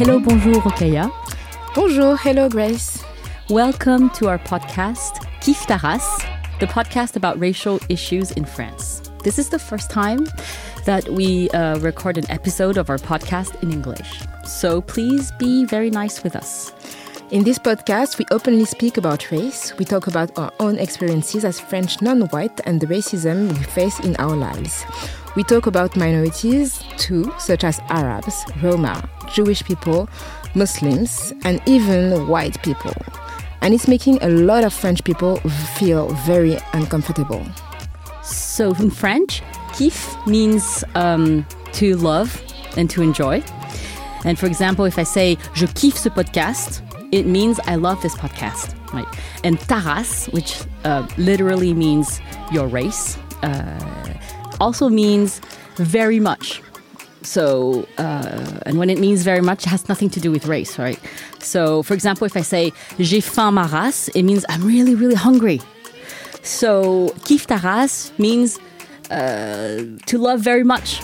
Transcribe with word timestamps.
Hello, 0.00 0.18
bonjour, 0.18 0.62
Rokhaya. 0.62 1.12
Bonjour, 1.74 2.16
hello 2.16 2.48
Grace. 2.48 3.04
Welcome 3.50 4.08
to 4.14 4.30
our 4.30 4.38
podcast, 4.38 5.20
Kiffe 5.42 5.66
ta 5.66 5.78
race, 5.84 6.24
the 6.58 6.66
podcast 6.66 7.16
about 7.16 7.38
racial 7.38 7.78
issues 7.90 8.30
in 8.30 8.46
France. 8.46 9.02
This 9.24 9.38
is 9.38 9.50
the 9.50 9.58
first 9.58 9.90
time 9.90 10.26
that 10.86 11.06
we 11.10 11.50
uh, 11.50 11.78
record 11.80 12.16
an 12.16 12.24
episode 12.30 12.78
of 12.78 12.88
our 12.88 12.96
podcast 12.96 13.62
in 13.62 13.70
English. 13.70 14.22
So 14.46 14.80
please 14.80 15.32
be 15.32 15.66
very 15.66 15.90
nice 15.90 16.22
with 16.22 16.34
us. 16.34 16.72
In 17.30 17.44
this 17.44 17.58
podcast, 17.58 18.16
we 18.16 18.24
openly 18.30 18.64
speak 18.64 18.96
about 18.96 19.30
race. 19.30 19.76
We 19.76 19.84
talk 19.84 20.06
about 20.06 20.30
our 20.38 20.50
own 20.60 20.78
experiences 20.78 21.44
as 21.44 21.60
French 21.60 22.00
non 22.00 22.22
white 22.28 22.58
and 22.64 22.80
the 22.80 22.86
racism 22.86 23.52
we 23.52 23.64
face 23.64 24.00
in 24.00 24.16
our 24.16 24.34
lives. 24.34 24.82
We 25.36 25.44
talk 25.44 25.66
about 25.66 25.96
minorities 25.96 26.82
too, 26.96 27.32
such 27.38 27.62
as 27.62 27.80
Arabs, 27.88 28.44
Roma, 28.62 29.08
Jewish 29.32 29.62
people, 29.62 30.08
Muslims, 30.54 31.32
and 31.44 31.60
even 31.66 32.26
white 32.26 32.60
people. 32.62 32.94
And 33.60 33.72
it's 33.72 33.86
making 33.86 34.22
a 34.22 34.28
lot 34.28 34.64
of 34.64 34.72
French 34.72 35.04
people 35.04 35.36
feel 35.76 36.08
very 36.26 36.58
uncomfortable. 36.72 37.44
So 38.22 38.74
in 38.74 38.90
French, 38.90 39.42
Kif 39.72 40.26
means 40.26 40.82
um, 40.94 41.46
to 41.72 41.96
love 41.96 42.42
and 42.76 42.90
to 42.90 43.02
enjoy. 43.02 43.42
And 44.24 44.38
for 44.38 44.46
example, 44.46 44.84
if 44.84 44.98
I 44.98 45.04
say 45.04 45.36
je 45.54 45.66
kiffe 45.66 45.96
ce 45.96 46.08
podcast, 46.08 46.82
it 47.12 47.26
means 47.26 47.58
I 47.66 47.76
love 47.76 48.02
this 48.02 48.14
podcast, 48.14 48.74
right? 48.92 49.06
And 49.44 49.58
taras, 49.60 50.26
which 50.26 50.60
uh, 50.84 51.06
literally 51.16 51.72
means 51.72 52.20
your 52.52 52.66
race, 52.66 53.16
uh, 53.42 54.14
also 54.60 54.88
means 54.88 55.40
very 55.76 56.20
much. 56.20 56.62
So, 57.22 57.86
uh, 57.98 58.60
and 58.64 58.78
when 58.78 58.88
it 58.88 58.98
means 58.98 59.22
very 59.22 59.40
much, 59.40 59.66
it 59.66 59.68
has 59.68 59.88
nothing 59.88 60.08
to 60.10 60.20
do 60.20 60.30
with 60.30 60.46
race, 60.46 60.78
right? 60.78 60.98
So, 61.40 61.82
for 61.82 61.94
example, 61.94 62.24
if 62.26 62.36
I 62.36 62.42
say 62.42 62.72
j'ai 62.98 63.20
faim 63.20 63.54
ma 63.54 63.66
race, 63.66 64.08
it 64.08 64.22
means 64.22 64.44
I'm 64.48 64.64
really, 64.64 64.94
really 64.94 65.16
hungry. 65.16 65.60
So, 66.42 67.12
kif 67.26 67.46
taras 67.46 68.12
means 68.18 68.58
uh, 69.10 69.84
to 70.06 70.18
love 70.18 70.40
very 70.40 70.64
much. 70.64 71.02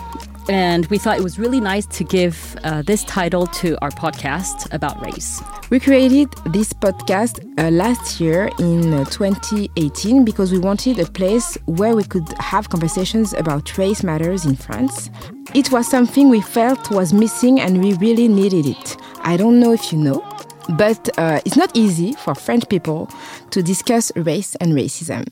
And 0.48 0.86
we 0.86 0.98
thought 0.98 1.18
it 1.18 1.22
was 1.22 1.38
really 1.38 1.60
nice 1.60 1.86
to 1.86 2.04
give 2.04 2.56
uh, 2.62 2.82
this 2.82 3.02
title 3.04 3.46
to 3.48 3.76
our 3.82 3.90
podcast 3.90 4.72
about 4.72 5.04
race. 5.04 5.42
We 5.70 5.80
created 5.80 6.32
this 6.46 6.72
podcast 6.72 7.40
uh, 7.58 7.70
last 7.70 8.20
year 8.20 8.48
in 8.60 8.94
uh, 8.94 9.04
2018 9.06 10.24
because 10.24 10.52
we 10.52 10.58
wanted 10.60 11.00
a 11.00 11.06
place 11.06 11.58
where 11.66 11.96
we 11.96 12.04
could 12.04 12.32
have 12.38 12.70
conversations 12.70 13.32
about 13.32 13.76
race 13.76 14.04
matters 14.04 14.46
in 14.46 14.54
France. 14.54 15.10
It 15.54 15.72
was 15.72 15.88
something 15.88 16.28
we 16.28 16.40
felt 16.40 16.90
was 16.92 17.12
missing 17.12 17.60
and 17.60 17.82
we 17.82 17.94
really 17.94 18.28
needed 18.28 18.66
it. 18.66 18.96
I 19.22 19.36
don't 19.36 19.58
know 19.58 19.72
if 19.72 19.92
you 19.92 19.98
know, 19.98 20.24
but 20.70 21.08
uh, 21.18 21.40
it's 21.44 21.56
not 21.56 21.76
easy 21.76 22.12
for 22.12 22.36
French 22.36 22.68
people 22.68 23.10
to 23.50 23.62
discuss 23.62 24.12
race 24.14 24.54
and 24.56 24.72
racism. 24.74 25.26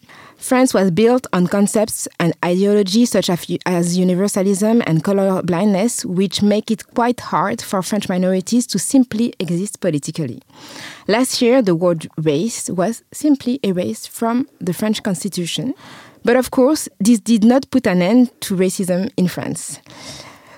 France 0.44 0.74
was 0.74 0.90
built 0.90 1.26
on 1.32 1.46
concepts 1.46 2.06
and 2.20 2.34
ideologies 2.44 3.12
such 3.12 3.30
as, 3.30 3.96
universalism 3.96 4.82
and 4.86 5.02
color 5.02 5.40
blindness, 5.42 6.04
which 6.04 6.42
make 6.42 6.70
it 6.70 6.86
quite 6.92 7.18
hard 7.18 7.62
for 7.62 7.80
French 7.80 8.10
minorities 8.10 8.66
to 8.66 8.78
simply 8.78 9.32
exist 9.38 9.80
politically. 9.80 10.42
Last 11.08 11.40
year, 11.40 11.62
the 11.62 11.74
word 11.74 12.08
race 12.18 12.68
was 12.68 13.02
simply 13.10 13.58
erased 13.62 14.10
from 14.10 14.46
the 14.60 14.74
French 14.74 15.02
constitution. 15.02 15.72
But 16.24 16.36
of 16.36 16.50
course, 16.50 16.90
this 17.00 17.20
did 17.20 17.42
not 17.42 17.70
put 17.70 17.86
an 17.86 18.02
end 18.02 18.38
to 18.42 18.54
racism 18.54 19.10
in 19.16 19.28
France. 19.28 19.80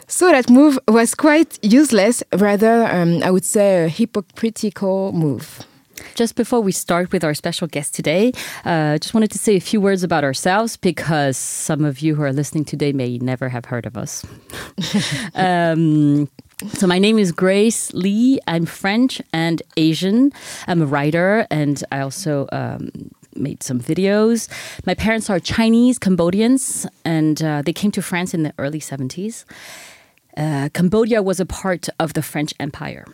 So 0.09 0.33
that 0.33 0.51
move 0.51 0.81
was 0.89 1.15
quite 1.15 1.61
useless, 1.63 2.25
rather, 2.33 2.87
um, 2.87 3.23
I 3.23 3.31
would 3.31 3.45
say, 3.45 3.85
a 3.85 3.89
hypocritical 3.89 5.13
move. 5.13 5.65
Just 6.16 6.34
before 6.34 6.62
we 6.62 6.72
start 6.72 7.12
with 7.12 7.25
our 7.25 7.34
special 7.34 7.66
guest 7.66 7.94
today, 7.94 8.32
uh, 8.65 8.97
just 8.97 9.12
wanted 9.12 9.31
to 9.32 9.38
say 9.38 9.54
a 9.54 9.60
few 9.60 9.82
words 9.82 10.03
about 10.03 10.25
ourselves 10.25 10.78
because 10.78 11.37
some 11.37 11.84
of 11.84 12.00
you 12.00 12.15
who 12.15 12.22
are 12.22 12.32
listening 12.32 12.65
today 12.65 12.91
may 12.94 13.19
never 13.19 13.50
have 13.50 13.66
heard 13.66 13.84
of 13.84 13.99
us. 13.99 14.25
um, 15.34 16.26
so 16.72 16.87
my 16.87 16.99
name 16.99 17.19
is 17.19 17.32
Grace 17.32 17.93
Ly. 17.93 18.38
I'm 18.49 18.65
French 18.65 19.21
and 19.34 19.60
Asian. 19.76 20.32
I'm 20.66 20.81
a 20.81 20.87
writer, 20.87 21.47
and 21.50 21.84
I 21.93 22.00
also 22.00 22.49
um, 22.50 22.88
made 23.34 23.62
some 23.62 23.78
videos. 23.78 24.49
My 24.87 24.94
parents 24.94 25.28
are 25.28 25.38
Chinese 25.38 25.99
Cambodians, 25.99 26.87
and 27.05 27.43
uh, 27.43 27.60
they 27.60 27.75
came 27.75 27.91
to 27.91 28.00
France 28.00 28.32
in 28.32 28.43
the 28.43 28.55
early 28.56 28.81
70s. 28.81 29.44
Uh, 30.34 30.71
Cambodia 30.72 31.22
was 31.22 31.41
a 31.41 31.47
part 31.47 31.91
of 32.00 32.15
the 32.15 32.22
French 32.22 32.55
Empire. 32.59 33.05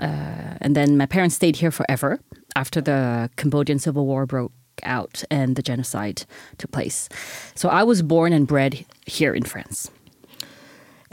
Uh, 0.00 0.56
and 0.62 0.74
then 0.74 0.96
my 0.96 1.06
parents 1.06 1.34
stayed 1.34 1.56
here 1.56 1.70
forever 1.70 2.18
after 2.56 2.80
the 2.80 3.28
Cambodian 3.36 3.78
Civil 3.78 4.06
War 4.06 4.24
broke 4.24 4.52
out 4.82 5.22
and 5.30 5.56
the 5.56 5.62
genocide 5.62 6.24
took 6.56 6.72
place. 6.72 7.08
So 7.54 7.68
I 7.68 7.82
was 7.82 8.00
born 8.00 8.32
and 8.32 8.46
bred 8.46 8.86
here 9.04 9.34
in 9.34 9.42
France. 9.42 9.90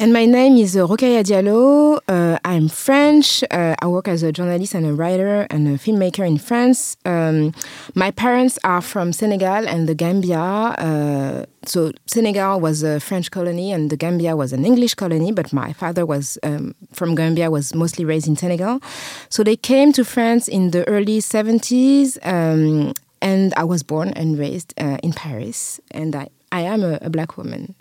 And 0.04 0.12
my 0.12 0.26
name 0.26 0.58
is 0.58 0.76
uh, 0.76 0.86
Rokhaya 0.86 1.24
Diallo. 1.24 1.98
Uh, 2.10 2.38
I'm 2.44 2.68
French. 2.68 3.42
Uh, 3.50 3.74
I 3.82 3.88
work 3.88 4.10
as 4.10 4.22
a 4.22 4.34
journalist 4.34 4.74
and 4.74 4.86
a 4.86 4.94
writer 4.94 5.48
and 5.50 5.66
a 5.66 5.78
filmmaker 5.78 6.28
in 6.28 6.38
France. 6.40 6.98
Um, 7.06 7.54
my 7.96 8.12
parents 8.12 8.60
are 8.66 8.82
from 8.82 9.14
Senegal 9.14 9.66
and 9.66 9.88
the 9.88 9.96
Gambia. 9.96 10.42
Uh, 10.42 11.46
so 11.64 11.94
Senegal 12.06 12.60
was 12.60 12.84
a 12.84 13.00
French 13.00 13.32
colony 13.32 13.72
and 13.72 13.90
the 13.90 13.96
Gambia 13.96 14.36
was 14.36 14.52
an 14.52 14.66
English 14.66 14.96
colony. 14.96 15.32
But 15.32 15.54
my 15.54 15.72
father 15.72 16.06
was 16.06 16.38
um, 16.44 16.76
from 16.92 17.16
Gambia, 17.16 17.50
was 17.50 17.74
mostly 17.74 18.04
raised 18.04 18.28
in 18.28 18.36
Senegal. 18.36 18.82
So 19.30 19.42
they 19.42 19.56
came 19.56 19.94
to 19.94 20.04
France 20.04 20.50
in 20.50 20.72
the 20.72 20.86
early 20.86 21.20
70s. 21.20 22.18
Um, 22.28 22.92
and 23.22 23.54
I 23.56 23.64
was 23.64 23.84
born 23.84 24.10
and 24.10 24.38
raised 24.38 24.74
uh, 24.78 24.98
in 25.02 25.14
Paris. 25.14 25.80
And 25.92 26.14
I 26.14 26.28
I 26.54 26.62
am 26.62 26.84
a, 26.84 27.00
a, 27.02 27.10
black 27.10 27.36
woman 27.36 27.74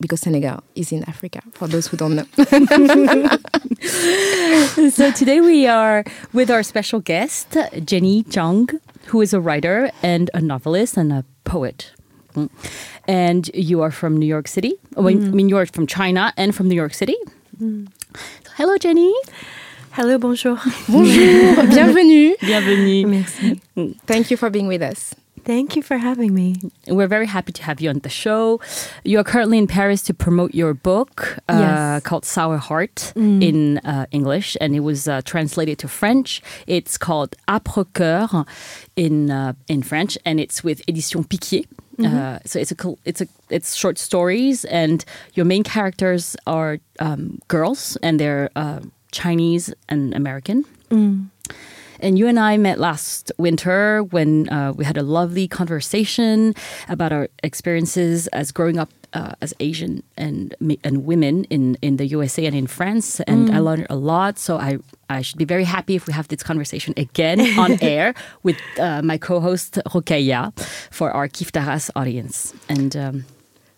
because 0.00 0.20
Senegal 0.20 0.62
is 0.76 0.92
in 0.92 1.02
Africa, 1.08 1.42
for 1.52 1.66
those 1.66 1.88
who 1.88 1.96
don't 1.96 2.14
know. 2.14 2.26
so 4.90 5.10
today 5.10 5.40
we 5.40 5.66
are 5.66 6.04
with 6.32 6.48
our 6.48 6.62
special 6.62 7.00
guest, 7.00 7.56
Jenny 7.84 8.22
Zhang, 8.22 8.78
who 9.06 9.20
is 9.20 9.34
a 9.34 9.40
writer 9.40 9.90
and 10.00 10.30
a 10.32 10.40
novelist 10.40 10.96
and 10.96 11.12
a 11.12 11.24
poet. 11.42 11.90
And 13.08 13.50
you 13.52 13.82
are 13.82 13.90
from 13.90 14.16
New 14.16 14.26
York 14.26 14.46
City. 14.46 14.74
Mm. 14.94 15.08
I 15.08 15.14
mean, 15.32 15.48
you 15.48 15.56
are 15.56 15.66
from 15.66 15.88
China 15.88 16.32
and 16.36 16.54
from 16.54 16.68
New 16.68 16.76
York 16.76 16.94
City. 16.94 17.16
Mm. 17.60 17.88
So, 18.14 18.20
hello, 18.54 18.78
Jenny. 18.78 19.12
Hello, 19.90 20.18
bonjour. 20.18 20.56
Bonjour, 20.88 21.66
bienvenue. 21.74 22.36
Bienvenue. 22.40 23.08
Merci. 23.08 23.60
Thank 24.06 24.30
you 24.30 24.36
for 24.36 24.50
being 24.50 24.68
with 24.68 24.82
us. 24.82 25.16
Thank 25.44 25.76
you 25.76 25.82
for 25.82 25.96
having 25.96 26.34
me. 26.34 26.56
We're 26.86 27.08
very 27.08 27.26
happy 27.26 27.52
to 27.52 27.62
have 27.62 27.80
you 27.80 27.90
on 27.90 28.00
the 28.00 28.08
show. 28.08 28.60
You 29.04 29.18
are 29.18 29.24
currently 29.24 29.58
in 29.58 29.66
Paris 29.66 30.02
to 30.02 30.14
promote 30.14 30.54
your 30.54 30.74
book 30.74 31.38
uh, 31.48 31.58
yes. 31.58 32.02
called 32.02 32.24
Sour 32.24 32.58
Heart 32.58 33.12
mm. 33.16 33.42
in 33.42 33.78
uh, 33.78 34.06
English, 34.10 34.56
and 34.60 34.74
it 34.74 34.80
was 34.80 35.08
uh, 35.08 35.22
translated 35.22 35.78
to 35.78 35.88
French. 35.88 36.42
It's 36.66 36.98
called 36.98 37.34
Âpre 37.48 37.86
Coeur 37.92 38.44
in 38.96 39.30
uh, 39.30 39.54
in 39.68 39.82
French, 39.82 40.18
and 40.24 40.38
it's 40.40 40.62
with 40.62 40.84
Édition 40.86 41.28
Picquier. 41.28 41.64
Mm-hmm. 41.98 42.46
so 42.46 42.58
it's 42.58 42.72
a 42.72 42.96
it's 43.04 43.20
a 43.20 43.26
it's 43.50 43.74
short 43.74 43.98
stories, 43.98 44.64
and 44.66 45.04
your 45.34 45.44
main 45.44 45.62
characters 45.62 46.36
are 46.46 46.78
um, 46.98 47.40
girls, 47.48 47.98
and 48.02 48.18
they're 48.18 48.50
uh, 48.56 48.80
Chinese 49.12 49.74
and 49.88 50.14
American. 50.14 50.64
Mm. 50.90 51.28
And 52.00 52.18
you 52.18 52.26
and 52.26 52.38
I 52.38 52.56
met 52.56 52.78
last 52.78 53.30
winter 53.38 54.02
when 54.02 54.48
uh, 54.48 54.72
we 54.72 54.84
had 54.84 54.96
a 54.96 55.02
lovely 55.02 55.46
conversation 55.46 56.54
about 56.88 57.12
our 57.12 57.28
experiences 57.42 58.26
as 58.28 58.52
growing 58.52 58.78
up 58.78 58.90
uh, 59.12 59.32
as 59.40 59.52
Asian 59.60 60.02
and 60.16 60.54
and 60.84 61.04
women 61.04 61.44
in, 61.44 61.76
in 61.82 61.96
the 61.96 62.06
USA 62.06 62.46
and 62.46 62.54
in 62.54 62.66
France, 62.66 63.20
and 63.20 63.50
I 63.50 63.58
learned 63.58 63.86
a 63.90 63.96
lot. 63.96 64.38
So 64.38 64.56
I 64.56 64.78
I 65.08 65.22
should 65.22 65.38
be 65.38 65.44
very 65.44 65.64
happy 65.64 65.96
if 65.96 66.06
we 66.06 66.12
have 66.12 66.28
this 66.28 66.42
conversation 66.42 66.94
again 66.96 67.40
on 67.58 67.78
air 67.82 68.14
with 68.42 68.56
uh, 68.78 69.02
my 69.02 69.18
co-host 69.18 69.78
Rokhaya 69.86 70.52
for 70.90 71.10
our 71.10 71.28
Kiffe 71.28 71.50
ta 71.50 71.66
race 71.66 71.90
audience. 71.96 72.54
And 72.68 72.96
um, 72.96 73.24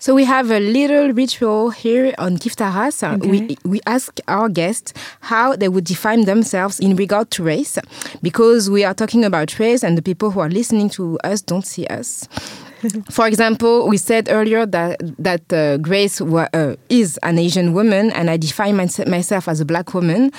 So 0.02 0.16
we 0.16 0.24
have 0.24 0.50
a 0.50 0.58
little 0.58 1.12
ritual 1.12 1.70
here 1.70 2.12
on 2.18 2.36
Kiffe 2.36 2.56
ta 2.56 2.68
race. 2.76 3.04
Uh, 3.04 3.18
We 3.22 3.56
we 3.64 3.78
ask 3.86 4.18
our 4.26 4.48
guests 4.48 4.92
how 5.20 5.54
they 5.54 5.68
would 5.68 5.84
define 5.84 6.24
themselves 6.24 6.80
in 6.80 6.96
regard 6.96 7.30
to 7.30 7.44
race, 7.44 7.78
because 8.20 8.68
we 8.68 8.82
are 8.82 8.94
talking 8.94 9.24
about 9.24 9.60
race, 9.60 9.84
and 9.86 9.96
the 9.96 10.02
people 10.02 10.32
who 10.32 10.40
are 10.40 10.50
listening 10.50 10.90
to 10.98 11.18
us 11.22 11.40
don't 11.40 11.64
see 11.64 11.86
us. 11.86 12.26
For 13.16 13.28
example, 13.28 13.86
we 13.88 13.96
said 13.96 14.26
earlier 14.28 14.66
that 14.66 14.98
that 15.22 15.42
uh, 15.52 15.76
Grace 15.78 16.20
wa- 16.20 16.48
uh, 16.52 16.74
is 16.88 17.16
an 17.22 17.38
Asian 17.38 17.72
woman, 17.72 18.10
and 18.10 18.28
I 18.28 18.38
define 18.38 18.74
myse- 18.76 19.06
myself 19.06 19.46
as 19.46 19.60
a 19.60 19.64
black 19.64 19.94
woman. 19.94 20.32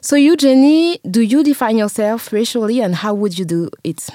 So 0.00 0.14
you, 0.14 0.36
Jenny, 0.36 1.00
do 1.10 1.22
you 1.22 1.42
define 1.42 1.76
yourself 1.76 2.32
racially, 2.32 2.78
and 2.80 2.94
how 2.94 3.14
would 3.18 3.34
you 3.36 3.44
do 3.44 3.68
it? 3.82 4.10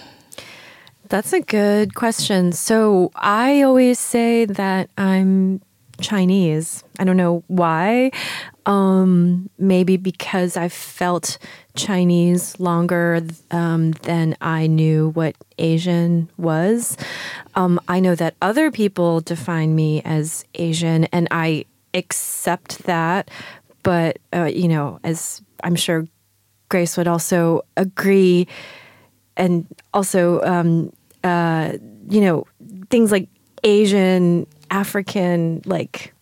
That's 1.10 1.32
a 1.32 1.40
good 1.40 1.96
question. 1.96 2.52
So 2.52 3.12
I 3.16 3.62
always 3.62 3.98
say 3.98 4.46
that 4.46 4.90
I'm 4.98 5.62
Chinese. 6.02 6.84
I 7.00 7.06
don't 7.06 7.18
know 7.18 7.44
why. 7.48 8.12
Um, 8.66 9.50
maybe 9.58 9.96
because 9.96 10.58
I 10.58 10.68
felt 10.68 11.38
Chinese 11.76 12.60
longer 12.60 13.22
um, 13.52 13.92
than 14.04 14.36
I 14.42 14.68
knew 14.68 15.10
what 15.12 15.36
Asian 15.58 16.30
was. 16.38 16.98
Um, 17.56 17.80
I 17.88 18.02
know 18.02 18.16
that 18.16 18.36
other 18.42 18.70
people 18.70 19.22
define 19.22 19.76
me 19.76 20.02
as 20.04 20.44
Asian, 20.56 21.06
and 21.06 21.30
I 21.32 21.66
accept 21.94 22.84
that. 22.84 23.32
But, 23.82 24.20
uh, 24.34 24.46
you 24.54 24.68
know, 24.68 25.00
as 25.04 25.42
I'm 25.64 25.76
sure 25.76 26.06
Grace 26.68 26.98
would 26.98 27.08
also 27.08 27.62
agree, 27.78 28.48
and 29.38 29.66
also 29.94 30.42
um, 30.42 30.92
uh, 31.28 31.78
you 32.10 32.22
know 32.22 32.46
things 32.90 33.12
like 33.12 33.30
Asian, 33.64 34.48
African, 34.72 35.62
like 35.66 36.14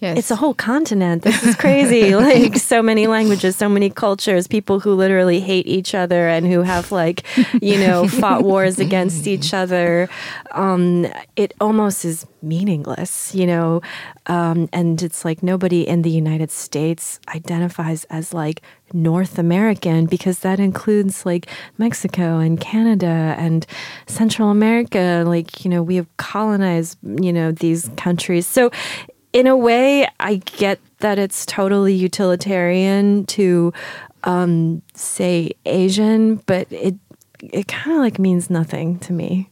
Yes. 0.00 0.18
it's 0.18 0.30
a 0.30 0.36
whole 0.36 0.54
continent. 0.54 1.22
This 1.22 1.42
is 1.44 1.54
crazy. 1.56 2.14
like 2.16 2.56
so 2.56 2.82
many 2.82 3.06
languages, 3.06 3.56
so 3.56 3.68
many 3.68 3.88
cultures, 3.88 4.46
people 4.46 4.80
who 4.80 4.94
literally 4.94 5.40
hate 5.40 5.66
each 5.66 5.94
other 5.94 6.28
and 6.28 6.46
who 6.46 6.62
have 6.62 6.92
like, 6.92 7.24
you 7.62 7.78
know, 7.78 8.06
fought 8.20 8.42
wars 8.42 8.78
against 8.78 9.26
each 9.26 9.54
other. 9.54 10.08
Um, 10.52 11.06
it 11.36 11.54
almost 11.60 12.04
is 12.04 12.26
meaningless, 12.42 13.34
you 13.34 13.46
know. 13.46 13.80
Um, 14.26 14.68
and 14.72 15.02
it's 15.02 15.24
like 15.24 15.42
nobody 15.42 15.86
in 15.86 16.02
the 16.02 16.10
United 16.10 16.50
States 16.50 17.18
identifies 17.34 18.04
as 18.04 18.34
like 18.34 18.62
North 18.92 19.38
American 19.38 20.06
because 20.06 20.40
that 20.40 20.60
includes 20.60 21.26
like 21.26 21.46
Mexico 21.78 22.38
and 22.38 22.60
Canada 22.60 23.34
and 23.38 23.66
Central 24.06 24.50
America. 24.50 25.24
Like, 25.26 25.64
you 25.64 25.70
know, 25.70 25.82
we 25.82 25.96
have 25.96 26.14
colonized, 26.16 26.98
you 27.02 27.32
know, 27.32 27.52
these 27.52 27.90
countries. 27.96 28.46
So 28.46 28.70
in 29.34 29.48
a 29.48 29.56
way, 29.56 30.08
I 30.20 30.36
get 30.36 30.80
that 31.00 31.18
it's 31.18 31.44
totally 31.44 31.92
utilitarian 31.92 33.26
to 33.26 33.72
um, 34.22 34.80
say 34.94 35.50
Asian, 35.66 36.36
but 36.46 36.66
it 36.70 36.94
it 37.42 37.68
kind 37.68 37.96
of 37.96 38.02
like 38.02 38.18
means 38.18 38.48
nothing 38.48 38.98
to 39.00 39.12
me. 39.12 39.50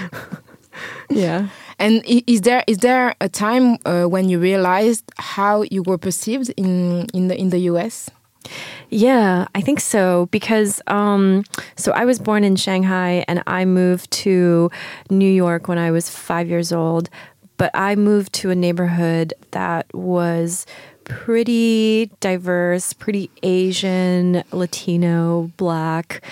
yeah. 1.10 1.48
And 1.78 2.02
is 2.06 2.40
there 2.40 2.64
is 2.66 2.78
there 2.78 3.14
a 3.20 3.28
time 3.28 3.76
uh, 3.84 4.04
when 4.04 4.28
you 4.30 4.40
realized 4.40 5.04
how 5.18 5.62
you 5.70 5.82
were 5.82 5.98
perceived 5.98 6.50
in 6.56 7.06
in 7.12 7.28
the 7.28 7.38
in 7.38 7.50
the 7.50 7.58
US? 7.70 8.10
Yeah, 8.88 9.48
I 9.54 9.60
think 9.60 9.80
so 9.80 10.26
because 10.30 10.80
um, 10.86 11.44
so 11.76 11.92
I 11.92 12.04
was 12.04 12.18
born 12.18 12.44
in 12.44 12.56
Shanghai 12.56 13.24
and 13.28 13.42
I 13.46 13.64
moved 13.64 14.10
to 14.22 14.70
New 15.10 15.30
York 15.30 15.68
when 15.68 15.78
I 15.78 15.90
was 15.90 16.08
five 16.08 16.48
years 16.48 16.72
old. 16.72 17.10
But 17.56 17.70
I 17.74 17.94
moved 17.94 18.32
to 18.34 18.50
a 18.50 18.54
neighborhood 18.54 19.34
that 19.52 19.92
was 19.94 20.66
pretty 21.04 22.10
diverse, 22.20 22.92
pretty 22.92 23.30
Asian, 23.42 24.42
Latino, 24.52 25.50
Black, 25.56 26.22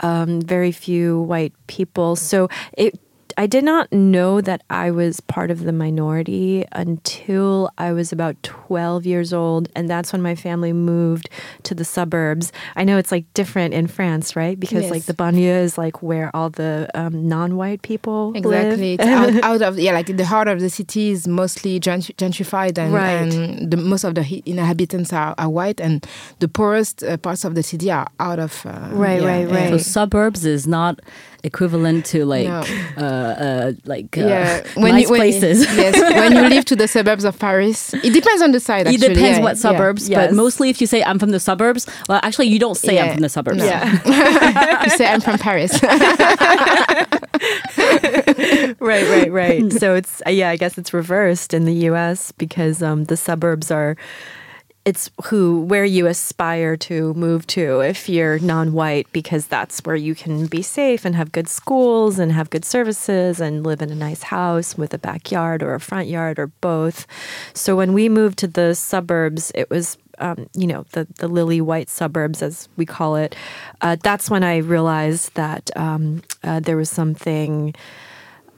um, 0.00 0.40
very 0.40 0.72
few 0.72 1.20
white 1.20 1.52
people. 1.66 2.16
So 2.16 2.48
it 2.76 2.98
I 3.40 3.46
did 3.46 3.64
not 3.64 3.90
know 3.90 4.42
that 4.42 4.60
I 4.68 4.90
was 4.90 5.20
part 5.20 5.50
of 5.50 5.64
the 5.64 5.72
minority 5.72 6.66
until 6.72 7.70
I 7.78 7.90
was 7.92 8.12
about 8.12 8.36
12 8.42 9.06
years 9.06 9.32
old. 9.32 9.70
And 9.74 9.88
that's 9.88 10.12
when 10.12 10.20
my 10.20 10.34
family 10.34 10.74
moved 10.74 11.30
to 11.62 11.74
the 11.74 11.86
suburbs. 11.86 12.52
I 12.76 12.84
know 12.84 12.98
it's 12.98 13.10
like 13.10 13.24
different 13.32 13.72
in 13.72 13.86
France, 13.86 14.36
right? 14.36 14.60
Because 14.60 14.82
Yes. 14.82 14.90
like 14.90 15.04
the 15.04 15.14
banlieue 15.14 15.58
is 15.66 15.78
like 15.78 16.02
where 16.02 16.30
all 16.36 16.50
the 16.50 16.90
um, 16.94 17.14
non 17.28 17.56
white 17.56 17.80
people 17.80 18.34
Exactly. 18.34 18.98
live. 18.98 19.00
It's 19.00 19.04
out, 19.42 19.42
out 19.42 19.62
of 19.62 19.78
yeah, 19.78 19.92
like 19.94 20.14
the 20.14 20.26
heart 20.26 20.46
of 20.48 20.60
the 20.60 20.68
city 20.68 21.08
is 21.10 21.26
mostly 21.26 21.80
gentr- 21.80 22.14
gentrified, 22.16 22.76
and, 22.76 22.92
Right. 22.92 23.22
and 23.22 23.70
the, 23.72 23.78
most 23.78 24.04
of 24.04 24.14
the 24.16 24.42
inhabitants 24.44 25.14
are, 25.14 25.34
are 25.38 25.48
white, 25.48 25.80
and 25.80 26.06
the 26.40 26.48
poorest 26.48 27.02
uh, 27.02 27.16
parts 27.16 27.44
of 27.46 27.54
the 27.54 27.62
city 27.62 27.90
are 27.90 28.06
out 28.20 28.38
of 28.38 28.52
uh, 28.66 28.70
Right, 28.92 29.22
yeah, 29.22 29.26
right, 29.32 29.48
yeah. 29.48 29.54
right. 29.56 29.70
so 29.70 29.78
suburbs 29.78 30.44
is 30.44 30.66
not 30.66 31.00
equivalent 31.44 32.04
to 32.06 32.24
like 32.24 32.46
No. 32.46 32.64
uh, 32.96 33.00
uh, 33.04 33.72
like 33.84 34.16
uh, 34.18 34.26
Yeah, 34.26 34.62
nice 34.76 35.04
you, 35.04 35.10
when, 35.10 35.20
places. 35.20 35.60
yes, 35.76 35.98
when 36.00 36.32
you 36.32 36.48
live 36.48 36.64
to 36.66 36.76
the 36.76 36.86
suburbs 36.96 37.24
of 37.24 37.38
Paris, 37.38 37.94
it 37.94 38.12
depends 38.12 38.42
on 38.42 38.52
the 38.52 38.60
side. 38.60 38.86
It 38.86 38.94
Actually, 38.94 39.14
depends 39.14 39.38
yeah, 39.38 39.44
what 39.44 39.56
yeah. 39.56 39.62
suburbs, 39.62 40.08
Yes. 40.08 40.28
but 40.28 40.34
mostly 40.36 40.70
if 40.70 40.80
you 40.80 40.86
say 40.86 41.02
I'm 41.02 41.18
from 41.18 41.30
the 41.30 41.40
suburbs, 41.40 41.86
well, 42.08 42.20
actually 42.22 42.48
you 42.48 42.58
don't 42.58 42.76
say 42.76 42.98
I'm 43.00 43.12
from 43.12 43.22
the 43.22 43.28
suburbs. 43.28 43.58
No. 43.58 43.64
Yeah. 43.64 44.82
you 44.84 44.90
say 44.90 45.06
I'm 45.06 45.20
from 45.20 45.38
Paris. 45.38 45.80
right, 48.80 49.08
right, 49.08 49.32
right. 49.32 49.72
so 49.72 49.94
it's 49.94 50.22
uh, 50.26 50.30
yeah, 50.30 50.50
I 50.50 50.56
guess 50.56 50.78
it's 50.78 50.92
reversed 50.92 51.54
in 51.54 51.64
the 51.64 51.74
U.S. 51.90 52.32
because 52.32 52.82
um, 52.82 53.04
the 53.04 53.16
suburbs 53.16 53.70
are 53.70 53.96
it's 54.90 55.08
who 55.26 55.60
where 55.60 55.84
you 55.84 56.08
aspire 56.08 56.76
to 56.76 57.14
move 57.14 57.46
to 57.46 57.78
if 57.78 58.08
you're 58.08 58.40
non-white 58.40 59.06
because 59.12 59.46
that's 59.46 59.78
where 59.84 59.94
you 59.94 60.16
can 60.16 60.46
be 60.46 60.62
safe 60.62 61.04
and 61.04 61.14
have 61.14 61.30
good 61.30 61.46
schools 61.46 62.18
and 62.18 62.32
have 62.32 62.50
good 62.50 62.64
services 62.64 63.40
and 63.40 63.62
live 63.62 63.82
in 63.82 63.90
a 63.90 63.94
nice 63.94 64.24
house 64.24 64.76
with 64.76 64.92
a 64.92 64.98
backyard 64.98 65.62
or 65.62 65.74
a 65.74 65.80
front 65.80 66.08
yard 66.08 66.40
or 66.40 66.48
both. 66.60 67.06
So 67.54 67.76
when 67.76 67.92
we 67.92 68.08
moved 68.08 68.36
to 68.40 68.48
the 68.48 68.74
suburbs, 68.74 69.52
it 69.54 69.70
was 69.70 69.96
um, 70.18 70.48
you 70.56 70.66
know 70.66 70.84
the 70.90 71.06
the 71.20 71.28
lily 71.28 71.60
white 71.60 71.88
suburbs 71.88 72.42
as 72.42 72.68
we 72.76 72.84
call 72.84 73.14
it. 73.14 73.36
Uh, 73.80 73.96
that's 74.02 74.28
when 74.28 74.42
I 74.42 74.56
realized 74.56 75.36
that 75.36 75.70
um, 75.76 76.22
uh, 76.42 76.58
there 76.58 76.76
was 76.76 76.90
something 76.90 77.76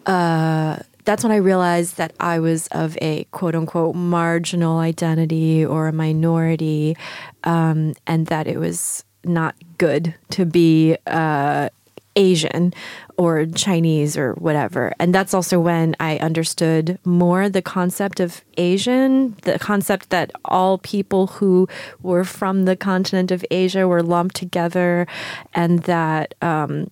uh, 0.06 0.78
that's 1.04 1.22
when 1.22 1.32
I 1.32 1.36
realized 1.36 1.96
that 1.96 2.12
I 2.20 2.38
was 2.38 2.66
of 2.68 2.96
a 3.00 3.24
quote 3.30 3.54
unquote 3.54 3.94
marginal 3.94 4.78
identity 4.78 5.64
or 5.64 5.88
a 5.88 5.92
minority, 5.92 6.96
um, 7.44 7.94
and 8.06 8.26
that 8.26 8.46
it 8.46 8.58
was 8.58 9.04
not 9.24 9.54
good 9.78 10.14
to 10.30 10.44
be 10.44 10.96
uh, 11.06 11.68
Asian 12.16 12.74
or 13.16 13.46
Chinese 13.46 14.16
or 14.16 14.34
whatever. 14.34 14.92
And 14.98 15.14
that's 15.14 15.34
also 15.34 15.58
when 15.58 15.96
I 16.00 16.18
understood 16.18 16.98
more 17.04 17.48
the 17.48 17.62
concept 17.62 18.20
of 18.20 18.42
Asian, 18.56 19.36
the 19.42 19.58
concept 19.58 20.10
that 20.10 20.30
all 20.44 20.78
people 20.78 21.28
who 21.28 21.68
were 22.02 22.24
from 22.24 22.64
the 22.64 22.76
continent 22.76 23.30
of 23.30 23.44
Asia 23.50 23.88
were 23.88 24.02
lumped 24.02 24.36
together, 24.36 25.06
and 25.54 25.80
that. 25.80 26.34
Um, 26.42 26.90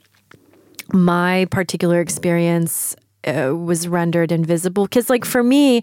my 0.93 1.47
particular 1.53 2.01
experience 2.01 2.97
uh, 3.27 3.55
was 3.55 3.89
rendered 3.89 4.33
invisible. 4.33 4.85
Because 4.85 5.11
like 5.11 5.25
for 5.25 5.43
me 5.43 5.83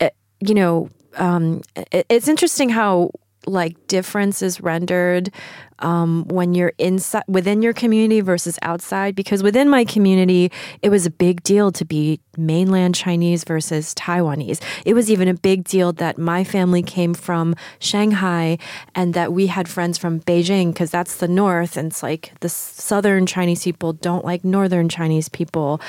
uh, 0.00 0.10
you 0.40 0.54
know 0.54 0.88
um, 1.16 1.62
it, 1.76 2.06
it's 2.08 2.28
interesting 2.28 2.68
how 2.68 3.10
like 3.46 3.86
difference 3.86 4.42
is 4.42 4.60
rendered 4.60 5.30
um, 5.82 6.24
when 6.28 6.54
you're 6.54 6.72
inside 6.78 7.24
within 7.28 7.62
your 7.62 7.72
community 7.72 8.20
versus 8.20 8.58
outside 8.62 9.14
because 9.14 9.42
within 9.42 9.68
my 9.68 9.84
community 9.84 10.50
it 10.80 10.88
was 10.88 11.04
a 11.06 11.10
big 11.10 11.42
deal 11.42 11.70
to 11.72 11.84
be 11.84 12.20
mainland 12.36 12.94
chinese 12.94 13.44
versus 13.44 13.94
taiwanese. 13.94 14.60
It 14.86 14.94
was 14.94 15.10
even 15.10 15.28
a 15.28 15.34
big 15.34 15.64
deal 15.64 15.92
that 15.94 16.18
my 16.18 16.44
family 16.44 16.82
came 16.82 17.14
from 17.14 17.54
shanghai 17.78 18.58
and 18.94 19.14
that 19.14 19.32
we 19.32 19.48
had 19.48 19.68
friends 19.68 19.98
from 19.98 20.20
beijing 20.20 20.72
because 20.72 20.90
that's 20.90 21.16
the 21.16 21.28
north 21.28 21.76
and 21.76 21.88
it's 21.88 22.02
like 22.02 22.32
the 22.40 22.48
southern 22.48 23.26
chinese 23.26 23.64
people 23.64 23.92
don't 23.92 24.24
like 24.24 24.44
northern 24.44 24.88
chinese 24.88 25.28
people. 25.28 25.80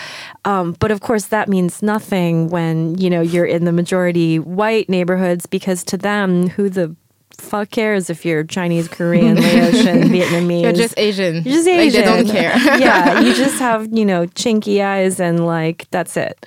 Um, 0.45 0.75
but 0.79 0.91
of 0.91 1.01
course 1.01 1.27
that 1.27 1.47
means 1.47 1.81
nothing 1.81 2.49
when 2.49 2.97
you 2.97 3.09
know 3.09 3.21
you're 3.21 3.45
in 3.45 3.65
the 3.65 3.71
majority 3.71 4.39
white 4.39 4.89
neighborhoods 4.89 5.45
because 5.45 5.83
to 5.85 5.97
them 5.97 6.49
who 6.49 6.69
the 6.69 6.95
fuck 7.43 7.69
cares 7.69 8.09
if 8.09 8.25
you're 8.25 8.43
Chinese, 8.43 8.87
Korean, 8.87 9.35
Laotian, 9.35 10.03
Vietnamese. 10.09 10.63
You're 10.63 10.73
just 10.73 10.93
Asian. 10.97 11.35
You're 11.43 11.55
just 11.55 11.67
Like, 11.67 11.77
Asian. 11.79 12.01
they 12.01 12.05
don't 12.07 12.27
care. 12.27 12.57
yeah, 12.79 13.19
you 13.21 13.33
just 13.45 13.59
have 13.59 13.87
you 13.91 14.05
know 14.05 14.25
chinky 14.27 14.83
eyes 14.83 15.19
and 15.19 15.45
like 15.45 15.87
that's 15.91 16.17
it. 16.17 16.37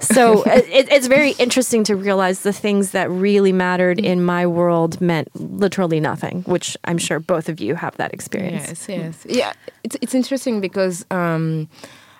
so 0.00 0.42
it, 0.44 0.88
it's 0.90 1.06
very 1.06 1.32
interesting 1.32 1.84
to 1.84 1.96
realize 1.96 2.42
the 2.42 2.52
things 2.52 2.90
that 2.92 3.10
really 3.10 3.52
mattered 3.52 3.98
in 4.00 4.24
my 4.24 4.46
world 4.46 5.00
meant 5.00 5.28
literally 5.34 6.00
nothing, 6.00 6.42
which 6.42 6.76
I'm 6.84 6.98
sure 6.98 7.20
both 7.20 7.48
of 7.48 7.60
you 7.60 7.74
have 7.74 7.96
that 7.98 8.12
experience. 8.12 8.66
Yes, 8.68 8.88
yes, 8.88 9.26
yeah. 9.28 9.52
It's 9.84 9.96
it's 10.00 10.14
interesting 10.14 10.60
because 10.60 11.04
um, 11.10 11.68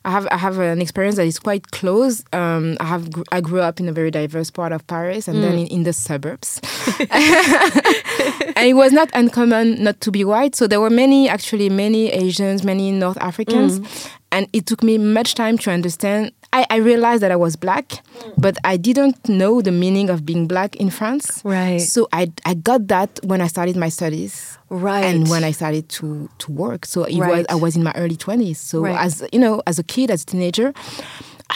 I 0.05 0.11
have 0.11 0.27
I 0.31 0.37
have 0.37 0.59
an 0.59 0.81
experience 0.81 1.17
that 1.17 1.27
is 1.27 1.39
quite 1.39 1.71
close. 1.73 2.25
Um, 2.33 2.77
I 2.81 2.85
have 2.85 3.09
I 3.33 3.41
grew 3.41 3.61
up 3.61 3.81
in 3.81 3.89
a 3.89 3.93
very 3.93 4.11
diverse 4.11 4.51
part 4.51 4.73
of 4.73 4.87
Paris, 4.87 5.29
and 5.29 5.43
then 5.43 5.59
in, 5.59 5.67
in 5.67 5.83
the 5.83 5.93
suburbs, 5.93 6.61
and 7.11 8.67
it 8.67 8.75
was 8.75 8.93
not 8.93 9.11
uncommon 9.15 9.83
not 9.83 10.01
to 10.01 10.11
be 10.11 10.25
white. 10.25 10.57
So 10.57 10.67
there 10.67 10.81
were 10.81 10.91
many, 10.91 11.29
actually, 11.29 11.69
many 11.69 12.11
Asians, 12.11 12.65
many 12.65 12.93
North 12.93 13.19
Africans, 13.21 14.09
and 14.33 14.49
it 14.53 14.67
took 14.67 14.83
me 14.83 14.99
much 14.99 15.35
time 15.35 15.59
to 15.59 15.71
understand. 15.71 16.33
I, 16.53 16.67
I 16.71 16.77
realized 16.79 17.23
that 17.23 17.31
I 17.31 17.37
was 17.37 17.55
black, 17.57 18.03
but 18.37 18.57
I 18.65 18.77
didn't 18.77 19.29
know 19.29 19.63
the 19.63 19.71
meaning 19.71 20.11
of 20.11 20.27
being 20.27 20.49
black 20.49 20.75
in 20.77 20.91
France. 20.91 21.43
Right. 21.45 21.81
So 21.81 22.09
I 22.13 22.33
I 22.45 22.55
got 22.55 22.89
that 22.89 23.21
when 23.23 23.41
I 23.41 23.47
started 23.47 23.77
my 23.77 23.89
studies 23.89 24.59
Right. 24.69 25.05
and 25.05 25.29
when 25.29 25.45
I 25.45 25.53
started 25.53 25.89
to 26.01 26.29
to 26.39 26.53
work. 26.53 26.87
So 26.87 27.05
it 27.05 27.19
was 27.19 27.47
I 27.49 27.55
was 27.55 27.77
in 27.77 27.83
my 27.85 27.93
early 27.97 28.17
twenties. 28.17 28.59
So 28.59 28.83
Right. 28.83 28.99
as 29.01 29.23
you 29.33 29.39
know, 29.39 29.63
as 29.67 29.79
a 29.79 29.85
kid, 29.85 30.11
as 30.11 30.23
a 30.23 30.27
teenager, 30.27 30.73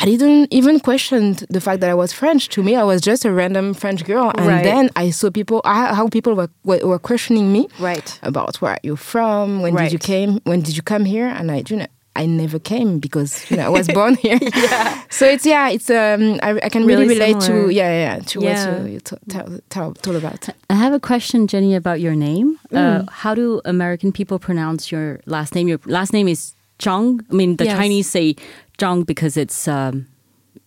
I 0.00 0.04
didn't 0.06 0.52
even 0.52 0.78
question 0.80 1.36
the 1.50 1.60
fact 1.60 1.80
that 1.80 1.90
I 1.90 1.94
was 1.94 2.12
French. 2.12 2.48
To 2.50 2.62
me, 2.62 2.76
I 2.76 2.84
was 2.84 3.00
just 3.00 3.24
a 3.24 3.32
random 3.32 3.74
French 3.74 4.04
girl. 4.04 4.30
And 4.38 4.46
Right. 4.46 4.62
then 4.64 4.90
I 4.96 5.10
saw 5.10 5.30
people 5.30 5.60
how 5.64 6.08
people 6.08 6.34
were 6.34 6.48
were, 6.64 6.98
questioning 7.00 7.52
me 7.52 7.66
Right. 7.78 8.18
about 8.22 8.56
where 8.60 8.72
are 8.72 8.80
you 8.84 8.96
from, 8.96 9.60
when 9.62 9.74
did 9.74 9.92
you 9.92 9.98
came, 9.98 10.38
when 10.44 10.60
did 10.62 10.76
you 10.76 10.82
come 10.82 11.04
here, 11.04 11.26
and 11.26 11.50
I 11.50 11.62
you 11.68 11.76
know. 11.78 11.86
I 12.16 12.26
never 12.26 12.58
came 12.60 12.98
because 13.00 13.50
you 13.50 13.56
know 13.56 13.66
I 13.66 13.68
was 13.68 13.88
born 13.88 14.14
here. 14.22 14.38
yeah. 14.42 15.02
So 15.10 15.26
it's 15.26 15.44
yeah, 15.46 15.68
it's 15.70 15.90
um 15.90 16.38
I, 16.42 16.60
I 16.66 16.68
can 16.68 16.84
really, 16.86 17.06
Really 17.06 17.14
relate 17.18 17.42
similar. 17.42 17.66
to 17.68 17.74
yeah 17.74 17.90
yeah, 17.90 18.16
yeah 18.16 18.18
to 18.30 18.40
Yeah. 18.40 18.70
what 18.70 18.86
you, 18.86 18.92
you 18.94 19.00
t- 19.00 19.16
tell, 19.28 19.48
tell, 19.70 19.94
told 19.94 20.16
about. 20.16 20.48
I 20.70 20.74
have 20.74 20.92
a 20.94 21.00
question, 21.00 21.46
Jenny, 21.46 21.74
about 21.76 22.00
your 22.00 22.14
name. 22.14 22.58
Mm. 22.70 22.78
Uh, 22.78 23.10
how 23.22 23.34
do 23.34 23.60
American 23.64 24.12
people 24.12 24.38
pronounce 24.38 24.90
your 24.92 25.20
last 25.26 25.54
name? 25.54 25.68
Your 25.68 25.80
last 25.86 26.12
name 26.12 26.28
is 26.28 26.54
Zhang. 26.78 27.20
I 27.30 27.34
mean, 27.34 27.56
the 27.56 27.64
Yes. 27.64 27.76
Chinese 27.78 28.08
say 28.10 28.34
Zhang 28.78 29.04
because 29.06 29.36
it's 29.36 29.68
um, 29.68 30.06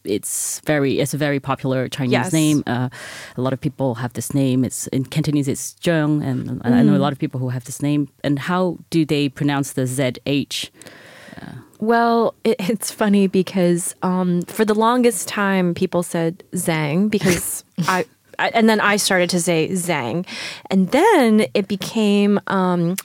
it's 0.03 0.61
very 0.65 0.99
it's 0.99 1.13
a 1.13 1.17
very 1.17 1.39
popular 1.39 1.89
Chinese 1.89 2.11
Yes. 2.13 2.31
name. 2.33 2.63
Uh, 2.67 2.87
a 3.37 3.41
lot 3.41 3.53
of 3.53 3.59
people 3.59 3.95
have 3.95 4.13
this 4.13 4.33
name. 4.33 4.63
It's 4.67 4.87
in 4.87 5.03
Cantonese. 5.05 5.47
It's 5.51 5.75
Zheng, 5.83 6.21
and 6.23 6.61
I 6.63 6.81
know 6.83 6.93
a 6.93 6.97
Mm. 6.97 7.01
lot 7.05 7.11
of 7.13 7.19
people 7.19 7.39
who 7.39 7.49
have 7.49 7.63
this 7.65 7.81
name. 7.81 8.07
And 8.23 8.39
how 8.39 8.77
do 8.89 9.05
they 9.05 9.29
pronounce 9.29 9.73
the 9.73 9.83
ZH? 9.85 10.69
Well, 11.79 12.35
it, 12.43 12.57
it's 12.69 12.91
funny 12.91 13.27
because 13.27 13.95
um, 14.01 14.41
for 14.43 14.65
the 14.65 14.75
longest 14.75 15.27
time, 15.27 15.73
people 15.73 16.03
said 16.03 16.43
Zhang 16.53 17.09
because 17.09 17.63
I, 17.79 18.05
I, 18.39 18.49
and 18.49 18.69
then 18.69 18.79
I 18.79 18.97
started 18.97 19.29
to 19.31 19.41
say 19.41 19.69
Zhang, 19.69 20.25
and 20.69 20.89
then 20.91 21.47
it 21.53 21.67
became. 21.67 22.39
Um, 22.47 22.95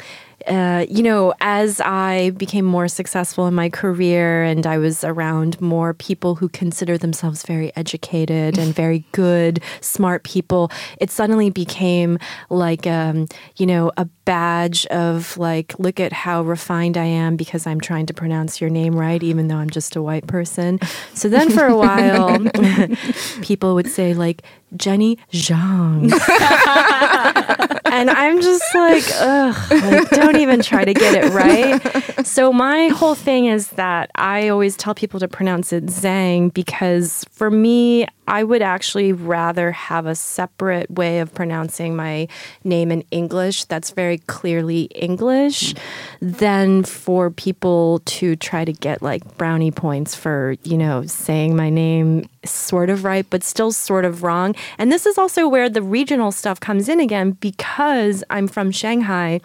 uh, 0.46 0.87
you 0.88 1.02
know, 1.02 1.34
as 1.40 1.80
I 1.80 2.30
became 2.30 2.64
more 2.64 2.88
successful 2.88 3.46
in 3.46 3.54
my 3.54 3.68
career 3.68 4.42
and 4.42 4.66
I 4.66 4.78
was 4.78 5.04
around 5.04 5.61
more 5.61 5.94
people 5.94 6.34
who 6.34 6.49
consider 6.49 6.99
themselves 6.99 7.44
very 7.44 7.75
educated 7.76 8.58
and 8.58 8.75
very 8.75 9.04
good, 9.12 9.62
smart 9.80 10.25
people, 10.25 10.70
it 11.00 11.11
suddenly 11.11 11.50
became 11.50 12.18
like, 12.50 12.87
um, 12.87 13.26
you 13.56 13.66
know, 13.66 13.92
a 13.96 14.04
badge 14.25 14.87
of 14.87 15.37
like, 15.37 15.78
look 15.78 16.00
at 16.00 16.12
how 16.12 16.42
refined 16.42 16.96
I 16.96 17.04
am 17.04 17.37
because 17.37 17.66
I'm 17.66 17.80
trying 17.80 18.06
to 18.06 18.14
pronounce 18.14 18.61
your 18.61 18.70
name 18.70 18.94
right, 18.94 19.22
even 19.22 19.49
though 19.49 19.56
I'm 19.56 19.70
just 19.70 19.96
a 19.96 20.02
white 20.02 20.26
person. 20.26 20.78
So 21.14 21.28
then 21.28 21.50
for 21.50 21.66
a 21.66 21.76
while, 21.76 22.38
people 23.42 23.75
would 23.75 23.88
say, 23.88 24.14
like, 24.14 24.42
Jenny 24.76 25.19
Zhang. 25.33 26.12
and 27.87 28.11
I'm 28.11 28.41
just 28.41 28.75
like, 28.75 29.05
ugh, 29.14 29.71
like, 29.71 30.11
don't 30.11 30.37
even 30.37 30.62
try 30.62 30.85
to 30.85 30.95
get 30.95 31.14
it 31.14 31.33
right. 31.33 32.26
So 32.26 32.52
my 32.52 32.88
whole 32.88 33.14
thing 33.14 33.47
is 33.47 33.69
that 33.71 34.11
I 34.14 34.49
always 34.49 34.76
tell 34.76 34.95
people 34.95 35.21
to 35.21 35.29
pronounce 35.29 35.73
it 35.73 35.87
Zhang 35.87 36.52
because 36.52 37.25
for 37.31 37.50
me, 37.50 38.07
I 38.29 38.45
would 38.45 38.62
actually 38.62 39.12
rather 39.12 39.73
have 39.73 40.07
a 40.07 40.14
separate 40.14 40.91
way 40.91 41.19
of 41.21 41.35
pronouncing 41.35 41.97
my 41.97 42.29
name 42.64 42.93
in 42.93 43.05
English 43.11 43.64
that's 43.64 43.91
very 43.91 44.19
clearly 44.19 44.83
English 44.95 45.75
than 46.21 46.85
for 46.85 47.31
people 47.31 48.00
to 48.07 48.37
try 48.37 48.64
to 48.64 48.73
get 48.73 49.02
like 49.02 49.37
brownie 49.37 49.73
points 49.73 50.14
for, 50.14 50.57
you 50.62 50.79
know, 50.79 51.05
saying 51.05 51.57
my 51.57 51.69
name 51.69 52.29
sort 52.44 52.90
of 52.90 53.04
right, 53.04 53.26
but 53.28 53.42
still 53.44 53.72
sort 53.72 54.04
of 54.04 54.22
wrong. 54.22 54.54
And 54.78 54.90
this 54.90 55.06
is 55.06 55.18
also 55.18 55.49
where 55.49 55.68
the 55.68 55.82
regional 55.82 56.32
stuff 56.32 56.61
comes 56.61 56.88
in 56.88 57.00
again 57.00 57.32
because 57.32 58.25
I'm 58.30 58.49
from 58.49 58.70
Shanghai 58.70 59.40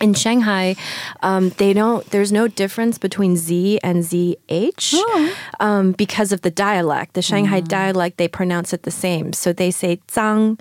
in 0.00 0.14
Shanghai, 0.14 0.76
um, 1.22 1.50
they 1.50 1.72
don't. 1.72 2.08
There's 2.10 2.32
no 2.32 2.48
difference 2.48 2.98
between 2.98 3.36
Z 3.36 3.78
and 3.82 4.02
ZH 4.02 4.94
um, 5.60 5.92
because 5.92 6.32
of 6.32 6.42
the 6.42 6.50
dialect. 6.50 7.14
The 7.14 7.22
Shanghai 7.22 7.60
dialect, 7.60 8.18
they 8.18 8.28
pronounce 8.28 8.72
it 8.72 8.82
the 8.82 8.90
same. 8.90 9.32
So 9.32 9.52
they 9.52 9.70
say 9.70 10.00
zang, 10.08 10.58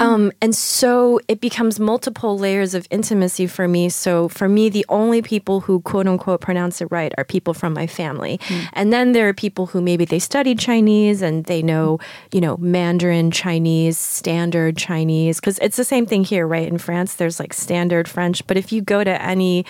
um, 0.00 0.32
and 0.40 0.54
so 0.54 1.20
it 1.28 1.40
becomes 1.40 1.80
multiple 1.80 2.38
layers 2.38 2.74
of 2.74 2.86
intimacy 2.90 3.46
for 3.46 3.68
me. 3.68 3.88
So 3.88 4.28
for 4.28 4.48
me, 4.48 4.68
the 4.68 4.84
only 4.88 5.22
people 5.22 5.60
who 5.60 5.80
quote 5.80 6.06
unquote 6.06 6.40
pronounce 6.40 6.80
it 6.80 6.88
right 6.90 7.12
are 7.18 7.24
people 7.24 7.54
from 7.54 7.72
my 7.72 7.86
family, 7.86 8.40
and 8.72 8.92
then 8.92 9.12
there 9.12 9.28
are 9.28 9.34
people 9.34 9.66
who 9.66 9.80
maybe 9.80 10.04
they 10.04 10.18
studied 10.18 10.58
Chinese 10.58 11.22
and 11.22 11.44
they 11.44 11.62
know, 11.62 11.98
you 12.32 12.40
know, 12.40 12.56
Mandarin 12.58 13.30
Chinese, 13.30 13.98
standard 13.98 14.76
Chinese, 14.76 15.40
because 15.40 15.58
it's 15.58 15.76
the 15.76 15.84
same 15.84 16.06
thing 16.06 16.24
here, 16.24 16.46
right? 16.46 16.68
In 16.68 16.78
France, 16.78 17.14
there's 17.14 17.38
like 17.40 17.52
standard 17.52 18.08
French, 18.08 18.46
but 18.46 18.56
if 18.56 18.72
you 18.72 18.80
go 18.82 19.04
to 19.04 19.22
any 19.22 19.64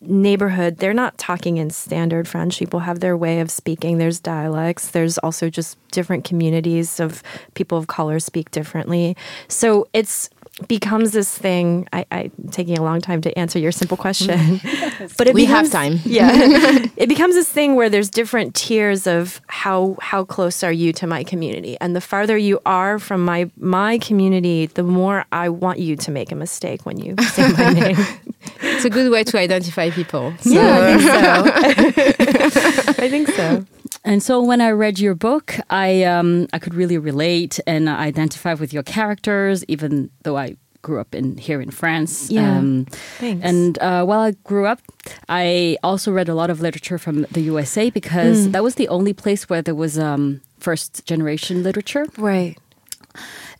neighborhood, 0.00 0.78
they're 0.78 0.94
not 0.94 1.16
talking 1.18 1.56
in 1.56 1.70
standard 1.70 2.28
French. 2.28 2.58
People 2.58 2.80
have 2.80 3.00
their 3.00 3.16
way 3.16 3.40
of 3.40 3.50
speaking. 3.50 3.98
There's 3.98 4.20
dialects. 4.20 4.88
There's 4.88 5.18
also 5.18 5.48
just 5.48 5.78
different 5.90 6.24
communities 6.24 7.00
of 7.00 7.22
people 7.54 7.78
of 7.78 7.86
color 7.86 8.20
speak 8.20 8.50
differently. 8.50 9.16
So 9.48 9.88
it's 9.92 10.28
becomes 10.68 11.12
this 11.12 11.36
thing. 11.36 11.86
I, 11.92 12.06
I 12.10 12.30
taking 12.50 12.78
a 12.78 12.82
long 12.82 13.00
time 13.00 13.20
to 13.22 13.38
answer 13.38 13.58
your 13.58 13.72
simple 13.72 13.96
question, 13.96 14.60
but 15.18 15.28
it 15.28 15.34
We 15.34 15.44
have 15.46 15.70
time. 15.70 16.00
Yeah, 16.06 16.30
it 16.96 17.08
becomes 17.08 17.34
this 17.34 17.48
thing 17.48 17.74
where 17.74 17.90
there's 17.90 18.08
different 18.08 18.54
tiers 18.54 19.06
of 19.06 19.40
how 19.48 19.96
how 20.00 20.24
close 20.24 20.62
are 20.62 20.72
you 20.72 20.92
to 20.94 21.06
my 21.06 21.24
community, 21.24 21.76
and 21.80 21.94
the 21.94 22.00
farther 22.00 22.38
you 22.38 22.60
are 22.64 22.98
from 22.98 23.24
my 23.24 23.50
my 23.58 23.98
community, 23.98 24.66
the 24.66 24.82
more 24.82 25.26
I 25.32 25.48
want 25.48 25.78
you 25.78 25.96
to 25.96 26.10
make 26.10 26.32
a 26.32 26.36
mistake 26.36 26.86
when 26.86 26.98
you 26.98 27.16
say 27.22 27.48
my 27.52 27.72
name. 27.72 27.96
It's 28.60 28.84
a 28.84 28.90
good 28.90 29.10
way 29.10 29.24
to 29.24 29.38
identify 29.38 29.90
people. 29.90 30.34
So. 30.40 30.50
Yeah, 30.50 31.42
I 31.54 31.72
think 31.74 32.52
so. 32.52 33.02
I 33.04 33.08
think 33.08 33.28
so. 33.28 33.64
And 34.04 34.22
so 34.22 34.42
when 34.42 34.60
I 34.60 34.70
read 34.70 34.98
your 34.98 35.14
book, 35.14 35.56
I 35.68 36.04
um, 36.04 36.46
I 36.52 36.58
could 36.58 36.74
really 36.74 36.98
relate 36.98 37.58
and 37.66 37.88
identify 37.88 38.54
with 38.54 38.72
your 38.72 38.82
characters, 38.82 39.64
even 39.64 40.10
though 40.22 40.36
I 40.36 40.56
grew 40.82 41.00
up 41.00 41.14
in 41.14 41.36
here 41.36 41.60
in 41.60 41.70
France. 41.70 42.30
Yeah. 42.30 42.58
Um, 42.58 42.86
Thanks. 43.18 43.44
And 43.44 43.78
uh, 43.80 44.04
while 44.04 44.20
I 44.20 44.30
grew 44.44 44.66
up, 44.66 44.80
I 45.28 45.76
also 45.82 46.12
read 46.12 46.28
a 46.28 46.34
lot 46.34 46.48
of 46.50 46.60
literature 46.60 46.98
from 46.98 47.26
the 47.32 47.40
USA 47.40 47.90
because 47.90 48.50
that 48.52 48.62
was 48.62 48.76
the 48.76 48.88
only 48.88 49.12
place 49.12 49.48
where 49.50 49.62
there 49.62 49.74
was 49.74 49.98
um, 49.98 50.40
first 50.58 51.04
generation 51.04 51.64
literature. 51.64 52.06
Right. 52.16 52.56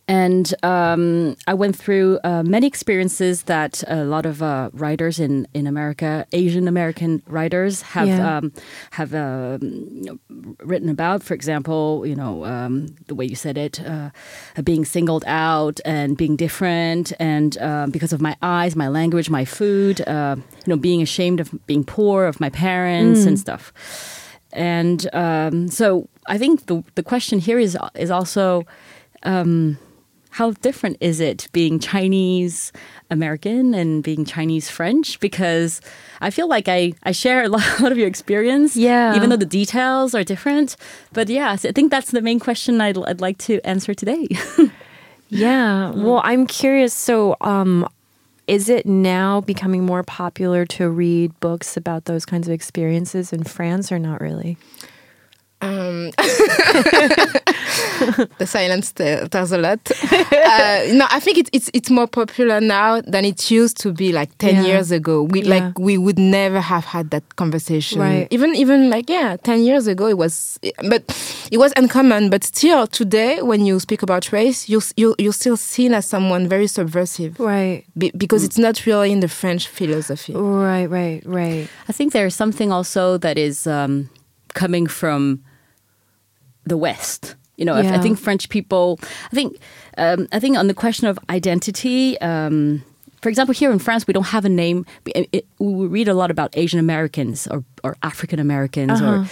And 0.09 0.55
um, 0.63 1.35
I 1.47 1.53
went 1.53 1.75
through 1.75 2.19
uh, 2.23 2.41
many 2.43 2.65
experiences 2.65 3.43
that 3.43 3.83
a 3.87 4.05
lot 4.05 4.25
of 4.25 4.41
uh, 4.41 4.69
writers 4.71 5.19
in, 5.19 5.47
in 5.53 5.67
America, 5.67 6.25
Asian 6.31 6.67
American 6.67 7.21
writers, 7.27 7.81
have 7.81 8.07
Yeah. 8.07 8.37
um, 8.37 8.53
have 8.91 9.11
know, 9.11 10.17
written 10.63 10.89
about. 10.89 11.23
For 11.23 11.33
example, 11.33 12.05
you 12.05 12.15
know 12.15 12.45
um, 12.45 12.87
the 13.07 13.15
way 13.15 13.25
you 13.25 13.35
said 13.35 13.57
it, 13.57 13.81
uh, 13.81 14.11
being 14.63 14.85
singled 14.85 15.25
out 15.27 15.81
and 15.83 16.15
being 16.15 16.37
different, 16.37 17.11
and 17.19 17.57
um, 17.57 17.91
because 17.91 18.13
of 18.13 18.21
my 18.21 18.35
eyes, 18.41 18.75
my 18.77 18.87
language, 18.87 19.29
my 19.29 19.43
food, 19.45 19.99
uh, 20.07 20.35
you 20.65 20.69
know, 20.73 20.77
being 20.77 21.01
ashamed 21.01 21.39
of 21.41 21.51
being 21.67 21.83
poor, 21.83 22.25
of 22.25 22.39
my 22.39 22.49
parents 22.49 23.25
and 23.25 23.37
stuff. 23.37 23.73
And 24.53 25.05
um, 25.13 25.67
so 25.67 26.07
I 26.27 26.37
think 26.37 26.67
the 26.67 26.81
the 26.95 27.03
question 27.03 27.39
here 27.39 27.59
is 27.59 27.77
is 27.95 28.09
also 28.09 28.65
um, 29.23 29.77
how 30.31 30.51
different 30.51 30.97
is 30.99 31.19
it 31.19 31.47
being 31.51 31.79
Chinese 31.79 32.71
American 33.09 33.73
and 33.73 34.03
being 34.03 34.25
Chinese 34.25 34.69
French? 34.69 35.19
Because 35.19 35.81
I 36.21 36.29
feel 36.29 36.47
like 36.47 36.67
I, 36.67 36.93
I 37.03 37.11
share 37.11 37.43
a 37.43 37.49
lot, 37.49 37.91
of 37.91 37.97
your 37.97 38.07
experience, 38.07 38.75
Yeah. 38.75 39.15
even 39.15 39.29
though 39.29 39.37
the 39.37 39.45
details 39.45 40.13
are 40.13 40.23
different. 40.23 40.75
But 41.13 41.29
yeah, 41.29 41.55
so 41.55 41.69
I 41.69 41.71
think 41.71 41.91
that's 41.91 42.11
the 42.11 42.21
main 42.21 42.39
question 42.39 42.79
I'd, 42.81 42.97
I'd 42.97 43.21
like 43.21 43.37
to 43.39 43.59
answer 43.65 43.93
today. 43.93 44.27
Yeah. 45.29 45.91
Well, 45.91 46.21
I'm 46.23 46.47
curious. 46.47 46.93
So, 46.93 47.35
um, 47.41 47.85
is 48.47 48.69
it 48.69 48.85
now 48.85 49.41
becoming 49.41 49.85
more 49.85 50.01
popular 50.03 50.65
to 50.67 50.89
read 50.89 51.37
books 51.41 51.75
about 51.75 52.05
those 52.05 52.25
kinds 52.25 52.47
of 52.47 52.53
experiences 52.53 53.33
in 53.33 53.43
France, 53.43 53.91
or 53.91 53.99
not 53.99 54.21
really? 54.21 54.55
Um, 55.59 56.11
the 58.37 58.45
silence 58.45 58.91
tells 58.91 59.51
a 59.51 59.57
lot. 59.57 59.79
Uh, 60.47 60.83
no, 60.93 61.05
I 61.11 61.19
think 61.19 61.37
it's 61.37 61.49
it's 61.53 61.69
it's 61.73 61.89
more 61.89 62.07
popular 62.07 62.59
now 62.61 63.01
than 63.01 63.25
it 63.25 63.51
used 63.51 63.77
to 63.81 63.91
be 63.91 64.11
like 64.11 64.35
ten 64.37 64.55
Yeah. 64.55 64.63
years 64.65 64.91
ago. 64.91 65.23
We 65.23 65.41
Yeah. 65.41 65.49
like 65.59 65.79
we 65.79 65.97
would 65.97 66.17
never 66.17 66.59
have 66.61 66.85
had 66.85 67.09
that 67.11 67.35
conversation. 67.35 67.99
Right. 68.01 68.27
Even 68.31 68.55
even 68.55 68.89
like 68.89 69.09
yeah, 69.09 69.35
ten 69.37 69.61
years 69.63 69.87
ago 69.87 70.07
it 70.07 70.17
was, 70.17 70.57
but 70.89 71.03
it 71.51 71.57
was 71.57 71.73
uncommon. 71.75 72.29
But 72.29 72.43
still 72.43 72.87
today, 72.87 73.41
when 73.41 73.65
you 73.65 73.79
speak 73.79 74.01
about 74.03 74.31
race, 74.31 74.69
you 74.69 74.81
you 74.95 75.15
you're 75.19 75.33
still 75.33 75.57
seen 75.57 75.93
as 75.93 76.05
someone 76.07 76.47
very 76.47 76.67
subversive. 76.67 77.39
Right. 77.39 77.83
Be- 77.97 78.11
because 78.17 78.43
it's 78.43 78.57
not 78.57 78.85
really 78.85 79.11
in 79.11 79.19
the 79.19 79.27
French 79.29 79.67
philosophy. 79.67 80.33
Right. 80.33 80.87
Right. 80.87 81.21
Right. 81.25 81.67
I 81.89 81.91
think 81.93 82.13
there's 82.13 82.35
something 82.35 82.71
also 82.71 83.17
that 83.19 83.37
is 83.37 83.67
um, 83.67 84.09
coming 84.53 84.87
from 84.87 85.43
the 86.67 86.77
West. 86.77 87.35
You 87.57 87.65
know, 87.65 87.73
I- 87.73 87.95
I 87.97 87.99
think 87.99 88.19
French 88.19 88.49
people. 88.49 88.99
I 89.31 89.35
think. 89.35 89.57
Um, 89.97 90.27
I 90.31 90.39
think 90.39 90.57
on 90.57 90.67
the 90.67 90.73
question 90.75 91.07
of 91.07 91.17
identity. 91.29 92.19
Um, 92.21 92.83
for 93.21 93.29
example, 93.29 93.53
here 93.53 93.71
in 93.71 93.79
France, 93.79 94.05
we 94.05 94.13
don't 94.13 94.27
have 94.27 94.45
a 94.45 94.49
name. 94.49 94.85
It- 95.05 95.29
it- 95.31 95.45
we 95.59 95.87
read 95.87 96.07
a 96.07 96.13
lot 96.13 96.29
about 96.29 96.49
Asian 96.55 96.79
Americans 96.79 97.47
or, 97.47 97.63
or 97.83 97.95
African 98.03 98.39
Americans, 98.39 99.01
or 99.01 99.25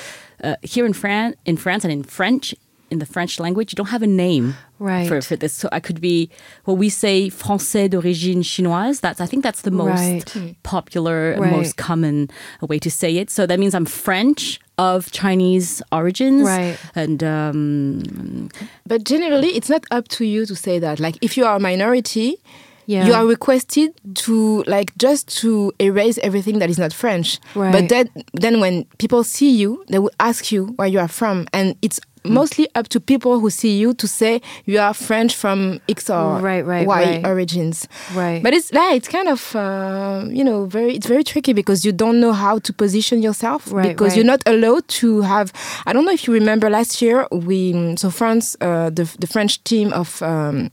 uh, 0.43 0.55
here 0.63 0.85
in 0.87 0.93
France, 0.93 1.35
in 1.45 1.55
France, 1.57 1.83
and 1.85 1.93
in 1.93 2.03
French, 2.03 2.55
in 2.89 2.97
the 2.99 3.05
French 3.05 3.39
language, 3.39 3.71
you 3.71 3.75
don't 3.75 3.89
have 3.91 4.01
a 4.03 4.07
name 4.07 4.55
Right. 4.79 5.07
for, 5.07 5.21
for 5.21 5.35
this. 5.35 5.53
So 5.53 5.69
I 5.71 5.79
could 5.79 6.01
be 6.01 6.29
well, 6.65 6.75
we 6.77 6.89
say 6.89 7.29
Français 7.29 7.87
d'origine 7.89 8.41
chinoise. 8.43 9.01
That's 9.01 9.21
I 9.21 9.27
think 9.27 9.43
that's 9.43 9.61
the 9.61 9.71
most 9.71 10.01
Right. 10.35 10.55
popular, 10.63 11.35
Right. 11.39 11.51
most 11.51 11.77
common 11.77 12.29
way 12.61 12.79
to 12.79 12.89
say 12.89 13.17
it. 13.17 13.29
So 13.29 13.45
that 13.45 13.59
means 13.59 13.73
I'm 13.75 13.85
French 13.85 14.59
of 14.77 15.11
Chinese 15.11 15.81
origins, 15.91 16.43
Right. 16.43 16.77
And 16.95 17.23
um, 17.23 18.49
But 18.85 19.03
generally, 19.03 19.49
it's 19.49 19.69
not 19.69 19.85
up 19.91 20.07
to 20.09 20.25
you 20.25 20.45
to 20.45 20.55
say 20.55 20.79
that. 20.79 20.99
Like, 20.99 21.17
if 21.21 21.37
you 21.37 21.45
are 21.45 21.55
a 21.55 21.59
minority, 21.59 22.37
Yeah. 22.87 23.07
you 23.07 23.13
are 23.13 23.25
requested 23.25 23.93
to 24.25 24.63
like 24.67 24.95
just 24.97 25.27
to 25.41 25.71
erase 25.79 26.17
everything 26.19 26.59
that 26.59 26.69
is 26.69 26.77
not 26.77 26.93
French. 26.93 27.39
Right. 27.55 27.71
But 27.71 27.89
then, 27.89 28.09
then 28.33 28.59
when 28.59 28.85
people 28.99 29.23
see 29.23 29.49
you, 29.51 29.83
they 29.87 29.99
will 29.99 30.11
ask 30.19 30.51
you 30.51 30.67
where 30.77 30.87
you 30.87 30.99
are 30.99 31.07
from, 31.07 31.47
and 31.53 31.75
it's 31.81 31.99
mostly 32.23 32.67
up 32.73 32.87
to 32.87 32.99
people 32.99 33.39
who 33.39 33.51
see 33.51 33.77
you 33.77 33.93
to 33.93 34.07
say 34.07 34.41
you 34.65 34.79
are 34.79 34.95
French 34.95 35.35
from 35.35 35.79
X 35.87 36.09
or 36.09 36.39
Right, 36.39 36.65
right, 36.65 36.87
Y 36.87 37.03
right. 37.03 37.25
origins. 37.25 37.87
Right. 38.15 38.41
But 38.41 38.53
it's 38.55 38.73
like 38.73 38.95
it's 38.97 39.07
kind 39.07 39.27
of 39.29 39.55
uh, 39.55 40.25
you 40.29 40.43
know 40.43 40.65
very 40.65 40.95
it's 40.95 41.05
very 41.05 41.23
tricky 41.23 41.53
because 41.53 41.85
you 41.85 41.91
don't 41.91 42.19
know 42.19 42.33
how 42.33 42.57
to 42.59 42.73
position 42.73 43.21
yourself 43.21 43.71
Right, 43.71 43.89
because 43.89 44.09
right. 44.09 44.17
you're 44.17 44.25
not 44.25 44.41
allowed 44.47 44.87
to 45.01 45.21
have. 45.21 45.53
I 45.85 45.93
don't 45.93 46.03
know 46.05 46.11
if 46.13 46.25
you 46.27 46.33
remember 46.33 46.67
last 46.69 46.99
year 47.01 47.27
we 47.31 47.95
so 47.95 48.09
France 48.09 48.57
uh, 48.59 48.89
the 48.89 49.05
the 49.19 49.27
French 49.27 49.63
team 49.63 49.93
of. 49.93 50.21
Um, 50.23 50.71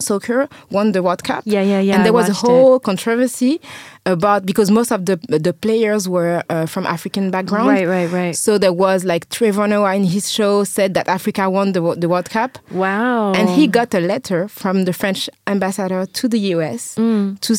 Soccer 0.00 0.48
won 0.70 0.92
the 0.92 1.02
World 1.02 1.22
Cup. 1.24 1.44
Yeah, 1.46 1.62
yeah, 1.62 1.80
yeah, 1.80 1.94
And 1.94 2.02
I 2.02 2.04
there 2.04 2.12
was 2.12 2.26
a 2.28 2.32
watched 2.32 2.44
it. 2.44 2.46
whole 2.48 2.80
controversy 2.80 3.60
about 4.06 4.44
because 4.44 4.70
most 4.70 4.90
of 4.92 5.06
the 5.06 5.16
the 5.28 5.52
players 5.52 6.08
were 6.08 6.42
uh, 6.50 6.66
from 6.66 6.86
African 6.86 7.30
background. 7.30 7.68
Right, 7.68 7.86
right, 7.86 8.10
right. 8.10 8.36
So 8.36 8.58
there 8.58 8.72
was 8.72 9.04
like 9.04 9.28
Trevor 9.30 9.66
Noah 9.66 9.94
in 9.94 10.04
his 10.04 10.30
show 10.30 10.64
said 10.64 10.94
that 10.94 11.08
Africa 11.08 11.48
won 11.48 11.72
the 11.72 11.80
the 11.96 12.08
World 12.08 12.28
Cup. 12.28 12.58
Wow. 12.70 13.32
And 13.32 13.48
he 13.48 13.66
got 13.66 13.94
a 13.94 14.00
letter 14.00 14.48
from 14.48 14.84
the 14.84 14.92
French 14.92 15.30
ambassador 15.46 16.04
to 16.06 16.28
the 16.28 16.38
US. 16.54 16.96
Mm. 16.96 17.38
To, 17.40 17.52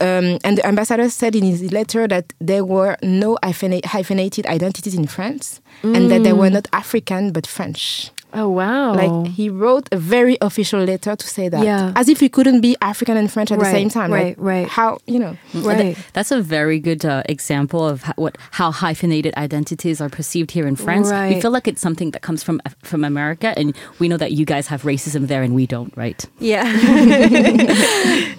um, 0.00 0.38
and 0.44 0.58
the 0.58 0.66
ambassador 0.66 1.08
said 1.10 1.34
in 1.34 1.44
his 1.44 1.72
letter 1.72 2.06
that 2.06 2.32
there 2.40 2.64
were 2.64 2.96
no 3.02 3.36
hyphena- 3.42 3.80
hyphenated 3.84 4.46
identities 4.46 4.94
in 4.94 5.06
France 5.06 5.60
and 5.82 6.10
that 6.10 6.22
they 6.22 6.32
were 6.32 6.50
not 6.50 6.68
African 6.72 7.32
but 7.32 7.46
French. 7.46 8.10
Oh 8.32 8.48
wow. 8.48 8.94
Like 8.94 9.32
he 9.32 9.48
wrote 9.48 9.88
a 9.92 9.96
very 9.96 10.38
official 10.40 10.80
letter 10.84 11.16
to 11.16 11.26
say 11.26 11.48
that, 11.48 11.64
Yeah. 11.64 11.92
as 11.96 12.08
if 12.08 12.20
he 12.20 12.28
couldn't 12.28 12.60
be 12.60 12.76
African 12.80 13.16
and 13.16 13.30
French 13.30 13.50
at 13.50 13.58
the 13.58 13.64
same 13.64 13.88
time. 13.88 14.12
right, 14.12 14.36
like 14.38 14.46
right. 14.52 14.68
How 14.68 14.98
you 15.06 15.18
know? 15.18 15.36
right. 15.54 15.96
that's 16.12 16.30
a 16.30 16.40
very 16.40 16.78
good 16.78 17.04
uh, 17.04 17.22
example 17.28 17.86
of 17.86 18.02
how, 18.02 18.12
what 18.16 18.38
how 18.52 18.70
hyphenated 18.70 19.34
identities 19.36 20.00
are 20.00 20.08
perceived 20.08 20.50
here 20.50 20.66
in 20.66 20.76
France. 20.76 21.10
We 21.10 21.40
feel 21.40 21.50
like 21.50 21.66
it's 21.68 21.80
something 21.80 22.10
that 22.12 22.22
comes 22.22 22.42
from 22.42 22.60
from 22.82 23.04
America, 23.04 23.52
and 23.56 23.76
we 23.98 24.08
know 24.08 24.16
that 24.16 24.32
you 24.32 24.44
guys 24.44 24.66
have 24.68 24.82
racism 24.82 25.26
there, 25.26 25.42
and 25.42 25.54
we 25.54 25.66
don't, 25.66 25.96
right? 25.96 26.24
Yeah. 26.38 26.64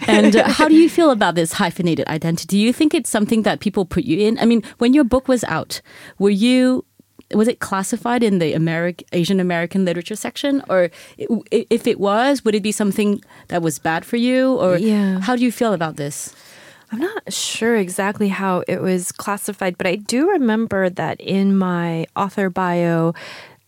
And 0.08 0.36
uh, 0.36 0.50
how 0.50 0.68
do 0.68 0.76
you 0.76 0.90
feel 0.90 1.12
about 1.12 1.36
this 1.36 1.54
hyphenated 1.54 2.08
identity? 2.08 2.48
Do 2.48 2.58
you 2.58 2.74
think 2.74 2.94
it's 2.94 3.10
something 3.10 3.44
that 3.44 3.60
people 3.60 3.86
put 3.86 4.04
you 4.04 4.28
in? 4.28 4.40
I 4.40 4.46
mean, 4.46 4.64
when 4.80 4.94
your 4.94 5.04
book 5.04 5.28
was 5.28 5.44
out, 5.46 5.82
were 6.20 6.30
you 6.32 6.84
was 7.34 7.48
it 7.48 7.60
classified 7.60 8.24
in 8.24 8.40
the 8.40 8.54
American 8.54 9.08
Asian 9.12 9.40
American 9.40 9.86
literature 9.86 10.16
section, 10.16 10.62
or 10.70 10.90
if 11.18 11.88
it 11.88 12.00
was, 12.00 12.44
would 12.46 12.56
it 12.56 12.64
be 12.64 12.72
something 12.72 13.22
that 13.50 13.62
was 13.62 13.80
bad 13.80 14.06
for 14.06 14.18
you, 14.18 14.56
or 14.58 14.78
Yeah. 14.78 15.20
how 15.22 15.36
do 15.36 15.44
you 15.44 15.52
feel 15.52 15.74
about 15.74 15.96
this? 15.98 16.34
I'm 16.92 17.00
not 17.00 17.32
sure 17.32 17.76
exactly 17.78 18.28
how 18.28 18.64
it 18.68 18.82
was 18.82 19.12
classified, 19.14 19.78
but 19.78 19.88
I 19.88 19.96
do 19.96 20.30
remember 20.30 20.90
that 20.90 21.22
in 21.22 21.58
my 21.58 22.06
author 22.18 22.50
bio, 22.50 23.14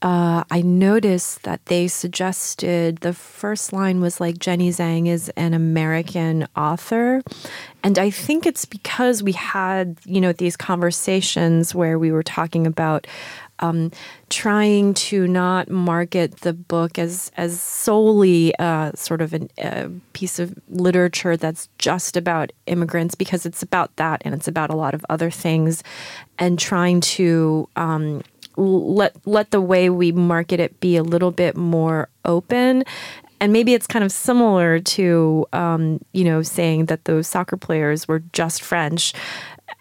uh, 0.01 0.43
I 0.51 0.61
noticed 0.61 1.43
that 1.43 1.65
they 1.67 1.87
suggested 1.87 2.97
the 2.97 3.13
first 3.13 3.71
line 3.71 4.01
was 4.01 4.19
like 4.19 4.37
Jenny 4.39 4.69
Zhang 4.71 5.07
is 5.07 5.29
an 5.37 5.53
American 5.53 6.45
author. 6.57 7.21
And 7.85 7.97
I 7.97 8.09
think 8.09 8.45
it's 8.45 8.65
because 8.65 9.23
we 9.23 9.31
had, 9.31 9.95
you 10.03 10.19
know, 10.19 10.33
these 10.33 10.57
conversations 10.57 11.73
where 11.73 11.97
we 11.97 12.11
were 12.11 12.23
talking 12.23 12.67
about 12.67 13.07
um, 13.59 13.91
trying 14.29 14.93
to 14.93 15.27
not 15.27 15.69
market 15.69 16.41
the 16.41 16.53
book 16.53 16.99
as 16.99 17.31
as 17.37 17.59
solely 17.59 18.53
uh, 18.57 18.91
sort 18.93 19.21
of 19.21 19.33
an, 19.33 19.49
a 19.57 19.89
piece 20.13 20.39
of 20.39 20.53
literature 20.69 21.37
that's 21.37 21.69
just 21.77 22.17
about 22.17 22.51
immigrants 22.65 23.15
because 23.15 23.45
it's 23.45 23.63
about 23.63 23.95
that 23.95 24.21
and 24.25 24.33
it's 24.33 24.47
about 24.47 24.69
a 24.69 24.75
lot 24.75 24.93
of 24.93 25.05
other 25.09 25.29
things, 25.31 25.83
and 26.39 26.59
trying 26.59 27.01
to 27.01 27.67
um, 27.75 28.21
let 28.57 29.15
let 29.25 29.51
the 29.51 29.61
way 29.61 29.89
we 29.89 30.11
market 30.11 30.59
it 30.59 30.79
be 30.79 30.95
a 30.97 31.03
little 31.03 31.31
bit 31.31 31.55
more 31.55 32.09
open. 32.25 32.83
And 33.39 33.51
maybe 33.51 33.73
it's 33.73 33.87
kind 33.87 34.05
of 34.05 34.11
similar 34.13 34.79
to, 34.79 35.45
um, 35.51 35.99
you 36.13 36.23
know, 36.23 36.43
saying 36.43 36.85
that 36.85 37.03
those 37.03 37.27
soccer 37.27 37.57
players 37.57 38.07
were 38.07 38.23
just 38.31 38.61
French. 38.61 39.13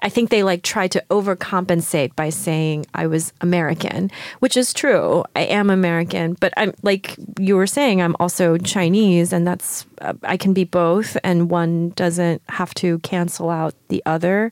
I 0.03 0.09
think 0.09 0.31
they 0.31 0.43
like 0.43 0.63
tried 0.63 0.91
to 0.93 1.05
overcompensate 1.11 2.17
by 2.17 2.31
saying 2.31 2.87
I 2.93 3.07
was 3.07 3.33
American, 3.41 4.11
which 4.41 4.57
is 4.57 4.73
true. 4.73 5.25
I 5.37 5.43
am 5.43 5.71
American, 5.71 6.37
but 6.41 6.53
I'm 6.57 6.75
like 6.83 7.17
you 7.39 7.57
were 7.57 7.69
saying, 7.69 8.03
I'm 8.03 8.17
also 8.19 8.59
Chinese, 8.59 9.33
and 9.33 9.47
that's 9.47 9.87
uh, 10.01 10.15
I 10.25 10.37
can 10.37 10.53
be 10.53 10.65
both, 10.65 11.17
and 11.23 11.49
one 11.49 11.91
doesn't 11.91 12.43
have 12.49 12.75
to 12.75 12.99
cancel 13.01 13.49
out 13.49 13.75
the 13.89 14.03
other. 14.05 14.51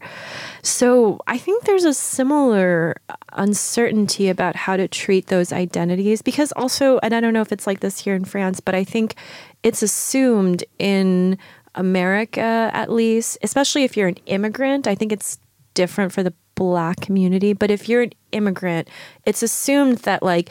So 0.62 1.20
I 1.26 1.36
think 1.36 1.64
there's 1.64 1.84
a 1.84 1.94
similar 1.94 2.96
uncertainty 3.32 4.28
about 4.28 4.54
how 4.54 4.76
to 4.76 4.86
treat 4.86 5.26
those 5.26 5.52
identities 5.52 6.22
because 6.22 6.52
also, 6.52 6.98
and 7.02 7.14
I 7.14 7.20
don't 7.20 7.34
know 7.34 7.40
if 7.40 7.52
it's 7.52 7.66
like 7.66 7.80
this 7.80 7.98
here 7.98 8.14
in 8.14 8.24
France, 8.24 8.60
but 8.60 8.74
I 8.74 8.84
think 8.84 9.16
it's 9.62 9.82
assumed 9.82 10.64
in 10.78 11.38
America, 11.74 12.70
at 12.72 12.90
least, 12.90 13.38
especially 13.42 13.84
if 13.84 13.96
you're 13.96 14.08
an 14.08 14.18
immigrant. 14.26 14.86
I 14.86 14.94
think 14.94 15.12
it's 15.12 15.38
different 15.74 16.12
for 16.12 16.22
the 16.22 16.34
black 16.54 17.00
community. 17.00 17.52
But 17.52 17.70
if 17.70 17.88
you're 17.88 18.02
an 18.02 18.12
immigrant, 18.32 18.88
it's 19.24 19.42
assumed 19.42 19.98
that, 19.98 20.22
like, 20.22 20.50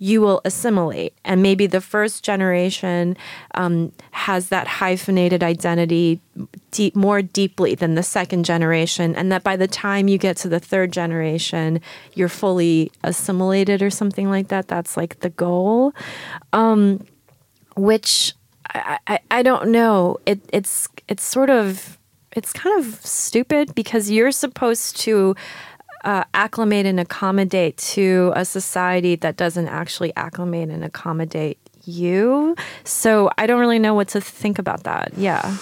you 0.00 0.20
will 0.20 0.40
assimilate. 0.44 1.12
And 1.24 1.42
maybe 1.42 1.66
the 1.66 1.80
first 1.80 2.22
generation 2.22 3.16
um, 3.54 3.92
has 4.12 4.48
that 4.50 4.68
hyphenated 4.68 5.42
identity 5.42 6.20
deep, 6.70 6.94
more 6.94 7.20
deeply 7.20 7.74
than 7.74 7.96
the 7.96 8.04
second 8.04 8.44
generation. 8.44 9.16
And 9.16 9.32
that 9.32 9.42
by 9.42 9.56
the 9.56 9.66
time 9.66 10.06
you 10.06 10.16
get 10.16 10.36
to 10.38 10.48
the 10.48 10.60
third 10.60 10.92
generation, 10.92 11.80
you're 12.14 12.28
fully 12.28 12.92
assimilated 13.02 13.82
or 13.82 13.90
something 13.90 14.30
like 14.30 14.48
that. 14.48 14.68
That's 14.68 14.96
like 14.96 15.18
the 15.20 15.30
goal. 15.30 15.92
Um, 16.52 17.04
which 17.76 18.34
I, 18.74 18.98
I, 19.06 19.18
I 19.30 19.42
don't 19.42 19.70
know. 19.70 20.18
It, 20.26 20.40
it's 20.52 20.88
it's 21.08 21.22
sort 21.22 21.50
of 21.50 21.98
it's 22.32 22.52
kind 22.52 22.78
of 22.78 23.04
stupid 23.04 23.74
because 23.74 24.10
you're 24.10 24.32
supposed 24.32 24.96
to 24.98 25.34
uh, 26.04 26.24
acclimate 26.34 26.86
and 26.86 27.00
accommodate 27.00 27.76
to 27.78 28.32
a 28.36 28.44
society 28.44 29.16
that 29.16 29.36
doesn't 29.36 29.68
actually 29.68 30.12
acclimate 30.16 30.68
and 30.68 30.84
accommodate 30.84 31.58
you. 31.84 32.54
So 32.84 33.30
I 33.38 33.46
don't 33.46 33.60
really 33.60 33.78
know 33.78 33.94
what 33.94 34.08
to 34.08 34.20
think 34.20 34.58
about 34.58 34.84
that. 34.84 35.12
Yeah. 35.16 35.56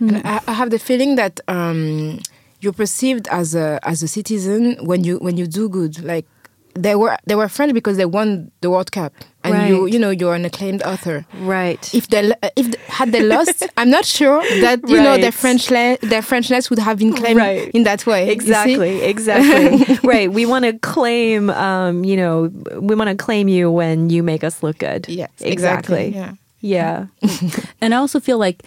And 0.00 0.22
I, 0.24 0.40
I 0.46 0.52
have 0.52 0.70
the 0.70 0.78
feeling 0.78 1.16
that 1.16 1.40
um, 1.48 2.20
you're 2.60 2.72
perceived 2.72 3.28
as 3.28 3.54
a 3.54 3.78
as 3.82 4.02
a 4.02 4.08
citizen 4.08 4.76
when 4.84 5.04
you 5.04 5.18
when 5.18 5.36
you 5.36 5.46
do 5.46 5.68
good. 5.68 6.02
Like 6.02 6.26
they 6.74 6.94
were 6.94 7.16
they 7.26 7.34
were 7.34 7.48
French 7.48 7.72
because 7.74 7.96
they 7.96 8.04
won 8.06 8.50
the 8.60 8.68
World 8.70 8.90
Cup, 8.92 9.12
and 9.44 9.54
you 9.68 9.84
Right. 9.84 9.92
you 9.92 9.98
know 9.98 10.10
you're 10.10 10.34
an 10.34 10.44
acclaimed 10.44 10.82
author. 10.82 11.24
Right. 11.40 11.82
If 11.94 12.08
they 12.08 12.32
if 12.56 12.66
th- 12.72 12.76
had 12.88 13.12
they 13.12 13.22
lost, 13.22 13.62
I'm 13.76 13.90
not 13.90 14.04
sure 14.04 14.42
that 14.60 14.80
you 14.88 14.96
know 14.96 15.14
their 15.16 15.24
Right. 15.26 15.34
French 15.34 15.68
their 15.68 16.22
Frenchness 16.22 16.70
would 16.70 16.78
have 16.80 16.98
been 16.98 17.12
claimed 17.14 17.38
Right. 17.38 17.70
in 17.74 17.84
that 17.84 18.06
way. 18.06 18.28
Exactly, 18.30 19.02
exactly. 19.02 19.98
right. 20.04 20.30
We 20.32 20.46
want 20.46 20.64
to 20.64 20.72
claim, 20.78 21.50
um, 21.50 22.04
you 22.04 22.16
know, 22.16 22.50
we 22.80 22.94
want 22.94 23.08
to 23.10 23.16
claim 23.16 23.48
you 23.48 23.70
when 23.70 24.10
you 24.10 24.22
make 24.22 24.42
us 24.44 24.62
look 24.62 24.78
good. 24.78 25.06
Yes, 25.08 25.30
exactly. 25.40 26.06
exactly, 26.08 26.14
yeah. 26.14 27.06
Yeah. 27.22 27.60
And 27.80 27.94
I 27.94 27.98
also 27.98 28.20
feel 28.20 28.38
like 28.38 28.62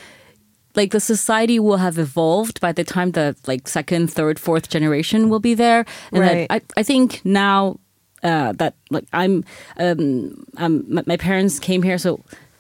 like 0.76 0.92
the 0.92 1.00
society 1.00 1.60
will 1.60 1.78
have 1.78 1.98
evolved 1.98 2.62
by 2.62 2.72
the 2.72 2.84
time 2.84 3.12
the 3.12 3.36
like 3.48 3.68
second, 3.68 4.14
third, 4.14 4.40
fourth 4.40 4.70
generation 4.70 5.28
will 5.30 5.40
be 5.42 5.56
there. 5.56 5.86
And 6.12 6.22
Right. 6.22 6.48
I, 6.52 6.62
I 6.78 6.84
think 6.84 7.22
now 7.26 7.80
uh, 8.28 8.52
that 8.60 8.74
like 8.96 9.06
I'm 9.22 9.34
um, 9.84 10.46
I'm 10.64 10.74
my, 10.96 11.04
my 11.12 11.18
parents 11.18 11.60
came 11.60 11.82
here, 11.88 11.98
so 11.98 12.12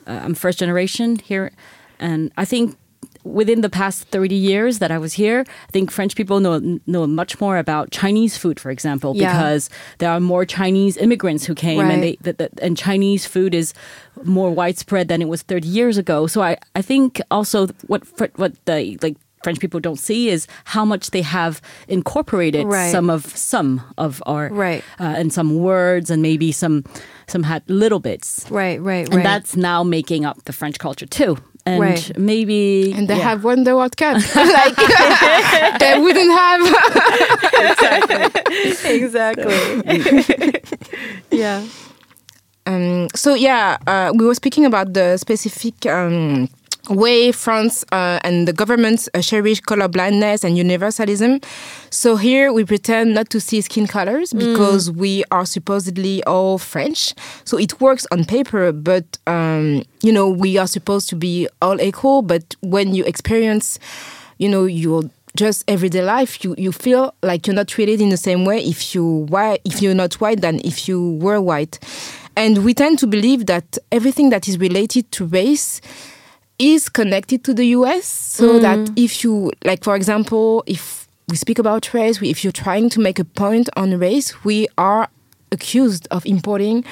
uh, 0.09 0.21
I'm 0.25 0.33
first 0.35 0.59
generation 0.59 1.09
here, 1.29 1.51
and 1.99 2.31
I 2.43 2.45
think 2.45 2.75
within 3.23 3.59
the 3.61 3.69
past 3.69 4.07
30 4.15 4.35
years 4.35 4.79
that 4.79 4.89
I 4.89 4.97
was 4.97 5.13
here, 5.13 5.39
I 5.67 5.71
think 5.71 5.91
French 5.91 6.15
people 6.15 6.39
know 6.39 6.79
know 6.87 7.05
much 7.07 7.33
more 7.41 7.57
about 7.57 7.91
Chinese 7.91 8.37
food, 8.37 8.57
for 8.59 8.71
example, 8.71 9.11
Yeah. 9.15 9.33
because 9.33 9.69
there 9.99 10.09
are 10.11 10.19
more 10.21 10.45
Chinese 10.45 10.95
immigrants 11.05 11.43
who 11.47 11.53
came, 11.55 11.79
and 11.91 12.01
they 12.03 12.07
Right. 12.15 12.23
that, 12.23 12.37
that, 12.37 12.51
and 12.61 12.77
Chinese 12.77 13.25
food 13.33 13.53
is 13.53 13.73
more 14.23 14.49
widespread 14.61 15.07
than 15.07 15.21
it 15.21 15.27
was 15.27 15.41
30 15.43 15.67
years 15.67 15.97
ago. 15.97 16.27
So 16.27 16.41
I, 16.41 16.55
I 16.79 16.81
think 16.81 17.21
also 17.29 17.67
what 17.87 18.03
what 18.39 18.53
the 18.65 18.97
like 19.01 19.17
French 19.43 19.59
people 19.59 19.79
don't 19.79 19.99
see 19.99 20.29
is 20.29 20.47
how 20.65 20.83
much 20.85 21.11
they 21.11 21.21
have 21.21 21.61
incorporated 21.87 22.65
Right. 22.67 22.91
some 22.91 23.09
of 23.09 23.25
some 23.37 23.81
of 23.97 24.21
our 24.25 24.49
Right. 24.51 24.83
uh, 24.99 25.13
and 25.17 25.31
some 25.31 25.55
words 25.59 26.09
and 26.09 26.21
maybe 26.21 26.51
some 26.51 26.83
some 27.27 27.43
had 27.43 27.61
little 27.67 27.99
bits. 27.99 28.45
Right, 28.49 28.81
right, 28.81 29.07
right. 29.07 29.13
And 29.13 29.25
that's 29.25 29.55
now 29.55 29.83
making 29.83 30.25
up 30.25 30.43
the 30.45 30.53
French 30.53 30.79
culture 30.79 31.05
too. 31.05 31.37
And 31.65 31.81
Right. 31.81 32.17
maybe 32.17 32.93
And 32.95 33.07
they 33.09 33.17
yeah. 33.17 33.23
have 33.29 33.43
won 33.43 33.63
the 33.65 33.75
World 33.75 33.97
Cup. 33.97 34.15
like 34.35 34.75
they 35.79 35.99
wouldn't 35.99 36.31
have. 36.31 36.61
exactly. 38.85 39.53
yeah. 41.31 41.65
Um, 42.65 43.07
so 43.15 43.33
yeah, 43.33 43.77
uh, 43.87 44.11
we 44.15 44.25
were 44.25 44.35
speaking 44.35 44.65
about 44.65 44.93
the 44.93 45.17
specific 45.17 45.85
um, 45.85 46.49
way 46.89 47.31
France 47.31 47.83
uh, 47.91 48.19
and 48.23 48.47
the 48.47 48.53
governments 48.53 49.09
uh, 49.13 49.21
cherish 49.21 49.59
color 49.61 49.87
blindness 49.87 50.43
and 50.43 50.57
universalism. 50.57 51.41
So 51.89 52.15
here 52.15 52.51
we 52.51 52.65
pretend 52.65 53.13
not 53.13 53.29
to 53.31 53.39
see 53.39 53.61
skin 53.61 53.87
colors 53.87 54.33
because 54.33 54.91
we 54.91 55.23
are 55.31 55.45
supposedly 55.45 56.23
all 56.23 56.57
French. 56.57 57.13
So 57.43 57.57
it 57.57 57.79
works 57.79 58.05
on 58.11 58.25
paper, 58.25 58.71
but 58.71 59.17
um, 59.27 59.83
you 60.01 60.11
know 60.11 60.29
we 60.29 60.57
are 60.57 60.67
supposed 60.67 61.09
to 61.09 61.15
be 61.15 61.47
all 61.61 61.79
equal. 61.81 62.21
But 62.21 62.55
when 62.61 62.93
you 62.93 63.03
experience, 63.05 63.79
you 64.37 64.49
know, 64.49 64.65
your 64.65 65.03
just 65.35 65.63
everyday 65.67 66.01
life, 66.01 66.43
you, 66.43 66.55
you 66.57 66.71
feel 66.71 67.13
like 67.21 67.45
you're 67.47 67.55
not 67.55 67.67
treated 67.67 68.01
in 68.01 68.09
the 68.09 68.17
same 68.17 68.43
way 68.43 68.63
if 68.63 68.95
you 68.95 69.27
white 69.29 69.61
if 69.63 69.81
you're 69.81 69.93
not 69.93 70.15
white 70.15 70.41
than 70.41 70.59
if 70.63 70.87
you 70.87 71.13
were 71.21 71.39
white. 71.39 71.79
And 72.35 72.63
we 72.63 72.73
tend 72.73 72.99
to 72.99 73.07
believe 73.07 73.47
that 73.47 73.77
everything 73.91 74.29
that 74.29 74.47
is 74.47 74.59
related 74.59 75.11
to 75.13 75.25
race 75.25 75.81
is 76.59 76.89
connected 76.89 77.43
to 77.45 77.53
the 77.53 77.65
US. 77.77 78.05
So 78.05 78.59
that 78.59 78.89
if 78.95 79.23
you, 79.23 79.51
like, 79.63 79.83
for 79.83 79.95
example, 79.95 80.63
if 80.65 81.07
we 81.27 81.35
speak 81.35 81.59
about 81.59 81.93
race, 81.93 82.19
we, 82.21 82.29
if 82.29 82.43
you're 82.43 82.51
trying 82.53 82.89
to 82.91 82.99
make 82.99 83.19
a 83.19 83.25
point 83.25 83.69
on 83.75 83.97
race, 83.99 84.43
we 84.43 84.67
are 84.77 85.07
accused 85.51 86.07
of 86.11 86.25
importing, 86.25 86.83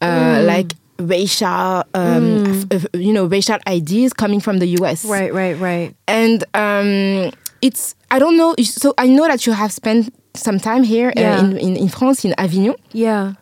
uh, 0.00 0.42
like, 0.44 0.72
racial, 0.98 1.82
um, 1.94 2.46
f- 2.46 2.66
f- 2.70 2.86
you 2.94 3.12
know, 3.12 3.24
racial 3.26 3.58
ideas 3.66 4.12
coming 4.12 4.40
from 4.40 4.58
the 4.58 4.66
US 4.80 5.04
Right, 5.04 5.32
right, 5.32 5.58
right. 5.58 5.94
and 6.06 6.44
um, 6.54 7.32
it's 7.60 7.94
I 8.10 8.18
don't 8.18 8.36
know. 8.36 8.54
So 8.62 8.94
I 8.98 9.06
know 9.08 9.26
that 9.26 9.46
you 9.46 9.52
have 9.52 9.72
spent 9.72 10.12
some 10.34 10.58
time 10.60 10.82
here 10.84 11.12
Yeah. 11.16 11.36
uh, 11.36 11.44
in, 11.44 11.56
in 11.58 11.76
in 11.76 11.88
France 11.88 12.24
in 12.24 12.34
Avignon. 12.38 12.74
Yeah. 12.92 13.32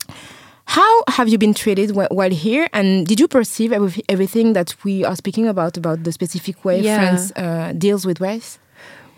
How 0.71 1.03
have 1.09 1.29
you 1.29 1.37
been 1.37 1.53
treated 1.53 1.97
while 1.97 2.31
here? 2.31 2.69
And 2.73 3.05
did 3.05 3.19
you 3.19 3.27
perceive 3.27 3.73
everything 3.73 4.53
that 4.53 4.77
we 4.85 5.05
are 5.05 5.17
speaking 5.17 5.49
about 5.49 5.77
about 5.77 6.05
the 6.05 6.13
specific 6.13 6.65
way 6.65 6.81
Yeah. 6.81 6.97
France 6.97 7.33
uh, 7.35 7.73
deals 7.77 8.07
with 8.07 8.21
race? 8.21 8.61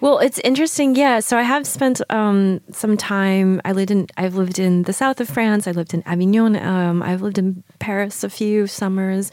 Well, 0.01 0.19
it's 0.19 0.39
interesting. 0.39 0.97
Yeah. 0.97 1.21
So 1.21 1.37
I 1.37 1.43
have 1.43 1.67
spent 1.67 2.01
um, 2.09 2.63
some 2.73 2.97
time. 2.97 3.61
I 3.67 3.73
lived 3.73 3.91
in. 3.91 4.07
I've 4.17 4.35
lived 4.35 4.59
in 4.59 4.85
the 4.85 4.95
south 4.95 5.21
of 5.21 5.29
France. 5.29 5.69
I 5.69 5.73
lived 5.73 5.93
in 5.93 6.03
Avignon. 6.07 6.57
Um, 6.57 7.03
I've 7.03 7.21
lived 7.21 7.37
in 7.37 7.63
Paris 7.81 8.25
a 8.25 8.31
few 8.31 8.67
summers. 8.67 9.31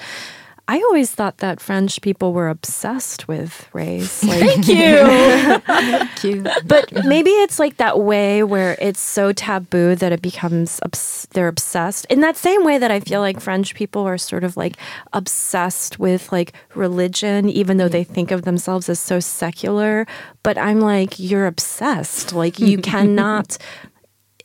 I 0.69 0.77
always 0.82 1.10
thought 1.10 1.39
that 1.39 1.60
French 1.60 1.99
people 2.01 2.32
were 2.32 2.47
obsessed 2.47 3.27
with 3.27 3.67
race. 3.73 4.23
Like, 4.29 4.39
Thank 4.39 4.67
you. 4.67 5.60
Thank 5.65 6.23
you. 6.23 6.43
but 6.67 7.05
maybe 7.05 7.32
it's 7.32 7.58
like 7.58 7.77
that 7.77 7.99
way 7.99 8.43
where 8.43 8.77
it's 8.79 8.99
so 8.99 9.32
taboo 9.34 9.95
that 9.95 10.12
it 10.12 10.21
becomes 10.21 10.79
obs- 10.86 11.27
they're 11.32 11.47
obsessed 11.47 12.05
in 12.05 12.19
that 12.21 12.38
same 12.38 12.63
way 12.63 12.77
that 12.77 12.91
I 12.91 12.99
feel 12.99 13.21
like 13.21 13.39
French 13.39 13.73
people 13.73 14.03
are 14.03 14.19
sort 14.19 14.43
of 14.43 14.55
like 14.58 14.77
obsessed 15.13 15.97
with 15.97 16.32
like 16.32 16.53
religion, 16.75 17.49
even 17.49 17.77
though 17.77 17.89
they 17.89 18.03
think 18.03 18.29
of 18.29 18.43
themselves 18.43 18.89
as 18.89 18.99
so 18.99 19.19
secular. 19.19 20.05
But 20.43 20.60
I'm 20.60 20.79
like, 20.79 21.17
you're 21.17 21.47
obsessed. 21.47 22.34
Like 22.34 22.60
you 22.60 22.77
cannot. 22.93 23.58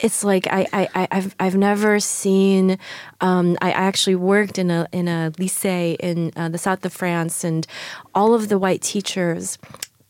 It's 0.01 0.25
like 0.25 0.47
I, 0.49 0.67
I, 0.73 1.09
I've 1.11 1.37
I've 1.39 1.57
never 1.57 2.01
seen. 2.01 2.79
Um, 3.21 3.57
I, 3.63 3.69
I 3.69 3.73
actually 3.73 4.17
worked 4.17 4.59
in 4.59 4.71
a 4.71 4.89
in 4.93 5.09
a 5.09 5.33
lycée 5.39 5.97
in 6.01 6.33
uh, 6.37 6.49
the 6.49 6.59
south 6.59 6.85
of 6.85 6.93
France, 6.93 7.45
and 7.45 7.67
all 8.15 8.35
of 8.35 8.49
the 8.49 8.59
white 8.59 8.83
teachers 8.83 9.59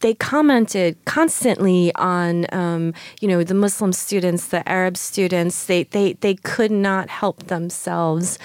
they 0.04 0.12
commented 0.12 1.02
constantly 1.06 1.90
on 1.94 2.44
um, 2.52 2.92
you 3.22 3.28
know 3.28 3.42
the 3.42 3.54
Muslim 3.54 3.90
students, 3.90 4.48
the 4.48 4.66
Arab 4.68 4.98
students. 4.98 5.64
They 5.64 5.84
they 5.84 6.12
they 6.12 6.34
could 6.34 6.70
not 6.70 7.08
help 7.08 7.44
themselves. 7.44 8.38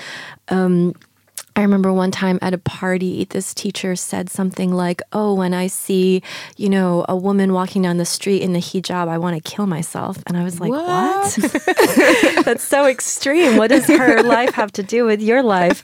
Um, 0.47 0.93
I 1.55 1.61
remember 1.61 1.91
one 1.91 2.11
time 2.11 2.39
at 2.41 2.53
a 2.53 2.57
party, 2.57 3.25
this 3.25 3.53
teacher 3.53 3.95
said 3.95 4.29
something 4.29 4.71
like, 4.71 5.01
"Oh, 5.11 5.33
when 5.33 5.53
I 5.53 5.67
see, 5.67 6.23
you 6.55 6.69
know, 6.69 7.05
a 7.09 7.15
woman 7.15 7.53
walking 7.53 7.81
down 7.81 7.97
the 7.97 8.05
street 8.05 8.41
in 8.41 8.53
the 8.53 8.59
hijab, 8.59 9.07
I 9.07 9.17
want 9.17 9.35
to 9.35 9.41
kill 9.41 9.65
myself." 9.65 10.21
And 10.27 10.37
I 10.37 10.43
was 10.43 10.59
like, 10.59 10.71
"What? 10.71 11.37
That's 12.45 12.63
so 12.63 12.85
extreme. 12.85 13.57
What 13.57 13.69
does 13.69 13.87
her 13.87 14.23
life 14.37 14.53
have 14.53 14.71
to 14.73 14.83
do 14.83 15.05
with 15.05 15.21
your 15.21 15.43
life?" 15.43 15.83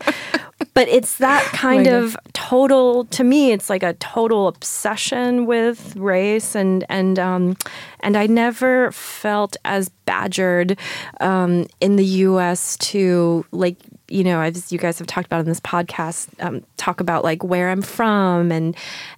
But 0.74 0.88
it's 0.88 1.18
that 1.18 1.44
kind 1.46 1.86
God. 1.86 1.94
of 2.04 2.18
total. 2.34 3.06
To 3.06 3.24
me, 3.24 3.52
it's 3.52 3.70
like 3.70 3.84
a 3.84 3.94
total 3.96 4.48
obsession 4.48 5.46
with 5.46 5.96
race, 5.96 6.56
and 6.56 6.86
and 6.90 7.20
um, 7.20 7.58
and 8.00 8.16
I 8.16 8.28
never 8.28 8.92
felt 8.92 9.58
as 9.66 9.90
badgered 10.06 10.78
um, 11.20 11.66
in 11.82 11.98
the 11.98 12.06
U.S. 12.06 12.78
to 12.78 13.46
like 13.52 13.78
you 14.08 14.24
know, 14.24 14.42
as 14.42 14.72
you 14.72 14.78
guys 14.78 15.00
have 15.00 15.08
talked 15.08 15.26
about 15.26 15.42
in 15.42 15.46
this 15.46 15.60
podcast, 15.60 16.28
um, 16.40 16.64
talk 16.78 17.00
about 17.00 17.24
like 17.24 17.44
where 17.44 17.70
I'm 17.70 17.82
from 17.82 18.52
and 18.52 18.76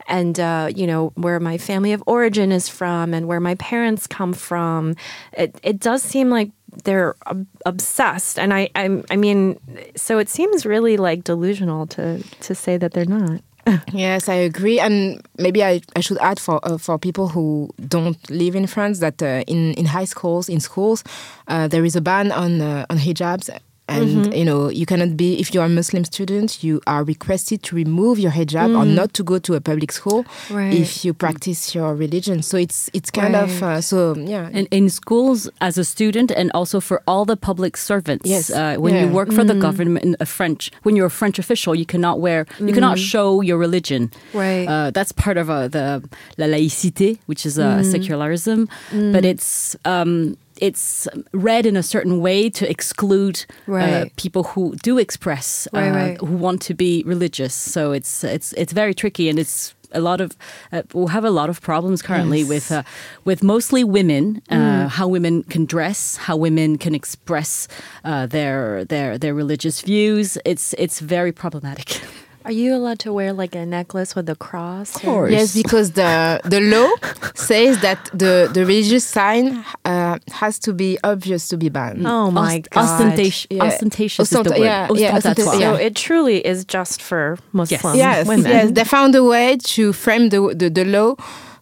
and 0.08 0.40
uh, 0.40 0.70
you 0.74 0.88
know 0.88 1.12
where 1.16 1.40
my 1.40 1.58
family 1.58 1.94
of 1.94 2.04
origin 2.06 2.52
is 2.52 2.70
from 2.70 3.14
and 3.14 3.28
where 3.28 3.40
my 3.40 3.56
parents 3.56 4.08
come 4.08 4.34
from. 4.34 4.96
It 5.34 5.60
it 5.64 5.80
does 5.80 6.02
seem 6.04 6.30
like 6.30 6.52
they're 6.84 7.16
ob- 7.26 7.48
obsessed, 7.66 8.40
and 8.40 8.54
I 8.54 8.70
I'm, 8.76 9.04
I 9.10 9.16
mean, 9.16 9.60
so 9.96 10.20
it 10.20 10.30
seems 10.30 10.66
really 10.66 10.98
like 10.98 11.24
delusional 11.24 11.88
to 11.88 12.24
to 12.42 12.56
say 12.56 12.78
that 12.78 12.94
they're 12.94 13.06
not. 13.06 13.42
Yes, 13.92 14.30
I 14.30 14.36
agree, 14.36 14.80
and 14.80 15.22
maybe 15.38 15.62
I, 15.62 15.82
I 15.94 16.00
should 16.00 16.18
add 16.20 16.40
for 16.40 16.60
uh, 16.64 16.78
for 16.78 16.98
people 16.98 17.28
who 17.28 17.70
don't 17.88 18.18
live 18.30 18.56
in 18.56 18.66
France 18.68 19.00
that 19.00 19.22
uh, 19.22 19.44
in 19.46 19.74
in 19.74 19.86
high 19.86 20.06
schools 20.06 20.48
in 20.50 20.60
schools 20.62 21.04
uh, 21.48 21.68
there 21.68 21.84
is 21.84 21.96
a 21.96 22.02
ban 22.02 22.32
on 22.32 22.62
uh, 22.62 22.86
on 22.90 22.98
hijabs. 22.98 23.50
And 23.90 24.34
you 24.34 24.44
know 24.44 24.70
you 24.70 24.86
cannot 24.86 25.16
be 25.16 25.40
if 25.40 25.54
you 25.54 25.62
are 25.62 25.66
a 25.66 25.70
Muslim 25.70 26.04
student 26.04 26.62
you 26.64 26.82
are 26.88 27.04
requested 27.04 27.64
to 27.64 27.76
remove 27.76 28.20
your 28.20 28.32
hijab 28.32 28.76
or 28.78 28.86
not 28.86 29.14
to 29.14 29.24
go 29.24 29.40
to 29.40 29.54
a 29.56 29.62
public 29.62 29.92
school 29.92 30.26
Right. 30.50 30.74
if 30.74 31.06
you 31.06 31.14
practice 31.14 31.74
your 31.74 31.96
religion. 31.96 32.44
So 32.44 32.58
it's 32.58 32.90
it's 32.94 33.10
kind 33.12 33.36
of 33.36 33.64
uh, 33.64 33.80
so 33.82 34.16
yeah. 34.16 34.50
in, 34.50 34.66
in 34.72 34.90
schools 34.90 35.50
as 35.62 35.78
a 35.78 35.86
student 35.86 36.32
and 36.32 36.52
also 36.54 36.80
for 36.82 37.02
all 37.08 37.24
the 37.26 37.38
public 37.38 37.78
servants. 37.78 38.26
Yes. 38.30 38.50
Uh, 38.50 38.76
when 38.78 38.96
you 38.96 39.08
work 39.14 39.32
for 39.32 39.44
the 39.44 39.56
government 39.56 40.04
in 40.06 40.16
a 40.20 40.26
French, 40.26 40.72
when 40.84 40.96
you're 40.96 41.08
a 41.08 41.18
French 41.22 41.40
official, 41.40 41.74
you 41.76 41.86
cannot 41.86 42.20
wear, 42.20 42.46
you 42.60 42.74
cannot 42.74 43.00
show 43.00 43.42
your 43.42 43.58
religion. 43.58 44.12
Right. 44.34 44.68
Uh, 44.68 44.92
that's 44.92 45.12
part 45.14 45.38
of 45.38 45.50
uh, 45.50 45.68
the 45.70 46.04
la 46.38 46.46
laïcité, 46.48 47.20
which 47.28 47.46
is 47.46 47.58
uh, 47.58 47.84
secularism, 47.84 48.68
but 48.92 49.24
it's. 49.26 49.76
Um, 49.86 50.38
it's 50.62 51.08
read 51.34 51.66
in 51.66 51.76
a 51.78 51.84
certain 51.84 52.22
way 52.22 52.50
to 52.50 52.70
exclude 52.70 53.46
uh, 53.68 54.06
people 54.16 54.44
who 54.44 54.76
do 54.84 54.98
express, 54.98 55.68
uh, 55.74 55.80
Right, 55.80 55.92
right. 55.92 56.18
who 56.22 56.36
want 56.38 56.62
to 56.68 56.74
be 56.74 57.04
religious. 57.06 57.54
So 57.54 57.92
it's 57.94 58.24
it's 58.24 58.54
it's 58.54 58.74
very 58.74 58.94
tricky, 58.94 59.30
and 59.30 59.40
it's 59.40 59.74
a 59.94 60.00
lot 60.02 60.20
of 60.22 60.36
uh, 60.74 60.82
we 60.94 61.06
have 61.12 61.24
a 61.28 61.30
lot 61.30 61.50
of 61.50 61.62
problems 61.62 62.02
currently 62.02 62.40
Yes. 62.40 62.50
with 62.50 62.72
uh, 62.72 62.84
with 63.26 63.42
mostly 63.44 63.84
women, 63.84 64.42
uh, 64.50 64.88
how 64.90 65.08
women 65.08 65.44
can 65.44 65.66
dress, 65.66 66.18
how 66.18 66.36
women 66.36 66.78
can 66.78 66.94
express 66.96 67.68
uh, 68.04 68.26
their 68.28 68.84
their 68.86 69.18
their 69.18 69.34
religious 69.34 69.82
views. 69.82 70.38
It's 70.44 70.74
it's 70.78 71.00
very 71.00 71.32
problematic. 71.32 72.02
Are 72.48 72.54
you 72.54 72.74
allowed 72.80 73.00
to 73.00 73.12
wear 73.12 73.34
like 73.34 73.56
a 73.56 73.66
necklace 73.66 74.16
with 74.16 74.30
a 74.30 74.36
cross? 74.36 74.96
Of 74.96 75.02
course. 75.02 75.32
Yes, 75.32 75.54
because 75.54 75.92
the 76.02 76.40
the 76.46 76.62
law 76.62 76.88
says 77.36 77.74
that 77.82 78.00
the 78.14 78.50
the 78.54 78.62
religious 78.66 79.04
sign 79.06 79.64
uh, 79.84 80.18
has 80.32 80.58
to 80.60 80.72
be 80.74 80.98
obvious 81.04 81.50
to 81.50 81.58
be 81.58 81.68
banned. 81.70 82.08
Oh 82.08 82.32
my 82.32 82.56
Ost- 82.58 82.70
god. 82.70 82.84
ostentatious, 82.84 83.48
Yeah. 83.50 83.64
ostentatious 83.68 84.32
is 84.32 84.44
the 84.44 84.50
word. 84.50 84.60
yeah, 84.60 84.88
yeah, 84.96 85.18
Ostentatoire. 85.18 85.36
ostent- 85.36 85.60
So 85.60 85.74
yeah. 85.76 85.88
it 85.88 85.96
truly 85.96 86.38
is 86.52 86.64
just 86.76 87.02
for 87.02 87.38
Muslim 87.52 87.98
Yes, 87.98 88.26
women. 88.28 88.50
yes, 88.52 88.72
they 88.72 88.86
found 88.86 89.14
a 89.16 89.24
way 89.34 89.58
to 89.76 89.92
frame 90.04 90.30
the 90.30 90.40
the, 90.56 90.70
the 90.70 90.86
law 90.86 91.16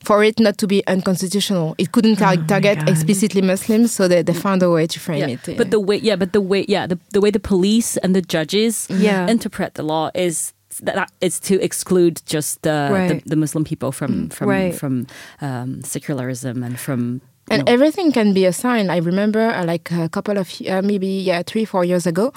for 0.08 0.24
it 0.24 0.40
not 0.40 0.56
to 0.62 0.68
be 0.68 0.80
unconstitutional. 0.86 1.74
It 1.80 1.90
couldn't 1.92 2.18
tar- 2.18 2.38
target 2.54 2.78
explicitly 2.88 3.42
Muslims, 3.42 3.90
so 3.92 4.08
they, 4.08 4.22
they 4.22 4.34
found 4.36 4.62
a 4.62 4.70
way 4.70 4.86
to 4.86 5.00
frame 5.00 5.22
Yeah. 5.22 5.34
it. 5.36 5.48
yeah. 5.48 5.58
But 5.58 5.72
the 5.72 5.80
way, 5.80 5.98
yeah, 5.98 6.16
but 6.16 6.32
the 6.32 6.42
way, 6.42 6.64
yeah, 6.68 6.86
the, 6.86 7.00
the 7.12 7.20
way 7.22 7.32
the 7.32 7.40
police 7.40 7.98
and 8.04 8.14
the 8.16 8.22
judges 8.22 8.86
Yeah. 8.90 9.26
interpret 9.28 9.74
the 9.74 9.82
law 9.84 10.12
is 10.14 10.54
that 10.84 11.10
it's 11.22 11.40
to 11.42 11.62
exclude 11.64 12.22
just 12.26 12.62
the, 12.62 12.90
Right. 12.92 13.24
the, 13.24 13.30
the 13.30 13.36
Muslim 13.36 13.64
people 13.64 13.92
from 13.92 14.30
from 14.30 14.50
Right. 14.50 14.76
from 14.76 15.08
um, 15.42 15.82
secularism 15.84 16.64
and 16.64 16.80
from 16.80 17.22
and 17.52 17.64
know, 17.66 17.72
everything 17.74 18.12
can 18.12 18.34
be 18.34 18.46
a 18.46 18.52
sign. 18.54 18.90
I 18.90 18.98
remember, 18.98 19.40
uh, 19.40 19.66
like 19.66 19.92
a 19.92 20.10
couple 20.10 20.38
of 20.38 20.50
uh, 20.68 20.82
maybe 20.82 21.08
yeah 21.08 21.44
three 21.44 21.66
four 21.66 21.86
years 21.86 22.08
ago, 22.08 22.32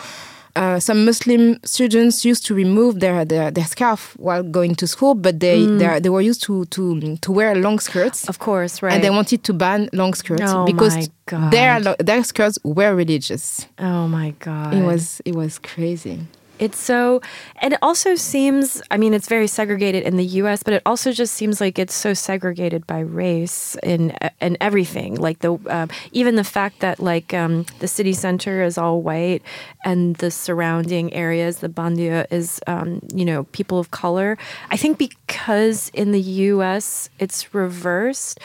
uh, 0.56 0.78
some 0.80 1.04
Muslim 1.06 1.58
students 1.64 2.24
used 2.24 2.44
to 2.46 2.54
remove 2.54 3.00
their, 3.00 3.24
their 3.24 3.50
their 3.50 3.64
scarf 3.66 4.14
while 4.18 4.42
going 4.42 4.74
to 4.74 4.86
school, 4.86 5.14
but 5.14 5.40
they 5.40 5.64
they, 5.78 6.00
they 6.00 6.10
were 6.10 6.20
used 6.20 6.42
to 6.42 6.64
to 6.66 7.16
to 7.22 7.32
wear 7.32 7.54
long 7.54 7.78
skirts. 7.80 8.28
Of 8.28 8.38
course, 8.38 8.82
right. 8.82 8.92
And 8.94 9.02
they 9.02 9.10
wanted 9.10 9.42
to 9.44 9.52
ban 9.54 9.88
long 9.92 10.14
skirts 10.14 10.42
Oh 10.52 10.64
because 10.66 11.08
their 11.50 11.80
their 12.04 12.22
skirts 12.24 12.58
were 12.64 12.94
religious. 12.94 13.66
oh 13.78 14.08
my 14.08 14.34
god. 14.40 14.74
It 14.74 14.82
was 14.84 15.22
it 15.24 15.34
was 15.34 15.58
crazy. 15.58 16.18
It's 16.58 16.78
so, 16.78 17.22
and 17.56 17.72
it 17.72 17.78
also 17.82 18.14
seems, 18.14 18.82
I 18.90 18.96
mean, 18.96 19.14
it's 19.14 19.28
very 19.28 19.46
segregated 19.46 20.02
in 20.04 20.16
the 20.16 20.24
US, 20.42 20.62
but 20.62 20.74
it 20.74 20.82
also 20.84 21.12
just 21.12 21.34
seems 21.34 21.60
like 21.60 21.78
it's 21.78 21.94
so 21.94 22.14
segregated 22.14 22.86
by 22.86 23.00
race 23.00 23.76
in, 23.82 24.16
in 24.40 24.56
everything. 24.60 25.14
Like 25.16 25.38
the, 25.40 25.58
um, 25.68 25.88
even 26.12 26.36
the 26.36 26.44
fact 26.44 26.80
that 26.80 27.00
like 27.00 27.32
um, 27.32 27.66
the 27.78 27.88
city 27.88 28.12
center 28.12 28.62
is 28.62 28.76
all 28.76 29.02
white 29.02 29.42
and 29.84 30.16
the 30.16 30.30
surrounding 30.30 31.12
areas, 31.14 31.58
the 31.58 31.68
banlieue 31.68 32.26
is, 32.30 32.60
um, 32.66 33.00
you 33.14 33.24
know, 33.24 33.44
people 33.44 33.78
of 33.78 33.90
color. 33.90 34.36
I 34.70 34.76
think 34.76 34.98
because 34.98 35.90
in 35.94 36.12
the 36.12 36.20
US 36.20 37.10
it's 37.18 37.54
reversed, 37.54 38.40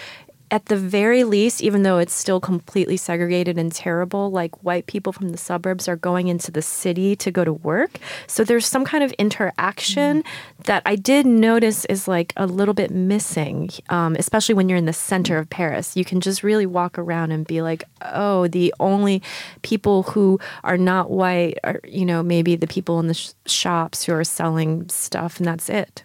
at 0.54 0.68
the 0.68 0.78
very 0.78 1.24
least, 1.24 1.64
even 1.64 1.82
though 1.82 1.98
it's 1.98 2.14
still 2.14 2.40
completely 2.40 2.96
segregated 2.96 3.58
and 3.58 3.72
terrible, 3.72 4.30
like 4.30 4.64
white 4.64 4.86
people 4.86 5.12
from 5.12 5.30
the 5.30 5.38
suburbs 5.38 5.88
are 5.88 5.96
going 5.96 6.28
into 6.28 6.52
the 6.52 6.62
city 6.62 7.16
to 7.16 7.32
go 7.32 7.44
to 7.44 7.52
work. 7.52 7.90
So 8.28 8.44
there's 8.44 8.68
some 8.68 8.86
kind 8.86 9.04
of 9.04 9.12
interaction 9.14 10.24
that 10.66 10.84
I 10.86 10.96
did 10.96 11.26
notice 11.26 11.86
is 11.86 12.08
like 12.08 12.34
a 12.38 12.46
little 12.46 12.76
bit 12.76 12.92
missing, 12.92 13.72
um, 13.90 14.16
especially 14.20 14.54
when 14.54 14.70
you're 14.70 14.78
in 14.78 14.86
the 14.86 14.94
center 14.94 15.40
of 15.40 15.50
Paris. 15.50 15.98
You 15.98 16.06
can 16.06 16.22
just 16.22 16.44
really 16.44 16.68
walk 16.68 17.00
around 17.00 17.32
and 17.32 17.48
be 17.48 17.64
like, 17.64 17.84
oh, 18.14 18.48
the 18.48 18.72
only 18.80 19.24
people 19.64 20.04
who 20.04 20.40
are 20.64 20.78
not 20.78 21.10
white 21.10 21.58
are, 21.64 21.80
you 21.84 22.06
know, 22.06 22.22
maybe 22.22 22.56
the 22.56 22.68
people 22.68 23.00
in 23.00 23.08
the 23.08 23.16
sh- 23.16 23.32
shops 23.48 24.04
who 24.04 24.14
are 24.14 24.24
selling 24.24 24.88
stuff, 24.90 25.38
and 25.40 25.48
that's 25.48 25.68
it. 25.68 26.04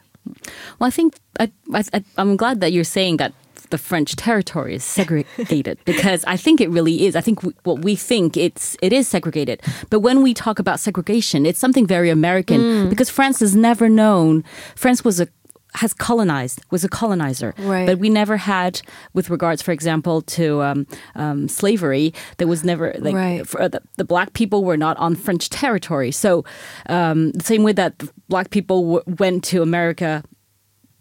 Well, 0.78 0.88
I 0.88 0.90
think 0.90 1.16
I, 1.38 1.52
I- 1.74 2.04
I'm 2.16 2.37
glad 2.38 2.61
that 2.61 2.72
you're 2.72 2.84
saying 2.84 3.18
that 3.18 3.34
the 3.70 3.78
French 3.78 4.16
territory 4.16 4.74
is 4.74 4.85
segregated 4.85 5.78
because 5.85 6.24
I 6.26 6.37
think 6.37 6.61
it 6.61 6.70
really 6.70 7.07
is. 7.07 7.14
I 7.16 7.20
think 7.20 7.40
w- 7.40 7.54
what 7.64 7.83
we 7.85 7.96
think 7.96 8.37
it's 8.37 8.76
it 8.83 8.92
is 8.92 9.09
segregated, 9.09 9.62
but 9.90 10.00
when 10.00 10.22
we 10.22 10.35
talk 10.35 10.59
about 10.59 10.81
segregation, 10.81 11.46
it's 11.46 11.59
something 11.59 11.87
very 11.87 12.11
American 12.11 12.88
because 12.88 13.11
France 13.11 13.40
has 13.40 13.54
never 13.57 13.88
known. 13.88 14.44
France 14.76 15.04
was 15.04 15.20
a 15.20 15.28
has 15.74 15.92
colonized 15.92 16.61
was 16.70 16.83
a 16.83 16.88
colonizer, 16.88 17.54
Right. 17.59 17.87
but 17.87 17.98
we 17.98 18.09
never 18.09 18.38
had, 18.38 18.81
with 19.12 19.28
regards, 19.28 19.61
for 19.61 19.70
example, 19.70 20.22
to 20.22 20.62
um, 20.62 20.87
um, 21.14 21.46
slavery, 21.46 22.14
there 22.38 22.48
was 22.48 22.64
never 22.64 22.94
like 22.98 23.14
Right. 23.14 23.46
for, 23.46 23.61
uh, 23.62 23.68
the, 23.68 23.83
the 23.96 24.04
black 24.04 24.33
people 24.33 24.64
were 24.64 24.78
not 24.78 24.96
on 24.96 25.14
French 25.14 25.50
territory. 25.50 26.11
So 26.11 26.42
um, 26.88 27.33
the 27.33 27.44
same 27.44 27.64
way 27.64 27.72
that 27.74 27.92
black 28.28 28.48
people 28.50 28.81
w- 29.00 29.16
went 29.18 29.44
to 29.44 29.61
America 29.62 30.24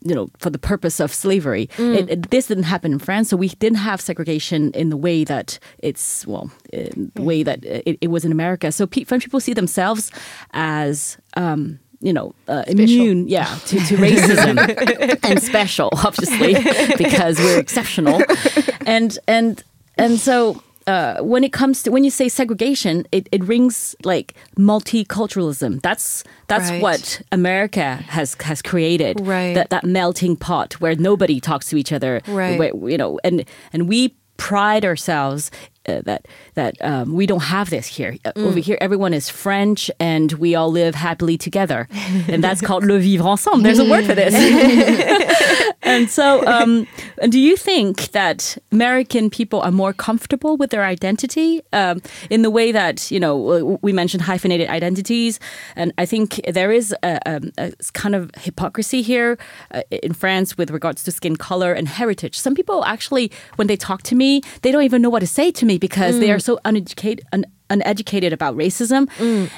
you 0.08 0.16
know, 0.16 0.28
for 0.38 0.50
the 0.50 0.60
purpose 0.60 1.00
of 1.00 1.14
slavery. 1.14 1.70
It, 1.78 2.10
it- 2.10 2.30
this 2.32 2.48
didn't 2.48 2.64
happen 2.64 2.92
in 2.92 3.00
France, 3.00 3.30
so 3.30 3.38
we 3.38 3.50
didn't 3.60 3.80
have 3.80 4.00
segregation 4.02 4.72
in 4.74 4.90
the 4.90 4.98
way 4.98 5.24
that 5.26 5.60
it's 5.80 6.26
well, 6.28 6.50
in 6.74 7.12
the 7.16 7.22
way 7.22 7.44
that 7.44 7.64
it, 7.66 7.98
it 8.02 8.08
was 8.08 8.24
in 8.26 8.32
America. 8.32 8.72
So 8.72 8.88
pe- 8.88 9.04
French 9.04 9.24
people 9.24 9.40
see 9.40 9.54
themselves 9.54 10.12
as. 10.54 11.18
Um, 11.36 11.80
you 12.00 12.14
know, 12.14 12.36
uh, 12.48 12.64
immune, 12.68 13.28
yeah, 13.28 13.46
to, 13.66 13.80
to 13.80 13.96
racism 14.06 15.18
and 15.24 15.42
special, 15.42 15.90
obviously, 15.94 16.54
because 16.96 17.40
we're 17.40 17.60
exceptional, 17.60 18.22
and 18.86 19.18
and 19.28 19.64
and 19.98 20.20
so 20.20 20.62
uh, 20.88 21.22
when 21.22 21.44
it 21.44 21.52
comes 21.52 21.84
to 21.84 21.92
when 21.92 22.04
you 22.04 22.10
say 22.10 22.30
segregation, 22.30 23.06
it, 23.12 23.28
it 23.32 23.44
rings 23.44 23.96
like 24.04 24.34
multiculturalism. 24.58 25.82
That's 25.82 26.24
that's 26.48 26.70
Right. 26.72 26.82
what 26.82 27.22
America 27.32 27.96
has 28.08 28.36
has 28.42 28.62
created. 28.62 29.20
Right. 29.20 29.54
That 29.54 29.70
that 29.70 29.84
melting 29.84 30.36
pot 30.38 30.74
where 30.82 30.96
nobody 30.96 31.40
talks 31.40 31.68
to 31.70 31.78
each 31.78 31.92
other. 31.92 32.22
Right. 32.28 32.58
Where, 32.58 32.72
you 32.90 32.98
know, 32.98 33.20
and 33.24 33.46
and 33.74 33.88
we 33.88 34.16
pride 34.38 34.86
ourselves 34.86 35.52
uh, 35.88 36.02
that 36.06 36.28
that 36.56 36.76
um, 36.82 37.14
we 37.14 37.26
don't 37.26 37.44
have 37.44 37.70
this 37.70 37.88
here. 37.88 38.18
Uh, 38.26 38.32
Mm. 38.38 38.46
Over 38.48 38.60
here, 38.60 38.78
everyone 38.82 39.16
is 39.16 39.30
French, 39.30 39.90
and 40.00 40.32
we 40.34 40.54
all 40.54 40.70
live 40.70 40.94
happily 40.94 41.38
together, 41.38 41.88
and 42.28 42.44
that's 42.44 42.62
called 42.62 42.86
le 42.86 43.00
vivre 43.00 43.26
ensemble. 43.26 43.64
There's 43.64 43.80
a 43.80 43.90
word 43.90 44.06
for 44.06 44.14
this. 44.14 44.34
and 45.82 46.10
so, 46.10 46.46
um, 46.46 46.86
do 47.30 47.40
you 47.40 47.58
think 47.58 48.12
that 48.12 48.58
American 48.72 49.30
people 49.30 49.62
are 49.62 49.72
more 49.72 49.94
comfortable 49.94 50.56
with 50.56 50.70
their 50.70 50.84
identity 50.84 51.62
um, 51.74 52.02
in 52.30 52.44
the 52.44 52.52
way 52.52 52.72
that 52.72 53.10
you 53.10 53.20
know 53.20 53.80
we 53.82 53.92
mentioned 53.92 54.24
hyphenated 54.24 54.70
identities, 54.70 55.40
and 55.76 55.92
I 55.98 56.06
think 56.06 56.40
there 56.48 56.72
is 56.72 56.94
a, 57.02 57.20
a, 57.26 57.42
a 57.58 57.72
kind 57.94 58.14
of 58.14 58.30
hypocrisy 58.38 59.02
here 59.02 59.38
uh, 59.74 59.82
in 59.90 60.14
France 60.14 60.58
with 60.58 60.70
regards 60.70 61.04
to 61.06 61.12
skin 61.12 61.36
color 61.38 61.74
and 61.74 61.88
heritage. 61.88 62.38
Some 62.38 62.54
people 62.54 62.86
actually, 62.86 63.32
when 63.56 63.68
they 63.68 63.78
talk 63.78 64.04
to 64.04 64.16
me, 64.16 64.42
they 64.62 64.72
don't 64.72 64.84
even 64.84 65.02
know 65.02 65.10
what 65.10 65.22
to 65.22 65.28
say 65.28 65.52
to 65.52 65.66
me 65.66 65.77
because 65.78 66.20
they 66.20 66.32
are 66.32 66.40
so 66.40 66.60
uneducated. 66.66 67.26
Un- 67.34 67.46
uneducated 67.70 68.32
about 68.32 68.56
racism 68.56 69.10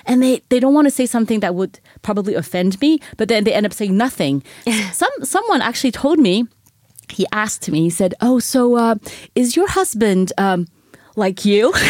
and 0.08 0.24
they, 0.24 0.42
they 0.50 0.60
don't 0.60 0.74
want 0.74 0.88
to 0.88 0.90
say 0.90 1.06
something 1.06 1.42
that 1.42 1.54
would 1.54 1.80
probably 2.02 2.34
offend 2.34 2.82
me 2.82 3.00
but 3.18 3.28
then 3.28 3.44
they 3.44 3.54
end 3.54 3.68
up 3.68 3.72
saying 3.72 3.96
nothing 3.96 4.42
some 4.94 5.12
someone 5.22 5.62
actually 5.62 5.92
told 5.92 6.18
me 6.18 6.48
he 7.10 7.28
asked 7.32 7.70
me 7.70 7.82
he 7.82 7.90
said 7.92 8.16
oh 8.22 8.40
so 8.40 8.76
uh, 8.78 8.96
is 9.36 9.56
your 9.56 9.70
husband 9.70 10.34
um, 10.40 10.66
like 11.20 11.46
you. 11.46 11.74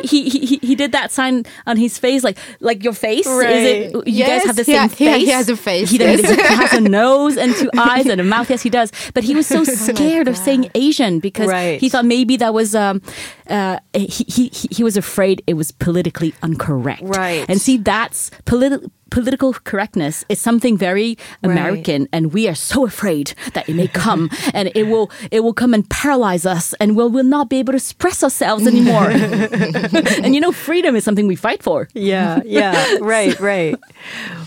He, 0.00 0.04
he, 0.06 0.28
he, 0.28 0.46
he, 0.46 0.56
he 0.58 0.74
did 0.74 0.92
that 0.92 1.10
sign 1.10 1.44
on 1.66 1.76
his 1.76 1.98
face 1.98 2.22
like 2.22 2.38
like 2.60 2.82
your 2.84 2.92
face? 2.92 3.26
Is 3.26 3.92
it 3.94 4.06
you 4.08 4.24
guys 4.24 4.44
have 4.44 4.56
the 4.56 4.64
same 4.64 4.88
face 4.88 5.24
he 5.24 5.28
has 5.30 5.48
a 5.48 5.56
face, 5.56 5.90
he, 5.90 5.98
has 5.98 6.72
a 6.72 6.80
nose 7.00 7.36
and 7.36 7.54
two 7.54 7.70
eyes 7.76 8.06
and 8.06 8.20
a 8.20 8.24
mouth. 8.24 8.48
Yes 8.50 8.62
he 8.62 8.70
does. 8.70 8.92
But 9.14 9.24
he 9.24 9.34
was 9.34 9.46
so 9.46 9.64
scared 9.88 10.28
of 10.28 10.36
saying 10.36 10.70
asian 10.74 11.20
because 11.20 11.50
he 11.80 11.88
thought 11.88 12.04
maybe 12.04 12.36
that 12.36 12.54
was 12.54 12.74
um 12.74 13.02
uh 13.48 13.78
he, 13.94 14.24
he 14.28 14.48
he 14.70 14.82
was 14.82 14.96
afraid 14.96 15.42
it 15.46 15.54
was 15.54 15.70
politically 15.72 16.34
incorrect. 16.42 17.02
Right. 17.04 17.44
and 17.48 17.60
see 17.60 17.76
that's 17.76 18.30
politi- 18.46 18.90
political 19.10 19.52
correctness 19.52 20.24
is 20.28 20.40
something 20.40 20.76
very 20.76 21.18
American, 21.42 22.08
and 22.12 22.32
we 22.32 22.48
are 22.48 22.54
so 22.54 22.86
afraid 22.86 23.34
that 23.54 23.68
it 23.68 23.74
may 23.74 23.88
come 23.88 24.30
and 24.54 24.70
it 24.74 24.84
will 24.84 25.10
it 25.30 25.40
will 25.40 25.54
come 25.54 25.74
and 25.74 25.88
paralyze 25.90 26.46
us, 26.46 26.72
and 26.74 26.96
we'll 26.96 27.10
we'll 27.10 27.24
not 27.24 27.48
be 27.48 27.58
able 27.58 27.72
to 27.72 27.76
express 27.76 28.22
ourselves 28.22 28.66
anymore. 28.66 29.10
and 29.10 30.34
you 30.34 30.40
know, 30.40 30.52
freedom 30.52 30.96
is 30.96 31.04
something 31.04 31.26
we 31.26 31.36
fight 31.36 31.62
for. 31.62 31.88
Yeah, 31.94 32.40
yeah, 32.44 32.96
right, 33.00 33.38
right, 33.40 33.74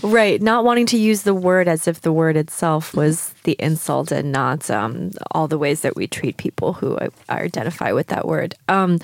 right. 0.02 0.40
Not 0.40 0.64
wanting 0.64 0.86
to 0.86 0.98
use 0.98 1.22
the 1.22 1.34
word 1.34 1.68
as 1.68 1.86
if 1.86 2.00
the 2.00 2.12
word 2.12 2.36
itself 2.36 2.94
was 2.94 3.34
the 3.44 3.56
insult 3.58 4.10
and 4.10 4.32
not 4.32 4.70
um, 4.70 5.10
all 5.32 5.48
the 5.48 5.58
ways 5.58 5.82
that 5.82 5.96
we 5.96 6.06
treat 6.06 6.36
people 6.36 6.72
who 6.74 6.96
uh, 6.96 7.08
identify 7.28 7.92
with 7.92 8.08
that 8.08 8.26
word. 8.26 8.54
Um, 8.68 8.98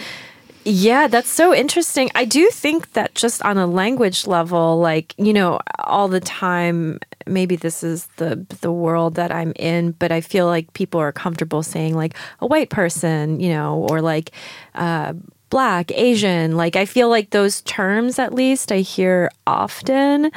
yeah, 0.64 1.06
that's 1.06 1.30
so 1.30 1.54
interesting. 1.54 2.10
I 2.14 2.24
do 2.24 2.48
think 2.50 2.92
that 2.92 3.14
just 3.14 3.42
on 3.44 3.56
a 3.56 3.66
language 3.66 4.26
level, 4.26 4.78
like, 4.78 5.14
you 5.16 5.32
know, 5.32 5.60
all 5.78 6.08
the 6.08 6.20
time, 6.20 6.98
maybe 7.26 7.56
this 7.56 7.82
is 7.82 8.06
the 8.16 8.44
the 8.60 8.72
world 8.72 9.14
that 9.14 9.32
I'm 9.32 9.52
in, 9.56 9.92
but 9.92 10.12
I 10.12 10.20
feel 10.20 10.46
like 10.46 10.72
people 10.74 11.00
are 11.00 11.12
comfortable 11.12 11.62
saying 11.62 11.94
like 11.94 12.14
a 12.40 12.46
white 12.46 12.70
person, 12.70 13.40
you 13.40 13.50
know, 13.50 13.86
or 13.88 14.02
like 14.02 14.32
uh 14.74 15.14
black, 15.48 15.90
Asian. 15.92 16.56
Like 16.56 16.76
I 16.76 16.84
feel 16.84 17.08
like 17.08 17.30
those 17.30 17.62
terms 17.62 18.18
at 18.18 18.34
least 18.34 18.70
I 18.70 18.78
hear 18.78 19.30
often. 19.46 20.30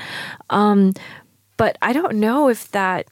Um 0.49 0.93
but 1.57 1.77
I 1.81 1.93
don't 1.93 2.15
know 2.15 2.49
if 2.49 2.71
that 2.71 3.07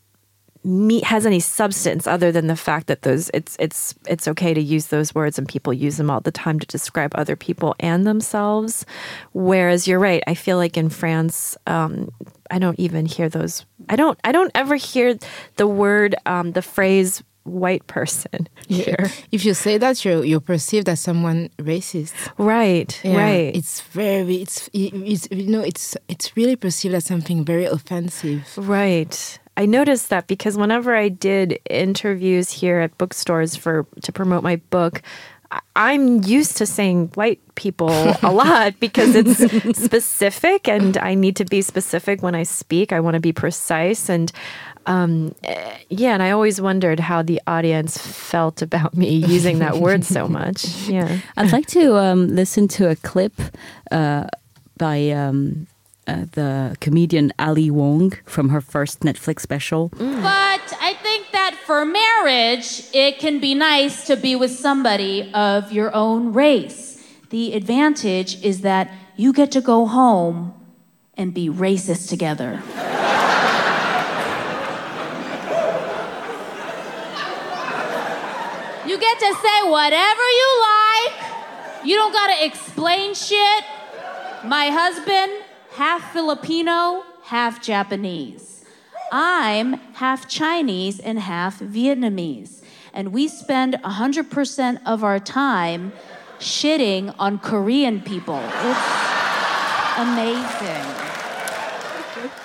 me 0.63 1.01
has 1.01 1.25
any 1.25 1.39
substance 1.39 2.07
other 2.07 2.31
than 2.31 2.47
the 2.47 2.55
fact 2.55 2.87
that 2.87 3.01
those 3.01 3.29
it's 3.33 3.57
it's 3.59 3.95
it's 4.07 4.27
okay 4.27 4.53
to 4.53 4.61
use 4.61 4.87
those 4.87 5.15
words 5.15 5.37
and 5.37 5.47
people 5.47 5.73
use 5.73 5.97
them 5.97 6.09
all 6.09 6.21
the 6.21 6.31
time 6.31 6.59
to 6.59 6.67
describe 6.67 7.11
other 7.15 7.35
people 7.35 7.75
and 7.79 8.05
themselves. 8.05 8.85
Whereas 9.33 9.87
you're 9.87 9.99
right 9.99 10.23
i 10.27 10.33
feel 10.33 10.57
like 10.57 10.77
in 10.77 10.89
france 10.89 11.57
um, 11.67 12.09
i 12.49 12.59
don't 12.59 12.79
even 12.79 13.05
hear 13.05 13.29
those 13.29 13.65
i 13.89 13.95
don't 13.95 14.19
i 14.23 14.31
don't 14.31 14.51
ever 14.55 14.75
hear 14.75 15.17
the 15.55 15.67
word 15.67 16.15
um, 16.25 16.51
the 16.53 16.61
phrase 16.61 17.23
white 17.43 17.85
person 17.87 18.47
here 18.67 19.09
If 19.31 19.45
you 19.45 19.53
say 19.53 19.77
that, 19.77 20.03
you're 20.05 20.23
you're 20.23 20.39
perceived 20.39 20.87
as 20.89 20.99
someone 20.99 21.49
racist. 21.57 22.13
right 22.37 22.99
Yeah, 23.03 23.17
right 23.17 23.55
It's 23.55 23.81
very. 23.81 24.35
It's 24.41 24.69
it's 24.73 25.27
you 25.31 25.47
know 25.47 25.61
it's 25.61 25.95
it's 26.07 26.35
really 26.37 26.55
perceived 26.55 26.95
as 26.95 27.05
something 27.05 27.43
very 27.45 27.65
offensive. 27.65 28.45
Right. 28.57 29.39
I 29.57 29.65
noticed 29.65 30.09
that 30.09 30.27
because 30.27 30.57
whenever 30.57 30.95
I 30.95 31.09
did 31.09 31.59
interviews 31.69 32.51
here 32.51 32.79
at 32.79 32.97
bookstores 32.97 33.55
for 33.55 33.85
to 34.01 34.11
promote 34.11 34.43
my 34.43 34.57
book, 34.69 35.01
I'm 35.75 36.23
used 36.23 36.57
to 36.57 36.65
saying 36.65 37.11
white 37.15 37.39
people 37.55 37.89
a 37.89 38.31
lot 38.31 38.79
because 38.79 39.15
it's 39.15 39.83
specific 39.83 40.67
and 40.67 40.97
I 40.97 41.13
need 41.15 41.35
to 41.37 41.45
be 41.45 41.61
specific 41.61 42.21
when 42.21 42.35
I 42.35 42.43
speak. 42.43 42.93
I 42.93 42.99
want 42.99 43.15
to 43.15 43.19
be 43.19 43.33
precise 43.33 44.09
and 44.09 44.31
um, 44.85 45.35
eh, 45.43 45.77
yeah, 45.89 46.13
and 46.13 46.23
I 46.23 46.31
always 46.31 46.59
wondered 46.59 46.99
how 46.99 47.21
the 47.21 47.39
audience 47.45 47.97
felt 47.97 48.61
about 48.61 48.95
me 48.95 49.09
using 49.09 49.59
that 49.59 49.77
word 49.77 50.03
so 50.03 50.27
much. 50.39 50.65
Yeah. 50.87 51.19
I'd 51.37 51.51
like 51.51 51.67
to 51.67 51.97
um, 51.97 52.35
listen 52.35 52.67
to 52.69 52.89
a 52.89 52.95
clip 52.95 53.33
uh, 53.91 54.27
by 54.77 55.11
um, 55.11 55.67
uh, 56.07 56.25
the 56.31 56.75
comedian 56.81 57.31
Ali 57.37 57.69
Wong 57.69 58.13
from 58.25 58.49
her 58.49 58.61
first 58.61 59.01
Netflix 59.01 59.41
special. 59.41 59.89
But 59.89 59.99
I 60.01 60.09
think 60.11 60.40
that 61.51 61.65
for 61.65 61.85
marriage, 61.85 62.83
it 62.93 63.19
can 63.19 63.39
be 63.39 63.53
nice 63.53 64.07
to 64.07 64.15
be 64.15 64.35
with 64.35 64.51
somebody 64.51 65.31
of 65.33 65.71
your 65.71 65.93
own 65.93 66.33
race. 66.33 67.03
The 67.29 67.53
advantage 67.53 68.43
is 68.43 68.61
that 68.61 68.91
you 69.15 69.33
get 69.33 69.51
to 69.51 69.61
go 69.61 69.85
home 69.85 70.53
and 71.15 71.33
be 71.33 71.49
racist 71.49 72.09
together. 72.09 72.61
You 78.87 78.97
get 78.97 79.19
to 79.19 79.35
say 79.41 79.69
whatever 79.69 80.27
you 80.41 80.49
like. 80.61 81.85
You 81.85 81.95
don't 81.95 82.11
gotta 82.11 82.45
explain 82.45 83.13
shit. 83.13 83.63
My 84.43 84.67
husband, 84.69 85.31
half 85.71 86.11
Filipino, 86.11 87.03
half 87.23 87.61
Japanese. 87.61 88.60
I'm 89.11 89.73
half 89.93 90.27
Chinese 90.29 90.99
and 90.99 91.19
half 91.19 91.59
Vietnamese. 91.59 92.63
And 92.93 93.13
we 93.13 93.27
spend 93.27 93.75
100% 93.75 94.81
of 94.85 95.03
our 95.03 95.19
time 95.19 95.91
shitting 96.39 97.13
on 97.19 97.39
Korean 97.39 98.01
people. 98.01 98.41
It's 98.43 99.97
amazing. 99.97 101.11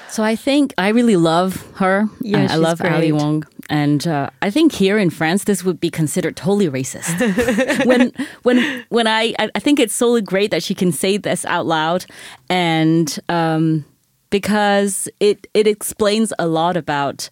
So 0.08 0.22
I 0.22 0.36
think 0.36 0.72
I 0.78 0.88
really 0.88 1.16
love 1.16 1.66
her. 1.76 2.06
Yeah, 2.20 2.38
I, 2.38 2.42
I 2.42 2.46
she's 2.46 2.58
love 2.58 2.80
Ali. 2.80 3.12
Wong, 3.12 3.44
and 3.68 4.06
uh, 4.06 4.30
I 4.40 4.50
think 4.50 4.72
here 4.72 4.98
in 4.98 5.10
France 5.10 5.44
this 5.44 5.62
would 5.64 5.78
be 5.78 5.90
considered 5.90 6.36
totally 6.36 6.70
racist. 6.70 7.84
when 7.86 8.12
when 8.42 8.84
when 8.88 9.06
I 9.06 9.34
I 9.38 9.50
I 9.54 9.58
think 9.58 9.78
it's 9.78 9.92
so 9.94 10.18
great 10.22 10.52
that 10.52 10.62
she 10.62 10.74
can 10.74 10.92
say 10.92 11.18
this 11.18 11.44
out 11.44 11.66
loud, 11.66 12.06
and 12.48 13.18
um, 13.28 13.84
because 14.30 15.08
it 15.20 15.46
it 15.54 15.66
explains 15.66 16.32
a 16.38 16.46
lot 16.46 16.76
about 16.76 17.30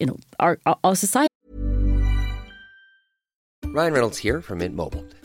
you 0.00 0.06
know 0.06 0.16
our 0.38 0.58
our, 0.66 0.78
our 0.84 0.94
society. 0.94 1.28
Ryan 3.66 3.92
Reynolds 3.92 4.18
here 4.18 4.40
from 4.40 4.58
Mint 4.58 4.76
Mobile. 4.76 5.04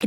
So, 0.00 0.06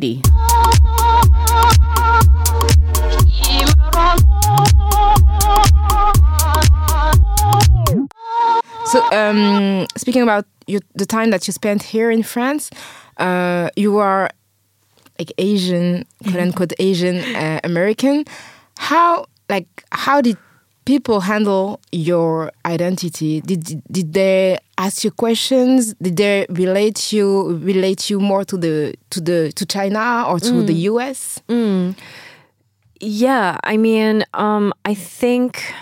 um, 9.11 9.85
speaking 9.97 10.21
about 10.21 10.45
you, 10.67 10.79
the 10.95 11.05
time 11.05 11.31
that 11.31 11.45
you 11.45 11.51
spent 11.51 11.83
here 11.83 12.09
in 12.09 12.23
France, 12.23 12.69
uh, 13.17 13.69
you 13.75 13.97
are 13.97 14.29
like 15.19 15.33
Asian, 15.37 16.05
quote 16.23 16.39
unquote 16.39 16.71
Asian 16.79 17.17
uh, 17.35 17.59
American. 17.65 18.23
How 18.77 19.25
like 19.49 19.67
how 19.91 20.21
did 20.21 20.37
people 20.85 21.21
handle 21.21 21.79
your 21.91 22.51
identity? 22.65 23.41
Did 23.41 23.81
did 23.91 24.13
they 24.13 24.57
ask 24.77 25.03
you 25.03 25.11
questions? 25.11 25.93
Did 26.01 26.17
they 26.17 26.45
relate 26.49 27.13
you 27.13 27.57
relate 27.59 28.09
you 28.09 28.19
more 28.19 28.43
to 28.45 28.57
the 28.57 28.95
to 29.11 29.21
the 29.21 29.51
to 29.55 29.65
China 29.65 30.25
or 30.27 30.39
to 30.39 30.63
the 30.63 30.73
US? 30.91 31.39
Yeah, 32.99 33.57
I 33.63 33.77
mean, 33.77 34.23
um, 34.33 34.73
I 34.85 34.93
think 34.93 35.73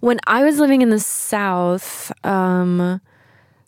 when 0.00 0.18
I 0.26 0.42
was 0.44 0.58
living 0.58 0.82
in 0.82 0.90
the 0.90 0.98
South, 1.00 2.10
um, 2.24 3.00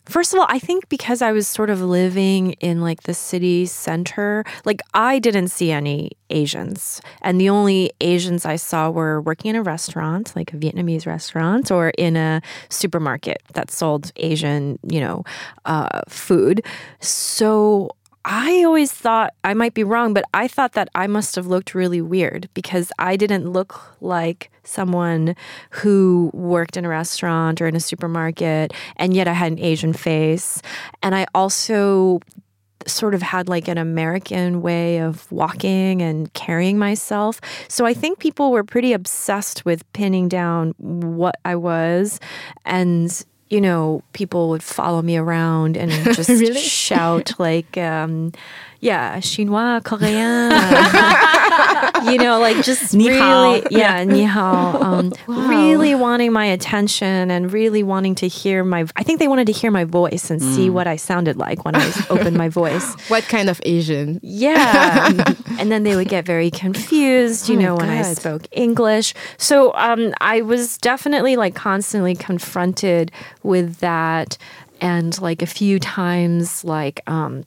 first 0.09 0.33
of 0.33 0.39
all, 0.39 0.45
I 0.49 0.59
think 0.59 0.89
because 0.89 1.21
I 1.21 1.31
was 1.31 1.47
sort 1.47 1.69
of 1.69 1.81
living 1.81 2.53
in 2.53 2.81
like 2.81 3.03
the 3.03 3.13
city 3.13 3.65
center, 3.65 4.43
like 4.65 4.81
I 4.93 5.19
didn't 5.19 5.49
see 5.49 5.71
any 5.71 6.11
Asians. 6.29 7.01
And 7.21 7.39
the 7.39 7.49
only 7.49 7.91
Asians 8.01 8.45
I 8.45 8.55
saw 8.55 8.89
were 8.89 9.21
working 9.21 9.49
in 9.49 9.55
a 9.55 9.63
restaurant, 9.63 10.35
like 10.35 10.53
a 10.53 10.57
Vietnamese 10.57 11.05
restaurant, 11.05 11.71
or 11.71 11.91
in 11.97 12.15
a 12.15 12.41
supermarket 12.69 13.41
that 13.53 13.71
sold 13.71 14.11
Asian, 14.17 14.79
you 14.83 14.99
know, 14.99 15.23
uh, 15.65 16.01
food. 16.07 16.65
So 16.99 17.91
I 18.29 18.63
always 18.65 18.91
thought 18.91 19.33
I 19.45 19.53
might 19.53 19.73
be 19.73 19.85
wrong, 19.85 20.13
but 20.13 20.25
I 20.33 20.49
thought 20.49 20.73
that 20.73 20.89
I 20.93 21.07
must 21.07 21.37
have 21.37 21.47
looked 21.47 21.73
really 21.73 22.01
weird 22.01 22.49
because 22.53 22.91
I 22.99 23.15
didn't 23.15 23.49
look 23.49 23.95
like 24.01 24.51
someone 24.65 25.33
who 25.69 26.29
worked 26.33 26.75
in 26.75 26.83
a 26.83 26.89
restaurant 26.89 27.61
or 27.61 27.67
in 27.67 27.75
a 27.77 27.79
supermarket, 27.79 28.73
and 28.97 29.13
yet 29.13 29.29
I 29.29 29.33
had 29.33 29.53
an 29.53 29.59
Asian 29.59 29.93
face. 29.93 30.61
And 31.01 31.15
I 31.15 31.25
also 31.33 32.19
sort 32.85 33.15
of 33.15 33.21
had 33.21 33.47
like 33.47 33.69
an 33.69 33.77
American 33.77 34.61
way 34.61 34.97
of 34.97 35.31
walking 35.31 36.01
and 36.01 36.31
carrying 36.33 36.77
myself. 36.77 37.39
So 37.69 37.85
I 37.85 37.93
think 37.93 38.19
people 38.19 38.51
were 38.51 38.63
pretty 38.65 38.91
obsessed 38.91 39.63
with 39.63 39.89
pinning 39.93 40.27
down 40.27 40.73
what 40.79 41.35
I 41.45 41.55
was 41.55 42.19
and 42.65 43.25
you 43.49 43.61
know, 43.61 44.03
people 44.13 44.49
would 44.49 44.63
follow 44.63 45.01
me 45.01 45.17
around 45.17 45.77
and 45.77 45.91
just 46.15 46.29
Really? 46.29 46.59
shout 46.59 47.33
like, 47.39 47.77
um, 47.77 48.31
yeah, 48.79 49.19
chinois, 49.21 49.79
coréen, 49.81 50.51
you 52.11 52.17
know, 52.19 52.39
like 52.39 52.63
just 52.63 52.93
Ni 52.93 53.09
really, 53.09 53.63
yeah, 53.71 54.03
ni 54.03 54.23
hao, 54.23 54.79
um, 54.81 55.13
really 55.49 55.95
wanting 55.95 56.31
my 56.31 56.45
attention 56.45 57.31
and 57.31 57.51
really 57.51 57.81
wanting 57.81 58.13
to 58.15 58.27
hear 58.27 58.63
my. 58.63 58.85
I 58.95 59.01
think 59.01 59.19
they 59.19 59.27
wanted 59.27 59.47
to 59.47 59.53
hear 59.53 59.71
my 59.71 59.83
voice 59.83 60.29
and 60.29 60.39
see 60.41 60.69
what 60.69 60.85
I 60.85 60.95
sounded 60.95 61.37
like 61.37 61.65
when 61.65 61.75
I 61.75 61.91
opened 62.11 62.37
my 62.37 62.49
voice. 62.49 62.93
What 63.09 63.23
kind 63.23 63.49
of 63.49 63.59
Asian? 63.65 64.19
Yeah. 64.21 65.11
and 65.59 65.71
then 65.71 65.81
they 65.81 65.95
would 65.95 66.09
get 66.09 66.25
very 66.25 66.51
confused, 66.51 67.49
you 67.49 67.57
Oh 67.57 67.61
know, 67.61 67.75
when 67.75 67.89
I 67.89 68.03
spoke 68.13 68.47
English. 68.51 69.15
So 69.37 69.73
um, 69.73 70.13
I 70.21 70.41
was 70.41 70.77
definitely 70.77 71.35
like 71.35 71.55
constantly 71.55 72.13
confronted 72.13 73.11
with 73.43 73.77
that. 73.77 74.37
And 74.79 75.19
like 75.21 75.41
a 75.41 75.47
few 75.47 75.79
times, 75.79 76.63
like, 76.63 77.01
um, 77.07 77.43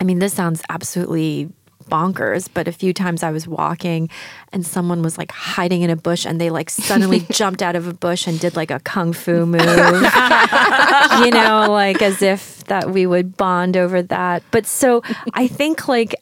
I 0.00 0.04
mean, 0.04 0.18
this 0.18 0.32
sounds 0.32 0.62
absolutely 0.68 1.50
bonkers, 1.88 2.48
but 2.52 2.66
a 2.66 2.72
few 2.72 2.92
times 2.92 3.22
I 3.22 3.30
was 3.30 3.46
walking 3.46 4.08
and 4.52 4.66
someone 4.66 5.02
was 5.02 5.18
like 5.18 5.30
hiding 5.32 5.82
in 5.82 5.90
a 5.90 5.96
bush 5.96 6.24
and 6.24 6.40
they 6.40 6.50
like 6.50 6.70
suddenly 6.70 7.20
jumped 7.30 7.62
out 7.62 7.76
of 7.76 7.86
a 7.86 7.94
bush 7.94 8.26
and 8.26 8.40
did 8.40 8.56
like 8.56 8.70
a 8.70 8.80
kung 8.80 9.12
fu 9.12 9.46
move. 9.46 9.60
you 9.62 11.30
know, 11.30 11.66
like 11.68 12.02
as 12.02 12.22
if 12.22 12.64
that 12.64 12.90
we 12.90 13.06
would 13.06 13.36
bond 13.36 13.76
over 13.76 14.02
that. 14.02 14.42
But 14.50 14.66
so 14.66 15.02
I 15.34 15.46
think 15.46 15.88
like 15.88 16.14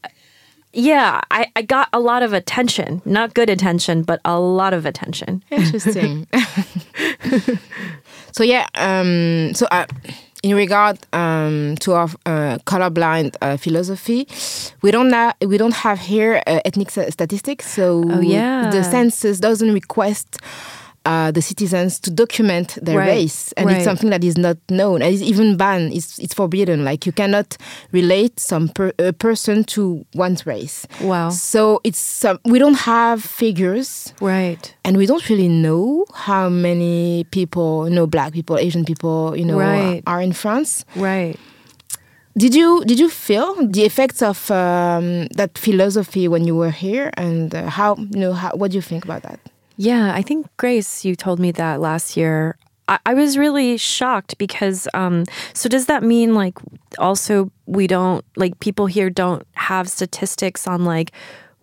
yeah, 0.75 1.21
I, 1.31 1.49
I 1.55 1.63
got 1.63 1.89
a 1.93 2.01
lot 2.01 2.23
of 2.23 2.33
attention. 2.33 3.03
Not 3.05 3.35
good 3.35 3.51
attention, 3.51 4.03
but 4.05 4.21
a 4.25 4.41
lot 4.41 4.73
of 4.73 4.87
attention. 4.87 5.45
Interesting. 5.51 6.27
So 8.33 8.43
yeah, 8.45 8.67
um, 8.77 9.55
so 9.55 9.67
uh, 9.71 9.87
in 10.43 10.57
regard 10.57 10.99
um, 11.13 11.77
to 11.81 11.93
our 11.93 12.09
uh, 12.27 12.59
colorblind 12.67 13.37
uh, 13.41 13.57
philosophy, 13.57 14.27
we 14.83 14.91
don't 14.91 15.09
na- 15.11 15.33
we 15.47 15.57
don't 15.59 15.75
have 15.75 15.99
here 16.01 16.43
uh, 16.47 16.61
ethnic 16.65 16.91
statistics. 16.91 17.71
So 17.71 18.03
Oh, 18.11 18.21
yeah. 18.21 18.71
the 18.71 18.83
census 18.83 19.39
doesn't 19.39 19.73
request. 19.73 20.39
Uh, 21.05 21.33
the 21.33 21.43
citizens 21.43 21.99
to 21.99 22.11
document 22.13 22.79
their 22.81 22.97
Right, 22.99 23.09
race, 23.09 23.53
and 23.57 23.67
right. 23.67 23.77
it's 23.77 23.85
something 23.85 24.11
that 24.11 24.23
is 24.23 24.39
not 24.39 24.57
known. 24.71 25.03
And 25.03 25.13
it's 25.13 25.23
even 25.23 25.57
banned. 25.57 25.93
It's 25.93 26.19
it's 26.21 26.33
forbidden. 26.33 26.85
Like 26.85 27.07
you 27.07 27.13
cannot 27.13 27.57
relate 27.91 28.39
some 28.39 28.69
per, 28.69 28.93
a 29.01 29.13
person 29.13 29.65
to 29.75 30.07
one's 30.15 30.47
race. 30.47 30.87
Wow. 31.01 31.31
So 31.31 31.81
it's 31.83 31.99
some 32.01 32.39
we 32.45 32.59
don't 32.61 32.79
have 32.87 33.19
figures 33.25 34.15
Right. 34.21 34.73
and 34.85 34.97
we 34.97 35.07
don't 35.07 35.29
really 35.29 35.49
know 35.49 36.05
how 36.15 36.49
many 36.49 37.25
people, 37.33 37.89
you 37.89 37.95
know, 37.97 38.07
black 38.07 38.33
people, 38.33 38.57
Asian 38.57 38.85
people, 38.85 39.35
you 39.37 39.45
know, 39.45 39.59
Right. 39.59 40.03
are 40.07 40.23
in 40.23 40.33
France. 40.33 40.85
Right. 40.95 41.37
Did 42.39 42.55
you 42.55 42.85
did 42.87 42.99
you 42.99 43.11
feel 43.11 43.55
the 43.67 43.83
effects 43.85 44.23
of 44.23 44.51
um, 44.51 45.27
that 45.37 45.59
philosophy 45.59 46.29
when 46.29 46.47
you 46.47 46.55
were 46.57 46.71
here, 46.71 47.11
and 47.19 47.53
uh, 47.55 47.67
how 47.69 47.97
you 47.97 48.21
know 48.21 48.33
how, 48.33 48.51
what 48.55 48.71
do 48.71 48.77
you 48.79 48.83
think 48.83 49.05
about 49.05 49.23
that? 49.23 49.39
Yeah, 49.77 50.13
I 50.15 50.23
think 50.23 50.47
Grace, 50.57 51.05
you 51.05 51.15
told 51.17 51.39
me 51.41 51.51
that 51.53 51.81
last 51.81 52.17
year. 52.17 52.57
I, 52.89 52.99
I 53.07 53.15
was 53.15 53.39
really 53.39 53.77
shocked 53.77 54.37
because, 54.39 54.89
um, 54.95 55.25
so 55.55 55.69
does 55.69 55.87
that 55.87 56.03
mean 56.03 56.35
like 56.35 56.59
also 56.99 57.51
we 57.67 57.87
don't, 57.87 58.25
like 58.37 58.59
people 58.61 58.87
here 58.87 59.11
don't 59.11 59.47
have 59.55 59.89
statistics 59.89 60.67
on 60.67 60.85
like 60.85 61.13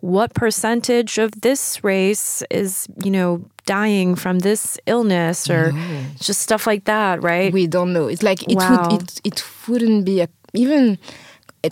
what 0.00 0.32
percentage 0.34 1.18
of 1.18 1.30
this 1.42 1.84
race 1.84 2.42
is, 2.50 2.88
you 3.04 3.10
know, 3.10 3.44
dying 3.66 4.16
from 4.16 4.38
this 4.40 4.78
illness 4.86 5.50
or 5.50 5.72
just 6.18 6.40
stuff 6.40 6.66
like 6.66 6.84
that, 6.84 7.22
right? 7.22 7.52
We 7.52 7.66
don't 7.66 7.92
know. 7.92 8.08
It's 8.08 8.22
like 8.22 8.42
it 8.50 8.56
Wow. 8.56 8.88
would 8.88 9.02
it 9.02 9.20
it 9.24 9.44
wouldn't 9.68 10.04
be 10.06 10.22
a, 10.22 10.28
even 10.54 10.98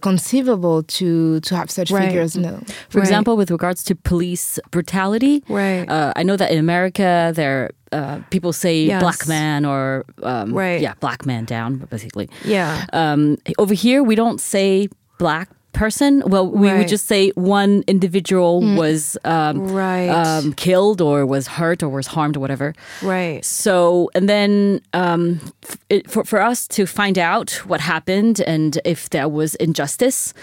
conceivable 0.01 0.82
to 0.82 1.41
to 1.41 1.57
have 1.57 1.70
such 1.70 1.91
Right. 1.91 2.07
figures. 2.09 2.36
No. 2.36 2.61
For 2.91 2.99
Right. 2.99 3.05
example, 3.09 3.36
with 3.36 3.51
regards 3.51 3.82
to 3.84 3.95
police 3.95 4.59
brutality, 4.70 5.43
Right. 5.49 5.89
Uh, 5.89 6.12
I 6.16 6.22
know 6.22 6.36
that 6.36 6.51
in 6.51 6.59
America, 6.59 7.32
there 7.34 7.70
uh, 7.91 8.18
people 8.30 8.53
say 8.53 8.84
Yes. 8.84 9.01
black 9.01 9.26
man 9.26 9.64
or 9.64 10.05
um, 10.22 10.53
Right. 10.53 10.80
yeah, 10.82 10.93
black 11.01 11.24
man 11.24 11.45
down, 11.47 11.86
basically. 11.91 12.28
yeah. 12.45 12.84
Um, 12.93 13.39
over 13.59 13.72
here, 13.72 14.03
we 14.03 14.14
don't 14.14 14.41
say 14.41 14.89
black 15.18 15.49
person. 15.79 16.22
Well, 16.26 16.47
we 16.47 16.68
Right. 16.68 16.79
would 16.79 16.89
just 16.89 17.07
say 17.07 17.31
one 17.37 17.72
individual 17.87 18.53
was 18.83 19.16
um, 19.24 19.55
Right. 19.83 20.09
um, 20.11 20.53
killed 20.55 21.01
or 21.01 21.24
was 21.35 21.47
hurt 21.59 21.83
or 21.83 21.89
was 21.89 22.07
harmed 22.09 22.37
or 22.37 22.41
whatever. 22.41 22.74
right. 23.03 23.45
So, 23.45 24.11
and 24.16 24.29
then 24.29 24.81
um, 24.93 25.41
f- 25.68 25.79
it, 25.89 26.11
for, 26.11 26.24
for 26.24 26.41
us 26.51 26.66
to 26.76 26.87
find 26.87 27.16
out 27.18 27.51
what 27.70 27.81
happened 27.81 28.41
and 28.47 28.79
if 28.85 29.09
there 29.11 29.29
was 29.29 29.55
injustice, 29.57 30.35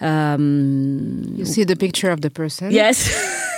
um, 0.00 1.24
You 1.36 1.44
see 1.44 1.64
the 1.64 1.76
picture 1.76 2.10
of 2.12 2.20
the 2.20 2.30
person. 2.30 2.70
yes. 2.70 3.08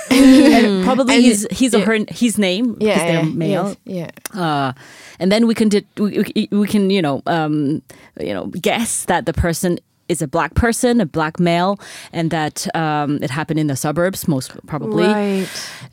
and 0.11 0.85
probably 0.85 1.17
And 1.17 1.25
his, 1.25 1.45
it- 1.45 1.53
his 1.53 1.75
or 1.75 1.81
her 1.85 1.99
his 2.09 2.39
name 2.39 2.75
because 2.75 2.87
Yeah. 2.87 3.05
they're 3.13 3.25
yeah, 3.25 3.35
male. 3.47 3.77
yes, 3.85 4.11
yeah. 4.35 4.41
Uh, 4.43 4.73
and 5.19 5.31
then 5.33 5.47
we 5.49 5.55
can 5.55 5.69
did 5.69 5.85
we, 5.99 6.23
we- 6.35 6.49
we 6.53 6.67
can 6.69 6.91
you 6.91 7.03
know 7.03 7.23
um, 7.27 7.83
you 8.21 8.33
know 8.33 8.47
guess 8.63 9.05
that 9.07 9.27
the 9.27 9.33
person 9.33 9.79
is 10.09 10.23
a 10.23 10.29
black 10.29 10.55
person, 10.55 11.01
a 11.01 11.07
black 11.07 11.39
male, 11.41 11.79
and 12.13 12.31
that 12.31 12.67
um, 12.75 13.19
it 13.23 13.31
happened 13.31 13.61
in 13.61 13.67
the 13.67 13.77
suburbs 13.77 14.29
most 14.29 14.53
probably. 14.67 15.07
Right. 15.07 15.49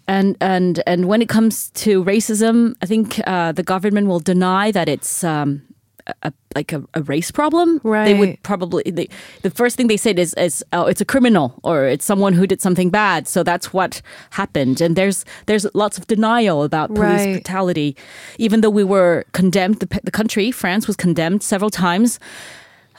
And 0.08 0.38
and 0.40 0.82
and 0.86 1.06
when 1.06 1.22
it 1.22 1.30
comes 1.30 1.70
to 1.72 2.04
racism, 2.04 2.76
I 2.82 2.86
think 2.86 3.20
uh, 3.28 3.52
the 3.52 3.64
government 3.64 4.08
will 4.08 4.20
deny 4.20 4.72
that 4.72 4.90
it's. 4.90 5.24
Um, 5.24 5.62
a, 6.24 6.34
like 6.56 6.74
a, 6.74 6.84
a 6.94 7.02
race 7.04 7.32
problem, 7.32 7.80
right. 7.84 8.04
They 8.06 8.14
would 8.14 8.44
probably 8.44 8.84
they, 8.86 9.08
the 9.42 9.50
first 9.50 9.78
thing 9.78 9.88
they 9.88 9.98
said 9.98 10.20
is, 10.20 10.34
is 10.34 10.64
oh, 10.74 10.86
it's 10.86 11.02
a 11.02 11.06
criminal 11.06 11.60
or 11.64 11.86
it's 11.86 12.06
someone 12.06 12.34
who 12.34 12.46
did 12.46 12.62
something 12.62 12.90
bad. 12.90 13.28
So 13.28 13.42
that's 13.42 13.74
what 13.74 14.02
happened. 14.32 14.82
And 14.82 14.96
there's 14.96 15.24
there's 15.46 15.66
lots 15.74 15.98
of 15.98 16.08
denial 16.08 16.64
about 16.64 16.94
police 16.94 17.26
Right. 17.26 17.34
brutality, 17.34 17.96
even 18.38 18.62
though 18.62 18.70
we 18.70 18.84
were 18.84 19.24
condemned. 19.32 19.80
The, 19.80 20.02
the 20.04 20.12
country, 20.12 20.52
France, 20.52 20.88
was 20.88 20.98
condemned 20.98 21.42
several 21.42 21.70
times. 21.70 22.20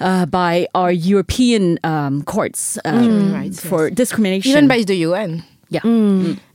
Uh, 0.01 0.26
by 0.26 0.66
our 0.74 0.90
European 0.90 1.78
um, 1.84 2.22
courts 2.24 2.78
um, 2.84 3.32
Right, 3.32 3.55
for 3.55 3.90
discrimination, 3.90 4.51
Even 4.51 4.66
by 4.68 4.82
the 4.82 4.97
UN. 5.07 5.42
yeah, 5.70 5.80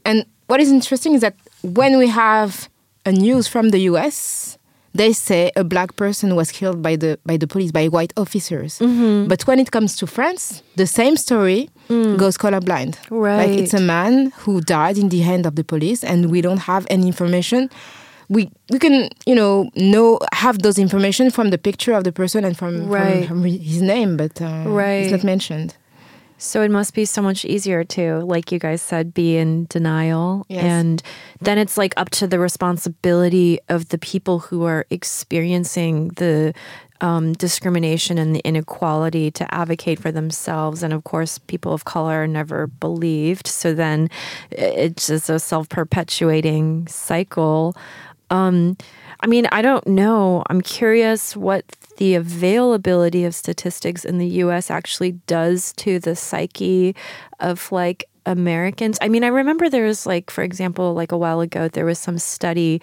And 0.06 0.26
what 0.48 0.60
is 0.60 0.70
interesting 0.72 1.14
is 1.16 1.22
that 1.22 1.36
when 1.64 1.98
we 1.98 2.08
have 2.08 2.68
a 3.06 3.12
news 3.12 3.48
from 3.48 3.70
the 3.70 3.80
US, 3.92 4.58
they 4.94 5.14
say 5.14 5.52
a 5.56 5.64
black 5.64 5.96
person 5.96 6.36
was 6.36 6.52
killed 6.52 6.82
by 6.82 6.96
the 6.98 7.18
by 7.26 7.38
the 7.38 7.48
police 7.48 7.72
by 7.72 7.88
white 7.88 8.12
officers. 8.18 8.80
Mm-hmm. 8.80 9.28
But 9.28 9.46
when 9.48 9.60
it 9.60 9.70
comes 9.72 9.96
to 9.98 10.08
France, 10.08 10.64
the 10.76 10.88
same 10.88 11.16
story 11.16 11.70
goes 12.18 12.38
colorblind. 12.38 12.98
Like 13.10 13.50
it's 13.62 13.74
a 13.74 13.78
Mm. 13.80 13.86
Man 13.86 14.32
who 14.44 14.60
died 14.62 14.98
in 14.98 15.10
the 15.10 15.20
hand 15.22 15.46
of 15.46 15.54
the 15.56 15.64
police, 15.64 16.04
and 16.04 16.30
we 16.30 16.42
don't 16.42 16.64
have 16.72 16.86
any 16.90 17.08
information. 17.08 17.70
We 18.30 18.52
we 18.70 18.78
can 18.80 19.10
you 19.26 19.36
know 19.36 19.70
know 19.76 20.20
have 20.34 20.60
those 20.60 20.78
information 20.78 21.32
from 21.32 21.50
the 21.50 21.58
picture 21.58 21.94
of 21.94 22.04
the 22.04 22.12
person 22.12 22.46
and 22.46 22.56
from, 22.56 22.88
from- 22.90 23.24
from, 23.28 23.44
his 23.44 23.82
name, 23.82 24.18
but 24.18 24.40
uh, 24.42 24.64
Right. 24.68 25.04
it's 25.04 25.12
not 25.12 25.24
mentioned. 25.24 25.76
So 26.42 26.62
it 26.62 26.72
must 26.72 26.94
be 26.94 27.04
so 27.04 27.22
much 27.22 27.44
easier 27.44 27.84
to, 27.84 28.20
like 28.24 28.50
you 28.54 28.60
guys 28.60 28.82
said, 28.82 29.14
be 29.14 29.36
in 29.36 29.66
denial. 29.70 30.46
Yes. 30.48 30.64
And 30.64 31.04
then 31.42 31.58
it's 31.58 31.78
like 31.78 31.94
up 31.98 32.10
to 32.12 32.28
the 32.28 32.40
responsibility 32.40 33.60
of 33.68 33.90
the 33.90 33.98
people 33.98 34.40
who 34.40 34.64
are 34.64 34.86
experiencing 34.90 36.10
the 36.16 36.54
um, 37.02 37.34
discrimination 37.34 38.18
and 38.18 38.34
the 38.34 38.40
inequality 38.46 39.32
to 39.32 39.54
advocate 39.54 40.00
for 40.00 40.14
themselves. 40.14 40.82
And 40.82 40.94
of 40.94 41.04
course, 41.04 41.40
people 41.40 41.74
of 41.74 41.84
color 41.84 42.24
are 42.24 42.28
never 42.28 42.68
believed. 42.68 43.46
So 43.48 43.74
then 43.74 44.10
it's 44.52 45.08
just 45.08 45.30
a 45.30 45.40
self 45.40 45.68
perpetuating 45.68 46.88
cycle. 46.88 47.76
Um, 48.30 48.78
I 49.22 49.28
mean, 49.28 49.48
I 49.52 49.62
don't 49.62 49.86
know. 49.88 50.44
I'm 50.50 50.62
curious 50.62 51.36
what 51.36 51.66
the 51.98 52.16
availability 52.16 53.26
of 53.26 53.36
statistics 53.36 54.06
in 54.06 54.18
the 54.18 54.28
US 54.28 54.72
actually 54.72 55.14
does 55.28 55.74
to 55.74 56.00
the 56.00 56.16
psyche 56.16 56.96
of 57.40 57.72
like 57.72 58.06
Americans. 58.26 58.98
I 59.02 59.10
mean, 59.10 59.24
I 59.24 59.28
remember 59.28 59.70
there 59.70 59.86
was 59.86 60.06
like, 60.06 60.30
for 60.30 60.44
example, 60.44 60.94
like 60.94 61.12
a 61.12 61.18
while 61.18 61.42
ago, 61.42 61.68
there 61.68 61.86
was 61.86 62.00
some 62.00 62.20
study 62.20 62.82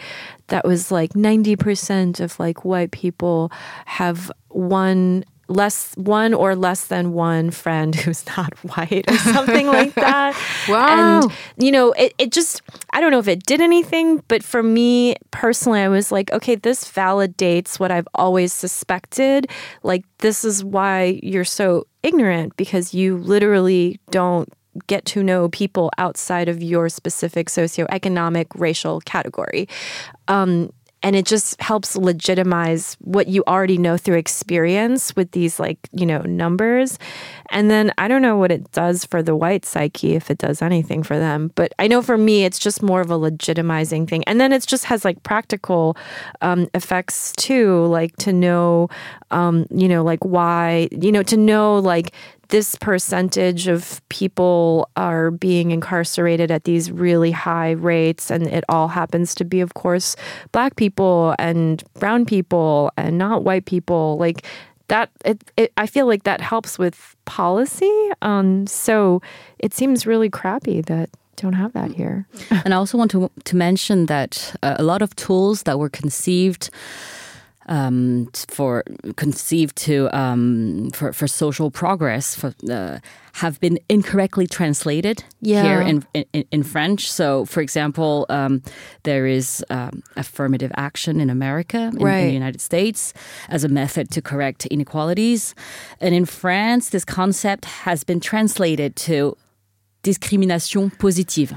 that 0.49 0.67
was 0.67 0.91
like 0.91 1.13
90% 1.13 2.21
of 2.21 2.39
like 2.39 2.65
white 2.65 2.91
people 2.91 3.51
have 3.87 4.31
one 4.49 5.25
less 5.49 5.95
one 5.97 6.35
or 6.35 6.57
less 6.57 6.87
than 6.87 7.13
one 7.13 7.51
friend 7.51 7.95
who's 7.95 8.27
not 8.27 8.53
white 8.65 9.05
or 9.09 9.17
something 9.19 9.67
like 9.67 9.95
that. 9.95 10.35
Wow. 10.69 11.21
And 11.23 11.33
you 11.57 11.71
know, 11.71 11.93
it, 11.93 12.15
it 12.19 12.33
just 12.33 12.63
I 12.93 13.01
don't 13.01 13.11
know 13.11 13.19
if 13.19 13.29
it 13.29 13.45
did 13.45 13.61
anything, 13.61 14.23
but 14.29 14.43
for 14.43 14.63
me 14.63 15.17
personally, 15.31 15.81
I 15.81 15.89
was 15.89 16.11
like, 16.11 16.33
okay, 16.33 16.55
this 16.55 16.85
validates 16.91 17.79
what 17.79 17.91
I've 17.91 18.09
always 18.15 18.53
suspected. 18.53 19.49
Like 19.83 20.05
this 20.19 20.45
is 20.45 20.65
why 20.65 21.21
you're 21.23 21.45
so 21.45 21.87
ignorant 22.03 22.57
because 22.57 22.95
you 22.95 23.17
literally 23.19 24.01
don't 24.11 24.53
get 24.87 25.05
to 25.07 25.23
know 25.23 25.49
people 25.49 25.91
outside 25.99 26.49
of 26.49 26.63
your 26.63 26.89
specific 26.89 27.49
socioeconomic 27.49 28.47
racial 28.55 29.01
category. 29.03 29.69
Um, 30.29 30.71
and 31.03 31.15
it 31.15 31.27
just 31.27 31.61
helps 31.61 31.97
legitimize 31.97 32.97
what 33.01 33.29
you 33.29 33.45
already 33.47 33.79
know 33.79 33.97
through 33.97 34.17
experience 34.17 35.15
with 35.17 35.31
these 35.33 35.61
like 35.61 35.79
you 35.93 36.07
know 36.07 36.21
numbers 36.23 36.99
and 37.51 37.71
then 37.71 37.93
i 37.99 38.09
don't 38.09 38.23
know 38.23 38.37
what 38.37 38.51
it 38.51 38.71
does 38.73 39.05
for 39.05 39.23
the 39.23 39.37
white 39.37 39.65
psyche 39.65 40.15
if 40.15 40.31
it 40.31 40.39
does 40.39 40.63
anything 40.63 41.03
for 41.03 41.19
them 41.19 41.51
but 41.55 41.73
i 41.79 41.87
know 41.87 42.03
for 42.03 42.19
me 42.19 42.45
it's 42.45 42.59
just 42.59 42.83
more 42.83 43.01
of 43.01 43.11
a 43.11 43.19
legitimizing 43.19 44.09
thing. 44.09 44.25
And 44.25 44.41
then 44.41 44.53
it 44.53 44.67
just 44.67 44.85
has 44.87 45.05
like 45.05 45.23
practical 45.23 45.97
um, 46.41 46.69
effects 46.75 47.33
too 47.37 47.87
like 47.87 48.17
to 48.17 48.33
know 48.33 48.89
um, 49.31 49.67
you 49.71 49.89
know 49.89 50.03
like 50.03 50.25
why 50.25 50.89
you 50.93 51.13
know 51.13 51.23
to 51.25 51.37
know 51.37 51.79
like 51.79 52.13
this 52.49 52.77
percentage 52.77 53.67
of 53.67 54.01
people 54.09 54.89
are 54.97 55.33
being 55.33 55.73
incarcerated 55.73 56.51
at 56.53 56.63
these 56.63 56.93
really 56.93 57.33
high 57.33 57.73
rates 57.73 58.31
and 58.31 58.47
it 58.47 58.63
all 58.69 58.87
happens 58.87 59.35
to 59.35 59.45
be 59.45 59.61
of 59.61 59.75
course 59.75 60.15
black 60.53 60.77
people 60.77 61.35
and 61.39 61.83
brown 61.95 62.25
people 62.25 62.91
and 62.97 63.19
not 63.19 63.43
white 63.43 63.67
people 63.67 64.17
like 64.19 64.47
that 64.89 65.11
it, 65.24 65.43
it 65.57 65.72
i 65.76 65.87
feel 65.87 66.07
like 66.07 66.24
that 66.24 66.41
helps 66.41 66.78
with 66.78 67.16
policy. 67.24 68.11
Um 68.22 68.66
so 68.66 69.20
it 69.59 69.74
seems 69.74 70.07
really 70.07 70.30
crappy 70.30 70.80
that 70.82 71.11
don't 71.37 71.53
have 71.53 71.72
that 71.74 71.93
here. 71.93 72.26
And 72.64 72.72
I 72.74 72.76
also 72.76 72.99
want 72.99 73.11
to 73.11 73.30
to 73.45 73.57
mention 73.57 74.07
that 74.07 74.57
uh, 74.62 74.76
a 74.78 74.82
lot 74.82 75.03
of 75.03 75.14
tools 75.14 75.62
that 75.64 75.78
were 75.78 75.91
conceived 75.91 76.70
um, 77.69 78.29
for 78.49 78.83
conceived 79.17 79.77
to 79.87 80.09
um, 80.17 80.91
for 80.93 81.12
for 81.12 81.27
social 81.27 81.71
progress 81.71 82.35
for, 82.35 82.55
uh, 82.71 82.99
have 83.35 83.59
been 83.61 83.79
incorrectly 83.89 84.47
translated 84.47 85.25
Yeah. 85.41 85.62
here 85.62 85.81
in, 85.83 86.05
in 86.14 86.45
in 86.51 86.62
French. 86.62 87.11
So, 87.11 87.45
for 87.45 87.61
example, 87.61 88.27
um, 88.29 88.62
there 89.03 89.27
is 89.27 89.64
um, 89.71 90.03
affirmative 90.17 90.71
action 90.77 91.21
in 91.21 91.31
America, 91.31 91.79
in, 91.93 92.01
in 92.01 92.27
the 92.29 92.33
United 92.35 92.61
States, 92.61 93.12
as 93.49 93.64
a 93.64 93.69
method 93.69 94.11
to 94.11 94.23
correct 94.23 94.67
inequalities, 94.67 95.55
and 96.01 96.14
in 96.14 96.25
France, 96.27 96.91
this 96.91 97.05
concept 97.05 97.64
has 97.85 98.05
been 98.05 98.21
translated 98.21 98.95
to 98.97 99.37
discrimination 100.11 100.91
positive, 100.99 101.51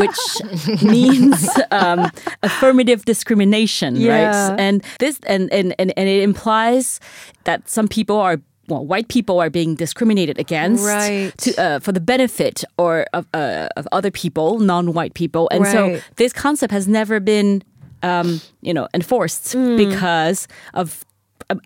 which 0.00 0.20
means 0.82 1.48
um, 1.70 2.00
affirmative 2.42 3.04
discrimination, 3.04 3.96
Yeah. 3.96 4.10
right? 4.50 4.60
And 4.60 4.82
this 4.98 5.20
and, 5.26 5.52
and, 5.52 5.74
and, 5.78 5.92
and 5.98 6.08
it 6.08 6.22
implies 6.22 7.00
that 7.44 7.68
some 7.68 7.88
people 7.88 8.16
are 8.16 8.38
well, 8.68 8.84
white 8.84 9.06
people 9.08 9.38
are 9.42 9.50
being 9.50 9.76
discriminated 9.76 10.38
against 10.40 10.84
Right. 10.84 11.30
to, 11.38 11.50
uh, 11.64 11.78
for 11.78 11.92
the 11.92 12.00
benefit 12.00 12.64
or 12.76 13.06
of, 13.12 13.24
uh, 13.32 13.68
of 13.76 13.86
other 13.92 14.10
people, 14.10 14.58
non-white 14.58 15.14
people, 15.14 15.48
and 15.52 15.64
so 15.66 16.00
this 16.16 16.32
concept 16.32 16.72
has 16.72 16.86
never 16.88 17.20
been, 17.20 17.62
um, 18.02 18.40
you 18.62 18.74
know, 18.74 18.88
enforced 18.94 19.52
Hmm. 19.52 19.76
because 19.76 20.48
of. 20.74 21.04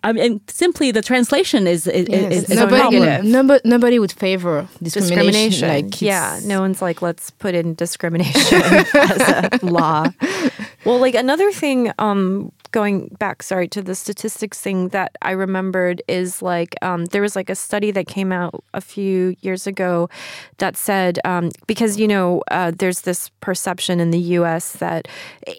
I 0.03 0.13
mean, 0.13 0.41
simply 0.47 0.91
the 0.91 1.01
translation 1.01 1.65
is 1.65 1.87
is, 1.87 2.07
Yes. 2.07 2.33
is, 2.33 2.43
is 2.43 2.51
a 2.51 2.55
nobody, 2.55 2.81
problem. 2.99 3.31
nobody, 3.31 3.61
nobody 3.69 3.99
would 3.99 4.11
favor 4.11 4.67
discrimination. 4.83 5.49
discrimination. 5.49 5.69
Like 5.69 6.01
yeah, 6.01 6.39
no 6.45 6.61
one's 6.61 6.81
like, 6.81 7.01
let's 7.01 7.31
put 7.31 7.55
in 7.55 7.73
discrimination 7.75 8.61
as 8.61 9.21
a 9.53 9.59
law. 9.63 10.05
Well, 10.83 10.97
like 10.99 11.13
another 11.13 11.51
thing, 11.51 11.91
um, 11.99 12.51
going 12.71 13.07
back, 13.19 13.43
sorry, 13.43 13.67
to 13.69 13.81
the 13.81 13.95
statistics 13.95 14.59
thing 14.59 14.89
that 14.89 15.15
I 15.21 15.31
remembered 15.31 16.01
is 16.07 16.41
like 16.41 16.75
um, 16.81 17.05
there 17.05 17.21
was 17.21 17.35
like 17.35 17.49
a 17.49 17.55
study 17.55 17.91
that 17.91 18.07
came 18.07 18.31
out 18.31 18.63
a 18.73 18.81
few 18.81 19.35
years 19.41 19.67
ago 19.67 20.09
that 20.57 20.77
said 20.77 21.19
um, 21.25 21.51
because 21.67 21.99
you 21.99 22.07
know 22.07 22.41
uh, 22.49 22.71
there's 22.71 23.01
this 23.01 23.29
perception 23.41 23.99
in 23.99 24.11
the 24.11 24.19
U.S. 24.39 24.73
that 24.73 25.07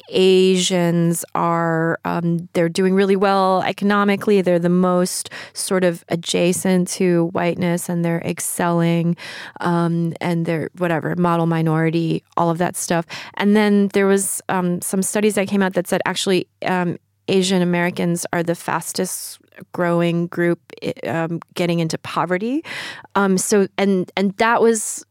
Asians 0.09 1.25
are 1.35 1.99
um, 2.05 2.49
they're 2.55 2.69
doing 2.69 2.95
really 2.95 3.17
well 3.17 3.63
economically. 3.63 4.41
They're 4.41 4.59
the 4.59 4.69
most 4.69 5.31
sort 5.53 5.85
of 5.85 6.05
adjacent 6.09 6.89
to 6.89 7.27
whiteness, 7.33 7.89
and 7.89 8.05
they're 8.05 8.23
excelling, 8.23 9.17
um, 9.61 10.15
and 10.21 10.47
they're 10.47 10.71
whatever 10.79 11.15
model 11.17 11.47
minority, 11.47 12.23
all 12.37 12.51
of 12.51 12.59
that 12.59 12.77
stuff. 12.77 13.05
And 13.35 13.55
then 13.55 13.89
there 13.89 14.07
was 14.07 14.41
um, 14.49 14.81
some 14.81 15.03
studies 15.03 15.35
that 15.35 15.49
came 15.49 15.63
out 15.63 15.75
that 15.75 15.87
said 15.87 16.01
actually 16.07 16.47
um, 16.67 16.99
Asian 17.33 17.63
Americans 17.63 18.27
are 18.33 18.43
the 18.43 18.55
fastest 18.55 19.41
growing 19.73 20.27
group 20.27 20.61
um, 21.07 21.41
getting 21.55 21.81
into 21.81 21.99
poverty. 21.99 22.63
Um, 23.15 23.39
so 23.39 23.67
and 23.79 24.11
and 24.17 24.33
that 24.37 24.61
was 24.61 25.05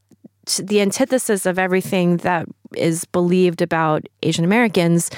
the 0.57 0.81
antithesis 0.81 1.45
of 1.45 1.59
everything 1.59 2.17
that 2.17 2.47
is 2.75 3.05
believed 3.05 3.61
about 3.61 4.05
Asian 4.23 4.45
Americans. 4.45 5.09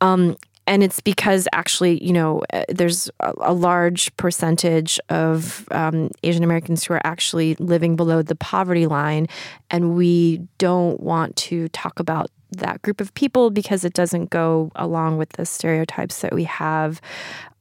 Um, 0.00 0.36
and 0.66 0.82
it's 0.82 1.00
because 1.00 1.46
actually, 1.52 2.02
you 2.04 2.12
know, 2.12 2.42
uh, 2.52 2.64
there's 2.68 3.08
a, 3.20 3.32
a 3.40 3.52
large 3.52 4.14
percentage 4.16 4.98
of 5.08 5.66
um, 5.70 6.10
Asian 6.24 6.42
Americans 6.42 6.84
who 6.84 6.94
are 6.94 7.06
actually 7.06 7.54
living 7.56 7.94
below 7.94 8.20
the 8.22 8.34
poverty 8.34 8.86
line, 8.86 9.28
and 9.70 9.94
we 9.94 10.38
don't 10.58 11.00
want 11.00 11.36
to 11.36 11.68
talk 11.68 12.00
about 12.00 12.30
that 12.52 12.82
group 12.82 13.00
of 13.00 13.12
people 13.14 13.50
because 13.50 13.84
it 13.84 13.92
doesn't 13.92 14.30
go 14.30 14.70
along 14.76 15.18
with 15.18 15.30
the 15.30 15.46
stereotypes 15.46 16.20
that 16.20 16.34
we 16.34 16.44
have. 16.44 17.00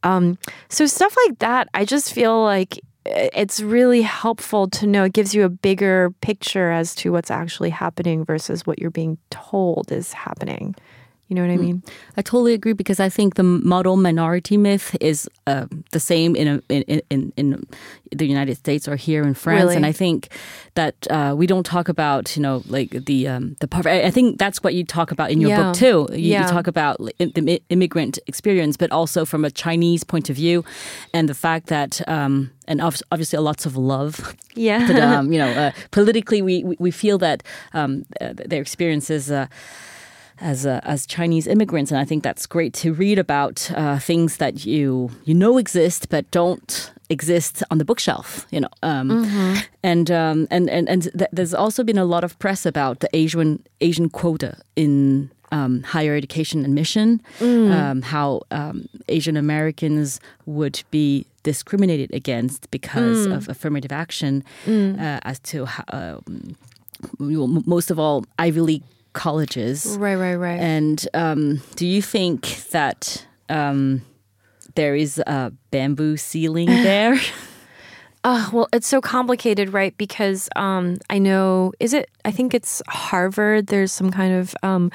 Um, 0.04 0.38
so 0.70 0.86
stuff 0.86 1.16
like 1.28 1.40
that, 1.40 1.68
I 1.74 1.86
just 1.86 2.14
feel 2.14 2.44
like 2.44 2.80
it's 3.06 3.62
really 3.62 4.02
helpful 4.02 4.68
to 4.70 4.88
know. 4.88 5.04
It 5.04 5.14
gives 5.14 5.36
you 5.36 5.44
a 5.44 5.50
bigger 5.50 6.12
picture 6.22 6.72
as 6.72 6.96
to 6.96 7.12
what's 7.12 7.32
actually 7.32 7.70
happening 7.70 8.26
versus 8.26 8.66
what 8.66 8.80
you're 8.80 8.92
being 8.92 9.18
told 9.30 9.92
is 9.92 10.14
happening. 10.14 10.76
You 11.28 11.36
know 11.36 11.42
what 11.42 11.54
I 11.54 11.58
mean? 11.58 11.82
I 12.18 12.22
totally 12.22 12.54
agree 12.54 12.74
because 12.74 13.00
I 13.00 13.10
think 13.10 13.34
the 13.34 13.42
model 13.44 13.96
minority 13.98 14.58
myth 14.58 14.96
is 15.02 15.28
uh, 15.48 15.66
the 15.92 16.00
same 16.00 16.36
in, 16.36 16.48
a, 16.48 16.62
in 16.70 17.02
in 17.10 17.34
in 17.36 17.66
the 18.12 18.28
United 18.28 18.56
States 18.58 18.88
or 18.88 18.96
here 18.96 19.24
in 19.24 19.34
France, 19.34 19.64
Really? 19.64 19.76
and 19.76 19.86
I 19.88 19.92
think 19.92 20.30
that 20.76 20.94
uh, 21.10 21.34
we 21.36 21.48
don't 21.48 21.66
talk 21.66 21.90
about 21.90 22.36
you 22.38 22.44
know 22.44 22.62
like 22.68 22.92
the 23.06 23.28
um, 23.28 23.56
the 23.60 23.68
poverty. 23.68 24.06
I 24.08 24.12
think 24.12 24.38
that's 24.38 24.62
what 24.64 24.74
you 24.76 24.84
talk 24.86 25.12
about 25.12 25.32
in 25.32 25.42
your 25.42 25.50
Yeah. 25.50 25.64
book 25.64 25.76
too. 25.76 26.08
You, 26.12 26.32
Yeah. 26.32 26.42
you 26.46 26.52
talk 26.54 26.68
about 26.68 26.98
the 27.18 27.62
immigrant 27.70 28.20
experience, 28.28 28.78
but 28.78 28.92
also 28.92 29.26
from 29.26 29.46
a 29.46 29.50
Chinese 29.50 30.04
point 30.06 30.30
of 30.30 30.36
view, 30.36 30.64
and 31.12 31.28
the 31.28 31.34
fact 31.36 31.68
that 31.68 32.02
um, 32.08 32.52
and 32.68 32.82
obviously 32.82 33.40
lots 33.40 33.66
of 33.66 33.76
love 33.76 34.36
Yeah. 34.56 34.86
but 34.88 35.00
um, 35.02 35.32
you 35.34 35.40
know, 35.40 35.50
uh, 35.50 35.72
politically, 35.90 36.42
we 36.44 36.64
we- 36.64 36.78
we 36.80 36.92
feel 36.92 37.18
that 37.18 37.42
um, 37.74 38.06
uh, 38.22 38.34
their 38.50 38.62
experiences. 38.62 39.32
Uh, 39.32 39.48
as 40.40 40.66
uh, 40.66 40.80
as 40.84 41.06
Chinese 41.06 41.48
immigrants, 41.48 41.92
and 41.92 42.00
I 42.00 42.06
think 42.06 42.24
that's 42.24 42.46
great 42.46 42.74
to 42.76 42.94
read 42.94 43.20
about 43.20 43.72
uh, 43.72 44.00
things 44.00 44.38
that 44.38 44.66
you 44.66 45.12
you 45.24 45.34
know 45.34 45.58
exist 45.58 46.10
but 46.10 46.30
don't 46.32 46.92
exist 47.10 47.64
on 47.70 47.78
the 47.78 47.86
bookshelf. 47.86 48.46
You 48.52 48.62
know, 48.62 48.70
um, 48.84 49.10
and, 49.84 50.10
um, 50.12 50.48
and 50.52 50.70
and 50.70 50.90
and 50.90 51.04
th- 51.04 51.30
there's 51.32 51.54
also 51.54 51.84
been 51.84 51.98
a 51.98 52.06
lot 52.06 52.24
of 52.24 52.38
press 52.40 52.66
about 52.66 53.00
the 53.00 53.10
Asian 53.14 53.64
Asian 53.82 54.10
quota 54.10 54.58
in 54.76 55.30
um, 55.52 55.84
higher 55.84 56.16
education 56.16 56.66
admission, 56.66 57.22
um, 57.72 58.02
how 58.02 58.42
um, 58.52 58.88
Asian 59.08 59.38
Americans 59.38 60.20
would 60.46 60.84
be 60.92 61.26
discriminated 61.44 62.12
against 62.14 62.70
because 62.72 63.28
of 63.28 63.48
affirmative 63.50 63.92
action, 63.92 64.44
uh, 64.68 65.20
as 65.24 65.40
to 65.40 65.66
how, 65.66 65.84
um, 65.90 66.56
most 67.20 67.92
of 67.92 68.00
all 68.00 68.26
Ivy 68.40 68.62
League 68.62 68.84
colleges. 69.16 69.98
Right, 69.98 70.16
right, 70.16 70.36
right. 70.36 70.60
And 70.60 71.08
um, 71.16 71.62
do 71.76 71.88
you 71.88 72.02
think 72.02 72.70
that 72.70 73.26
um, 73.50 74.04
there 74.76 74.96
is 74.96 75.18
a 75.18 75.52
bamboo 75.72 76.18
ceiling 76.18 76.68
there? 76.68 77.20
Uh, 78.24 78.50
well, 78.52 78.68
it's 78.74 78.88
so 78.88 79.02
complicated, 79.02 79.74
right? 79.74 79.98
Because 79.98 80.50
um, 80.56 80.98
I 81.10 81.18
know, 81.18 81.74
is 81.80 81.94
it, 81.94 82.10
I 82.24 82.32
think 82.32 82.54
it's 82.54 82.82
Harvard. 82.88 83.68
There's 83.68 83.92
some 83.92 84.12
kind 84.12 84.34
of, 84.34 84.56
um, 84.62 84.92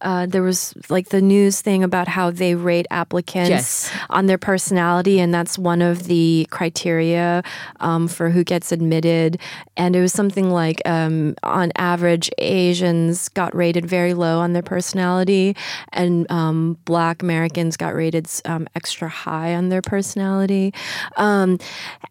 uh, 0.00 0.26
there 0.26 0.42
was 0.42 0.74
like 0.88 1.08
the 1.08 1.20
news 1.20 1.60
thing 1.60 1.82
about 1.82 2.08
how 2.08 2.30
they 2.30 2.54
rate 2.54 2.86
applicants 2.90 3.50
Yes. 3.50 3.92
on 4.10 4.26
their 4.26 4.38
personality, 4.38 5.18
and 5.20 5.32
that's 5.34 5.58
one 5.58 5.82
of 5.82 6.04
the 6.04 6.46
criteria 6.50 7.42
um, 7.80 8.08
for 8.08 8.30
who 8.30 8.44
gets 8.44 8.72
admitted. 8.72 9.38
And 9.76 9.94
it 9.96 10.00
was 10.00 10.12
something 10.12 10.50
like, 10.50 10.80
um, 10.86 11.34
on 11.42 11.72
average, 11.76 12.30
Asians 12.38 13.28
got 13.28 13.54
rated 13.54 13.86
very 13.86 14.14
low 14.14 14.38
on 14.40 14.52
their 14.52 14.62
personality, 14.62 15.56
and 15.92 16.30
um, 16.30 16.78
Black 16.84 17.22
Americans 17.22 17.76
got 17.76 17.94
rated 17.94 18.26
um, 18.44 18.68
extra 18.74 19.08
high 19.08 19.54
on 19.54 19.68
their 19.68 19.82
personality. 19.82 20.72
Um, 21.16 21.58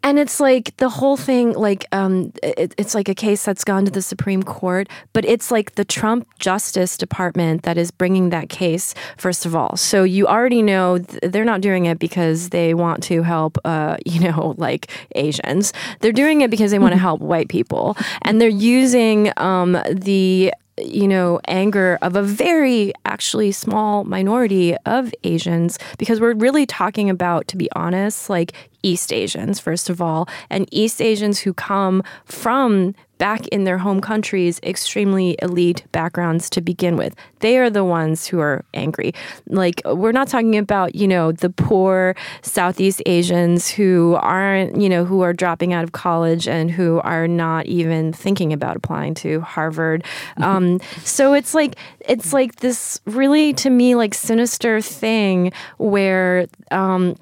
and 0.03 0.19
it's 0.19 0.39
like 0.39 0.75
the 0.77 0.89
whole 0.89 1.17
thing, 1.17 1.53
like 1.53 1.85
um, 1.91 2.31
it, 2.43 2.73
it's 2.77 2.95
like 2.95 3.09
a 3.09 3.15
case 3.15 3.45
that's 3.45 3.63
gone 3.63 3.85
to 3.85 3.91
the 3.91 4.01
Supreme 4.01 4.43
Court, 4.43 4.87
but 5.13 5.25
it's 5.25 5.51
like 5.51 5.75
the 5.75 5.85
Trump 5.85 6.27
Justice 6.39 6.97
Department 6.97 7.63
that 7.63 7.76
is 7.77 7.91
bringing 7.91 8.29
that 8.29 8.49
case. 8.49 8.93
First 9.17 9.45
of 9.45 9.55
all, 9.55 9.77
so 9.77 10.03
you 10.03 10.27
already 10.27 10.61
know 10.61 10.99
th- 10.99 11.31
they're 11.31 11.45
not 11.45 11.61
doing 11.61 11.85
it 11.85 11.99
because 11.99 12.49
they 12.49 12.73
want 12.73 13.03
to 13.03 13.23
help, 13.23 13.57
uh, 13.65 13.97
you 14.05 14.19
know, 14.19 14.55
like 14.57 14.91
Asians. 15.15 15.73
They're 15.99 16.11
doing 16.11 16.41
it 16.41 16.49
because 16.49 16.71
they 16.71 16.79
want 16.79 16.93
to 16.93 16.99
help 16.99 17.21
white 17.21 17.49
people, 17.49 17.97
and 18.23 18.41
they're 18.41 18.49
using 18.49 19.31
um, 19.37 19.77
the 19.91 20.53
you 20.79 21.07
know, 21.07 21.39
anger 21.47 21.97
of 22.01 22.15
a 22.15 22.21
very 22.21 22.93
actually 23.05 23.51
small 23.51 24.03
minority 24.03 24.75
of 24.85 25.13
Asians 25.23 25.79
because 25.97 26.21
we're 26.21 26.35
really 26.35 26.65
talking 26.65 27.09
about, 27.09 27.47
to 27.47 27.57
be 27.57 27.67
honest, 27.75 28.29
like 28.29 28.53
East 28.83 29.11
Asians, 29.11 29.59
first 29.59 29.89
of 29.89 30.01
all, 30.01 30.29
and 30.49 30.67
East 30.71 31.01
Asians 31.01 31.39
who 31.39 31.53
come 31.53 32.03
from 32.25 32.93
back 33.17 33.47
in 33.47 33.63
their 33.63 33.77
home 33.77 34.01
countries 34.01 34.59
extremely 34.63 35.37
elite 35.41 35.85
backgrounds 35.91 36.49
to 36.51 36.61
begin 36.61 36.97
with. 36.97 37.15
They 37.39 37.57
are 37.57 37.69
the 37.69 37.83
ones 37.83 38.27
who 38.27 38.39
are 38.39 38.63
angry. 38.73 39.13
Like, 39.47 39.81
we're 39.85 40.11
not 40.11 40.27
talking 40.27 40.57
about, 40.57 40.95
you 40.95 41.07
know, 41.07 41.31
the 41.31 41.49
poor 41.49 42.15
Southeast 42.41 43.01
Asians 43.05 43.69
who 43.69 44.15
aren't, 44.19 44.79
you 44.81 44.89
know, 44.89 45.05
who 45.05 45.21
are 45.21 45.33
dropping 45.33 45.73
out 45.73 45.83
of 45.83 45.91
college 45.91 46.47
and 46.47 46.71
who 46.71 46.99
are 47.01 47.27
not 47.27 47.65
even 47.67 48.13
thinking 48.13 48.53
about 48.53 48.75
applying 48.75 49.13
to 49.15 49.41
Harvard. 49.41 50.03
Um, 50.37 50.79
so 51.03 51.33
it's 51.33 51.53
like, 51.53 51.75
it's 51.99 52.33
like 52.33 52.57
this 52.57 52.99
really, 53.05 53.53
to 53.53 53.69
me, 53.69 53.95
like 53.95 54.13
sinister 54.13 54.81
thing 54.81 55.51
where, 55.77 56.47
um, 56.71 57.15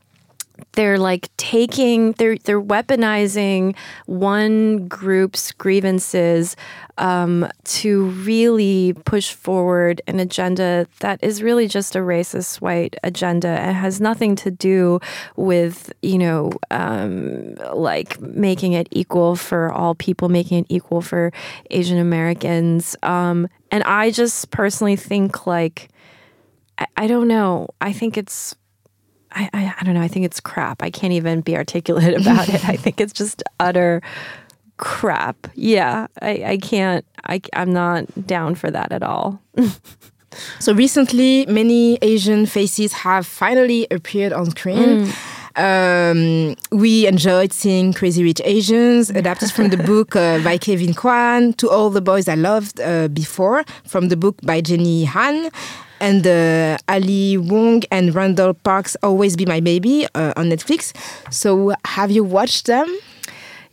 they're 0.73 0.99
like 0.99 1.29
taking 1.37 2.13
they're 2.13 2.37
they're 2.37 2.61
weaponizing 2.61 3.75
one 4.05 4.87
group's 4.87 5.51
grievances 5.51 6.55
um, 6.97 7.49
to 7.65 8.05
really 8.05 8.93
push 9.05 9.33
forward 9.33 10.01
an 10.07 10.19
agenda 10.19 10.87
that 10.99 11.21
is 11.21 11.43
really 11.43 11.67
just 11.67 11.95
a 11.95 11.99
racist 11.99 12.61
white 12.61 12.95
agenda. 13.03 13.49
It 13.49 13.73
has 13.73 13.99
nothing 13.99 14.35
to 14.37 14.51
do 14.51 14.99
with 15.35 15.91
you 16.01 16.17
know 16.17 16.51
um, 16.71 17.55
like 17.73 18.19
making 18.21 18.73
it 18.73 18.87
equal 18.91 19.35
for 19.35 19.71
all 19.71 19.95
people, 19.95 20.29
making 20.29 20.59
it 20.59 20.67
equal 20.69 21.01
for 21.01 21.31
Asian 21.71 21.97
Americans. 21.97 22.95
Um, 23.03 23.47
and 23.71 23.83
I 23.83 24.11
just 24.11 24.51
personally 24.51 24.95
think 24.95 25.45
like 25.47 25.89
I, 26.77 26.85
I 26.97 27.07
don't 27.07 27.27
know. 27.27 27.69
I 27.81 27.91
think 27.91 28.17
it's 28.17 28.55
I, 29.35 29.49
I, 29.53 29.75
I 29.79 29.83
don't 29.83 29.93
know. 29.93 30.01
I 30.01 30.07
think 30.07 30.25
it's 30.25 30.39
crap. 30.39 30.81
I 30.81 30.89
can't 30.89 31.13
even 31.13 31.41
be 31.41 31.55
articulate 31.55 32.13
about 32.21 32.49
it. 32.49 32.67
I 32.67 32.75
think 32.75 32.99
it's 32.99 33.13
just 33.13 33.43
utter 33.59 34.01
crap. 34.77 35.47
Yeah, 35.53 36.07
I, 36.21 36.43
I 36.45 36.57
can't. 36.57 37.05
I, 37.25 37.41
I'm 37.53 37.71
not 37.73 38.27
down 38.27 38.55
for 38.55 38.71
that 38.71 38.91
at 38.91 39.03
all. 39.03 39.41
So 40.59 40.73
recently, 40.73 41.45
many 41.45 41.97
Asian 42.01 42.45
faces 42.45 42.91
have 42.91 43.25
finally 43.25 43.87
appeared 43.89 44.33
on 44.33 44.51
screen. 44.51 45.11
Um, 45.55 46.55
we 46.71 47.07
enjoyed 47.07 47.53
seeing 47.53 47.93
Crazy 47.93 48.23
Rich 48.23 48.41
Asians, 48.43 49.09
adapted 49.09 49.51
from 49.51 49.69
the 49.69 49.77
book 49.91 50.15
uh, 50.15 50.43
by 50.43 50.57
Kevin 50.57 50.93
Kwan, 50.93 51.53
To 51.53 51.69
All 51.69 51.89
the 51.89 52.01
Boys 52.01 52.27
I 52.27 52.35
Loved 52.35 52.81
uh, 52.81 53.07
Before, 53.07 53.63
from 53.85 54.09
the 54.09 54.17
book 54.17 54.35
by 54.43 54.59
Jenny 54.59 55.05
Han, 55.05 55.49
and 55.99 56.25
uh, 56.25 56.77
Ali 56.87 57.37
Wong 57.37 57.83
and 57.91 58.13
Randall 58.13 58.53
Park's 58.53 58.95
Always 59.03 59.35
Be 59.35 59.45
My 59.45 59.61
Maybe 59.61 60.05
uh, 60.15 60.33
on 60.35 60.49
Netflix. 60.49 60.93
So, 61.31 61.73
have 61.85 62.11
you 62.11 62.23
watched 62.23 62.65
them? 62.65 62.87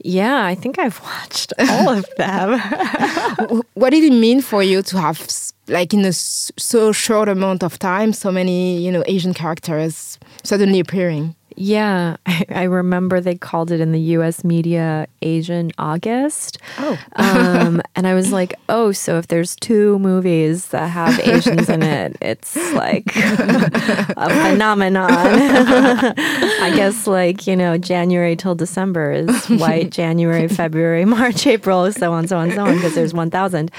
Yeah, 0.05 0.45
I 0.45 0.55
think 0.55 0.79
I've 0.79 1.01
watched 1.01 1.53
all 1.59 1.89
of 1.91 2.07
them. 2.17 2.59
what 3.75 3.91
did 3.91 4.05
it 4.05 4.13
mean 4.13 4.41
for 4.41 4.63
you 4.63 4.83
to 4.83 4.99
have, 4.99 5.27
like, 5.69 5.95
in 5.95 6.05
a 6.05 6.13
so 6.13 6.93
short 6.93 7.29
amount 7.29 7.63
of 7.63 7.79
time, 7.79 8.13
so 8.13 8.33
many, 8.33 8.79
you 8.79 8.91
know, 8.91 9.05
Asian 9.07 9.33
characters 9.33 10.19
suddenly 10.43 10.81
appearing? 10.81 11.37
Yeah, 11.57 12.17
I, 12.27 12.45
I 12.51 12.63
remember 12.65 13.21
they 13.21 13.35
called 13.35 13.71
it 13.71 13.81
in 13.81 13.93
the 13.93 14.01
U.S. 14.01 14.45
media 14.45 15.07
Asian 15.23 15.71
August. 15.79 16.59
Oh. 16.79 16.99
um, 17.17 17.83
and 17.97 18.07
I 18.07 18.15
was 18.15 18.33
like, 18.33 18.55
oh, 18.69 18.93
so 18.93 19.19
if 19.19 19.29
there's 19.29 19.57
two 19.57 19.99
movies 19.99 20.69
that 20.69 20.89
have 20.89 21.19
Asians 21.21 21.69
in 21.69 21.83
it, 21.83 22.17
it's 22.21 22.57
like 22.75 23.05
a 23.17 24.29
phenomenon. 24.29 25.11
I 25.11 26.73
guess 26.75 27.07
like 27.07 27.47
you 27.47 27.57
know 27.57 27.79
January 27.79 28.37
till 28.37 28.55
December 28.55 29.13
is 29.13 29.47
white, 29.47 29.91
January, 29.91 30.49
February, 30.49 31.05
March, 31.05 31.47
April, 31.47 31.91
so 31.93 32.13
on, 32.13 32.27
so 32.27 32.37
on, 32.37 32.51
so 32.51 32.65
on, 32.65 32.75
because 32.77 32.95
there's 32.95 33.15
one 33.15 33.31
thousand. 33.31 33.71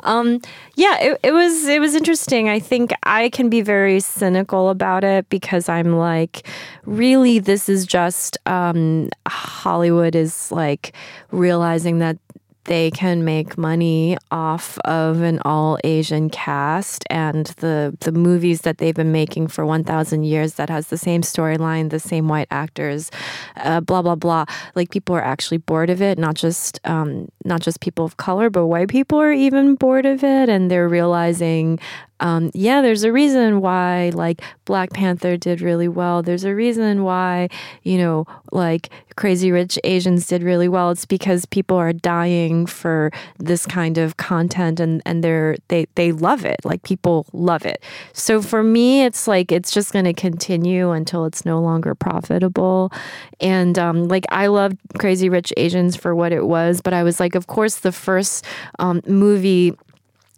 Um, 0.00 0.40
yeah, 0.74 0.98
it, 1.00 1.20
it 1.22 1.32
was 1.32 1.66
it 1.66 1.80
was 1.80 1.94
interesting. 1.94 2.48
I 2.48 2.58
think 2.58 2.92
I 3.02 3.28
can 3.28 3.50
be 3.50 3.60
very 3.60 4.00
cynical 4.00 4.70
about 4.70 5.04
it 5.04 5.28
because 5.28 5.68
I'm 5.68 5.98
like, 5.98 6.46
really, 6.84 7.38
this 7.38 7.68
is 7.68 7.86
just 7.86 8.38
um, 8.46 9.10
Hollywood 9.28 10.14
is 10.14 10.50
like 10.50 10.94
realizing 11.30 11.98
that 11.98 12.16
they 12.64 12.90
can 12.90 13.24
make 13.24 13.58
money 13.58 14.16
off 14.30 14.78
of 14.80 15.20
an 15.22 15.40
all 15.44 15.78
Asian 15.84 16.30
cast 16.30 17.04
and 17.10 17.46
the 17.58 17.96
the 18.00 18.12
movies 18.12 18.60
that 18.62 18.78
they've 18.78 18.94
been 18.94 19.12
making 19.12 19.48
for 19.48 19.66
1000 19.66 20.24
years 20.24 20.54
that 20.54 20.70
has 20.70 20.88
the 20.88 20.98
same 20.98 21.22
storyline, 21.22 21.90
the 21.90 21.98
same 21.98 22.28
white 22.28 22.48
actors, 22.50 23.10
uh, 23.56 23.80
blah 23.80 24.02
blah 24.02 24.14
blah. 24.14 24.44
Like 24.74 24.90
people 24.90 25.16
are 25.16 25.24
actually 25.24 25.58
bored 25.58 25.90
of 25.90 26.00
it, 26.00 26.18
not 26.18 26.34
just 26.34 26.78
um, 26.84 27.28
not 27.44 27.60
just 27.60 27.80
people 27.80 28.04
of 28.04 28.16
color, 28.16 28.50
but 28.50 28.66
white 28.66 28.88
people 28.88 29.18
are 29.18 29.32
even 29.32 29.74
bored 29.74 30.06
of 30.06 30.22
it 30.22 30.48
and 30.48 30.70
they're 30.70 30.88
realizing 30.88 31.78
um, 32.22 32.52
yeah, 32.54 32.82
there's 32.82 33.02
a 33.02 33.12
reason 33.12 33.60
why 33.60 34.12
like 34.14 34.42
Black 34.64 34.92
Panther 34.92 35.36
did 35.36 35.60
really 35.60 35.88
well. 35.88 36.22
There's 36.22 36.44
a 36.44 36.54
reason 36.54 37.02
why, 37.02 37.48
you 37.82 37.98
know, 37.98 38.26
like 38.52 38.90
Crazy 39.16 39.50
Rich 39.50 39.76
Asians 39.82 40.28
did 40.28 40.44
really 40.44 40.68
well. 40.68 40.92
It's 40.92 41.04
because 41.04 41.44
people 41.46 41.76
are 41.76 41.92
dying 41.92 42.64
for 42.66 43.10
this 43.38 43.66
kind 43.66 43.98
of 43.98 44.16
content 44.18 44.78
and, 44.78 45.02
and 45.04 45.24
they're 45.24 45.56
they 45.66 45.86
they 45.96 46.12
love 46.12 46.44
it. 46.44 46.60
Like 46.64 46.84
people 46.84 47.26
love 47.32 47.66
it. 47.66 47.82
So 48.12 48.40
for 48.40 48.62
me 48.62 49.02
it's 49.02 49.26
like 49.26 49.50
it's 49.50 49.72
just 49.72 49.92
gonna 49.92 50.14
continue 50.14 50.92
until 50.92 51.24
it's 51.24 51.44
no 51.44 51.60
longer 51.60 51.92
profitable. 51.96 52.92
And 53.40 53.76
um, 53.80 54.04
like 54.04 54.26
I 54.30 54.46
loved 54.46 54.78
Crazy 54.96 55.28
Rich 55.28 55.52
Asians 55.56 55.96
for 55.96 56.14
what 56.14 56.30
it 56.30 56.46
was, 56.46 56.80
but 56.80 56.92
I 56.94 57.02
was 57.02 57.18
like, 57.18 57.34
of 57.34 57.48
course 57.48 57.80
the 57.80 57.92
first 57.92 58.44
um, 58.78 59.02
movie 59.08 59.74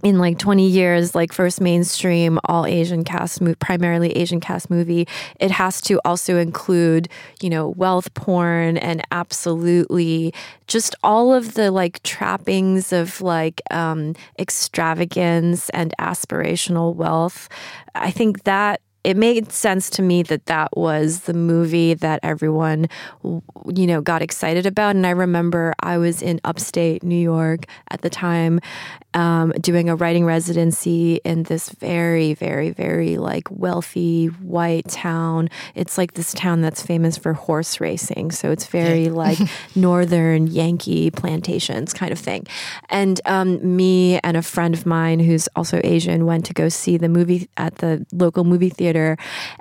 in 0.05 0.19
like 0.19 0.39
20 0.39 0.69
years, 0.69 1.15
like 1.15 1.33
first 1.33 1.63
mainstream 1.63 2.39
all 2.45 2.67
Asian 2.67 3.05
cast, 3.05 3.41
mo- 3.41 3.55
primarily 3.59 4.13
Asian 4.13 4.39
cast 4.39 4.69
movie, 4.69 5.09
it 5.41 5.51
has 5.51 5.81
to 5.81 5.99
also 6.05 6.37
include, 6.37 7.09
you 7.41 7.49
know, 7.49 7.71
wealth 7.71 8.13
porn 8.13 8.77
and 8.77 9.03
absolutely 9.11 10.35
just 10.67 10.95
all 11.03 11.33
of 11.33 11.55
the 11.55 11.71
like 11.71 12.03
trappings 12.03 12.93
of 12.93 13.23
like 13.23 13.63
um, 13.71 14.15
extravagance 14.39 15.71
and 15.71 15.95
aspirational 15.99 16.95
wealth. 16.95 17.49
I 17.95 18.11
think 18.11 18.45
that 18.45 18.83
it 19.05 19.19
made 19.19 19.53
sense 19.53 19.91
to 19.91 20.03
me 20.03 20.23
that 20.25 20.47
that 20.47 20.77
was 20.77 21.21
the 21.21 21.35
movie 21.35 21.93
that 21.93 22.21
everyone, 22.23 22.89
you 23.23 23.87
know, 23.87 24.01
got 24.01 24.23
excited 24.23 24.65
about. 24.65 24.97
And 24.97 25.07
I 25.07 25.11
remember 25.11 25.75
I 25.81 25.99
was 25.99 26.23
in 26.23 26.41
upstate 26.43 27.03
New 27.03 27.15
York 27.15 27.67
at 27.91 28.01
the 28.01 28.09
time, 28.09 28.61
um, 29.13 29.53
doing 29.61 29.89
a 29.89 29.95
writing 29.95 30.25
residency 30.25 31.21
in 31.25 31.45
this 31.45 31.69
very, 31.69 32.35
very, 32.35 32.71
very 32.71 33.19
like 33.19 33.49
wealthy 33.51 34.27
white 34.27 34.89
town. 34.89 35.51
It's 35.75 35.99
like 35.99 36.15
this 36.15 36.33
town 36.33 36.63
that's 36.63 36.83
famous 36.83 37.17
for 37.17 37.35
horse 37.35 37.81
racing. 37.81 38.33
So 38.33 38.51
it's 38.51 38.67
very 38.67 39.11
like 39.11 39.39
northern 39.77 40.47
Yankee 40.47 41.11
plantations 41.11 41.93
kind 41.93 42.11
of 42.11 42.19
thing. 42.19 42.47
And 42.89 43.21
um, 43.27 43.77
me 43.77 44.19
and 44.21 44.37
a 44.37 44.43
friend 44.43 44.75
of 44.75 44.87
mine 44.87 45.21
who's 45.21 45.49
also 45.55 45.81
Asian 45.85 46.27
went 46.27 46.47
to 46.47 46.55
go 46.55 46.69
see 46.69 46.97
the 46.97 47.09
movie 47.09 47.49
at 47.57 47.77
the 47.77 48.05
local 48.13 48.45
movie 48.45 48.71
theater. 48.71 48.94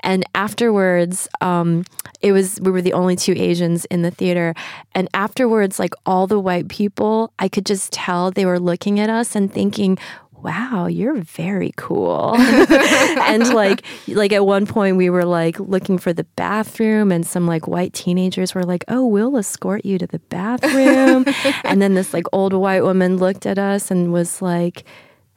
And 0.02 0.24
afterwards, 0.36 1.28
um, 1.42 1.86
it 2.22 2.32
was 2.32 2.60
we 2.62 2.72
were 2.72 2.82
the 2.82 2.94
only 2.94 3.16
two 3.16 3.34
Asians 3.36 3.86
in 3.86 4.02
the 4.02 4.12
theater. 4.12 4.54
And 4.94 5.08
afterwards, 5.14 5.80
like 5.80 5.94
all 6.06 6.28
the 6.28 6.40
white 6.40 6.68
people, 6.70 7.34
I 7.40 7.48
could 7.50 7.66
just 7.66 7.92
tell 7.92 8.32
they 8.32 8.46
were 8.46 8.60
looking 8.60 9.00
at 9.00 9.10
us 9.10 9.36
and 9.36 9.52
thinking, 9.52 9.98
wow 10.44 10.88
you're 10.88 11.22
very 11.22 11.72
cool. 11.78 12.36
And 13.24 13.54
like 13.54 13.84
like 14.08 14.34
at 14.34 14.46
one 14.46 14.68
point 14.68 14.98
we 14.98 15.10
were 15.10 15.26
like 15.26 15.60
looking 15.60 15.98
for 15.98 16.14
the 16.14 16.26
bathroom 16.36 17.12
and 17.12 17.26
some 17.26 17.48
like 17.48 17.68
white 17.68 17.94
teenagers 17.94 18.54
were 18.54 18.64
like 18.64 18.84
oh 18.90 19.06
we'll 19.06 19.38
escort 19.38 19.86
you 19.86 19.98
to 19.98 20.06
the 20.06 20.20
bathroom. 20.20 21.26
And 21.64 21.82
then 21.82 21.94
this 21.94 22.14
like 22.14 22.26
old 22.34 22.54
white 22.54 22.84
woman 22.84 23.18
looked 23.18 23.46
at 23.46 23.58
us 23.58 23.90
and 23.90 24.12
was 24.12 24.42
like 24.42 24.84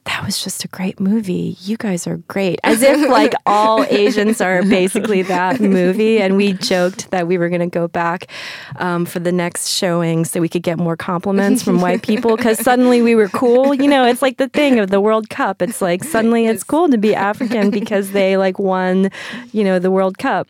that 0.07 0.25
was 0.25 0.43
just 0.43 0.65
a 0.65 0.69
great 0.69 1.01
movie. 1.01 1.57
You 1.61 1.77
guys 1.77 2.07
are 2.07 2.19
great. 2.29 2.61
As 2.63 2.81
if 2.81 3.09
like 3.11 3.35
all 3.47 3.85
Asians 3.85 4.41
are 4.41 4.63
basically 4.63 5.23
that 5.23 5.61
movie. 5.61 6.21
And 6.21 6.37
we 6.37 6.53
joked 6.53 7.11
that 7.11 7.27
we 7.27 7.39
were 7.39 7.49
going 7.49 7.61
to 7.61 7.67
go 7.67 7.89
back 7.89 8.29
um, 8.77 9.05
for 9.05 9.19
the 9.19 9.33
next 9.33 9.69
showing 9.69 10.25
so 10.25 10.41
we 10.41 10.49
could 10.49 10.63
get 10.63 10.79
more 10.79 10.97
compliments 10.97 11.63
from 11.63 11.81
white 11.81 12.03
people 12.03 12.37
because 12.37 12.59
suddenly 12.59 13.03
we 13.03 13.17
were 13.17 13.29
cool. 13.29 13.75
You 13.75 13.89
know, 13.89 14.07
it's 14.07 14.23
like 14.23 14.37
the 14.37 14.49
thing 14.49 14.79
of 14.79 14.91
the 14.91 15.01
World 15.01 15.29
Cup. 15.29 15.61
It's 15.61 15.83
like 15.83 16.05
suddenly 16.05 16.47
it's 16.47 16.63
cool 16.63 16.89
to 16.89 16.99
be 16.99 17.15
African 17.15 17.71
because 17.71 18.13
they 18.13 18.37
like 18.37 18.61
won, 18.61 19.11
you 19.53 19.65
know, 19.65 19.81
the 19.81 19.91
World 19.91 20.19
Cup. 20.19 20.49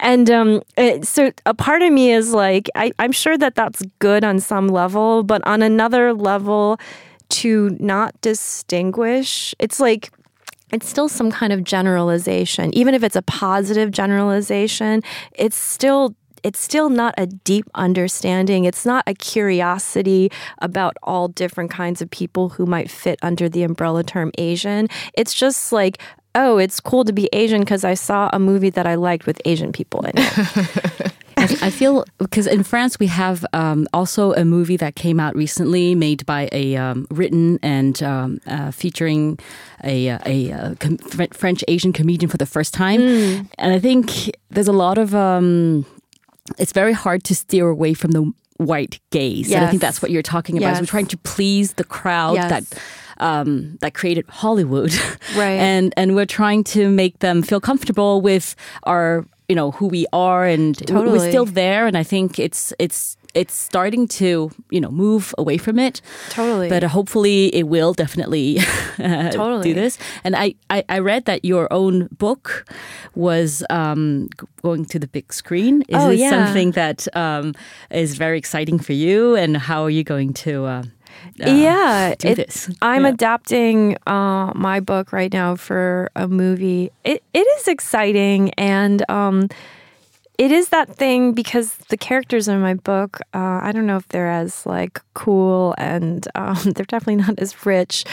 And 0.00 0.30
um, 0.30 0.62
it, 0.76 1.06
so 1.06 1.32
a 1.46 1.54
part 1.54 1.80
of 1.80 1.90
me 1.90 2.12
is 2.12 2.34
like, 2.34 2.68
I, 2.74 2.92
I'm 2.98 3.12
sure 3.12 3.38
that 3.38 3.54
that's 3.54 3.82
good 3.98 4.24
on 4.24 4.40
some 4.40 4.68
level, 4.68 5.22
but 5.22 5.44
on 5.46 5.62
another 5.62 6.12
level, 6.12 6.78
to 7.30 7.76
not 7.80 8.20
distinguish. 8.20 9.54
It's 9.58 9.80
like 9.80 10.12
it's 10.72 10.88
still 10.88 11.08
some 11.08 11.30
kind 11.30 11.52
of 11.52 11.64
generalization. 11.64 12.72
Even 12.74 12.94
if 12.94 13.02
it's 13.02 13.16
a 13.16 13.22
positive 13.22 13.90
generalization, 13.90 15.02
it's 15.34 15.56
still 15.56 16.14
it's 16.42 16.58
still 16.58 16.88
not 16.88 17.14
a 17.18 17.26
deep 17.26 17.66
understanding. 17.74 18.64
It's 18.64 18.86
not 18.86 19.04
a 19.06 19.14
curiosity 19.14 20.30
about 20.58 20.96
all 21.02 21.28
different 21.28 21.70
kinds 21.70 22.00
of 22.00 22.10
people 22.10 22.50
who 22.50 22.64
might 22.64 22.90
fit 22.90 23.18
under 23.20 23.48
the 23.48 23.62
umbrella 23.62 24.04
term 24.04 24.30
Asian. 24.38 24.88
It's 25.14 25.34
just 25.34 25.72
like, 25.72 26.00
oh, 26.34 26.58
it's 26.58 26.80
cool 26.80 27.04
to 27.04 27.12
be 27.12 27.28
Asian 27.32 27.60
because 27.60 27.84
I 27.84 27.94
saw 27.94 28.30
a 28.32 28.38
movie 28.38 28.70
that 28.70 28.86
I 28.86 28.94
liked 28.94 29.26
with 29.26 29.40
Asian 29.44 29.72
people 29.72 30.00
in 30.06 30.12
it. 30.16 31.09
I, 31.40 31.70
feel 31.70 32.04
because 32.18 32.46
in 32.46 32.62
France 32.62 32.98
we 32.98 33.06
have 33.08 33.44
um, 33.52 33.86
also 33.92 34.32
a 34.34 34.44
movie 34.44 34.76
that 34.78 34.94
came 34.94 35.18
out 35.20 35.34
recently, 35.36 35.94
made 35.94 36.24
by 36.26 36.48
a 36.52 36.76
um, 36.76 37.06
written 37.10 37.58
and 37.62 38.02
um, 38.02 38.40
uh, 38.46 38.70
featuring 38.70 39.38
a 39.84 40.08
a, 40.08 40.50
a 40.50 40.76
com- 40.76 40.98
French 41.32 41.64
Asian 41.68 41.92
comedian 41.92 42.30
for 42.30 42.36
the 42.36 42.46
first 42.46 42.74
time, 42.74 43.00
and 43.58 43.72
I 43.72 43.78
think 43.78 44.30
there's 44.50 44.68
a 44.68 44.72
lot 44.72 44.98
of. 44.98 45.14
Um, 45.14 45.86
it's 46.58 46.72
very 46.72 46.92
hard 46.92 47.22
to 47.24 47.34
steer 47.34 47.68
away 47.68 47.94
from 47.94 48.10
the 48.10 48.32
white 48.56 49.00
gaze. 49.10 49.52
And 49.52 49.64
I 49.64 49.68
think 49.70 49.80
that's 49.80 50.02
what 50.02 50.10
you're 50.10 50.22
talking 50.22 50.58
about. 50.58 50.74
is 50.74 50.80
We're 50.80 50.86
trying 50.86 51.06
to 51.06 51.16
please 51.18 51.74
the 51.74 51.84
crowd 51.84 52.34
Yes. 52.34 52.50
that 52.50 52.82
um, 53.24 53.76
that 53.80 53.94
created 53.94 54.24
Hollywood, 54.28 54.92
Right. 55.36 55.58
And 55.60 55.92
and 55.96 56.14
we're 56.14 56.26
trying 56.26 56.64
to 56.64 56.88
make 56.88 57.18
them 57.20 57.42
feel 57.42 57.60
comfortable 57.60 58.20
with 58.20 58.56
our, 58.84 59.26
you 59.50 59.56
know, 59.56 59.70
who 59.78 59.86
we 59.90 60.06
are, 60.12 60.44
and 60.54 60.74
totally. 60.86 61.18
we're 61.18 61.28
still 61.30 61.44
there. 61.46 61.86
And 61.88 61.96
I 61.98 62.04
think 62.04 62.38
it's 62.38 62.72
it's 62.78 63.16
it's 63.34 63.54
starting 63.54 64.08
to 64.08 64.50
you 64.70 64.80
know 64.80 64.90
move 64.90 65.34
away 65.38 65.58
from 65.58 65.78
it. 65.78 66.00
Totally. 66.30 66.68
But 66.68 66.82
uh, 66.84 66.88
hopefully 66.88 67.48
it 67.54 67.64
will 67.68 67.92
definitely 67.94 68.58
uh, 68.98 69.30
Totally. 69.30 69.62
do 69.62 69.74
this. 69.74 69.98
And 70.24 70.34
I, 70.36 70.54
I 70.68 70.84
I 70.96 70.98
read 71.00 71.24
that 71.24 71.44
your 71.44 71.66
own 71.70 72.08
book 72.18 72.64
was 73.14 73.62
um, 73.70 74.28
going 74.62 74.84
to 74.86 74.98
the 74.98 75.06
big 75.08 75.32
screen. 75.32 75.82
Is 75.88 75.96
Oh, 76.02 76.10
this 76.10 76.20
yeah. 76.20 76.30
something 76.30 76.72
that 76.72 77.08
um, 77.16 77.54
is 77.90 78.18
very 78.18 78.38
exciting 78.38 78.78
for 78.82 78.92
you? 78.94 79.36
And 79.36 79.56
how 79.56 79.82
are 79.84 79.90
you 79.98 80.04
going 80.04 80.32
to? 80.44 80.64
Uh, 80.66 80.82
uh, 81.44 81.50
yeah, 81.50 82.14
do 82.18 82.28
it- 82.28 82.34
this. 82.36 82.70
I'm 82.82 83.02
Yeah. 83.04 83.10
adapting 83.10 83.96
uh, 84.06 84.52
my 84.54 84.80
book 84.80 85.12
right 85.12 85.32
now 85.32 85.56
for 85.56 86.10
a 86.16 86.26
movie. 86.28 86.90
It 87.04 87.22
it 87.34 87.46
is 87.58 87.68
exciting 87.68 88.52
and 88.58 89.08
um, 89.10 89.48
it 90.38 90.50
is 90.50 90.70
that 90.70 90.88
thing 90.96 91.32
because 91.34 91.74
the 91.90 91.98
characters 91.98 92.48
in 92.48 92.60
my 92.62 92.72
book, 92.72 93.20
uh, 93.34 93.60
I 93.62 93.72
don't 93.74 93.86
know 93.86 93.98
if 93.98 94.08
they're 94.08 94.30
as 94.30 94.64
like 94.64 95.00
cool 95.12 95.74
and 95.76 96.26
um, 96.34 96.56
they're 96.74 96.86
definitely 96.86 97.16
not 97.16 97.38
as 97.38 97.66
rich 97.66 98.04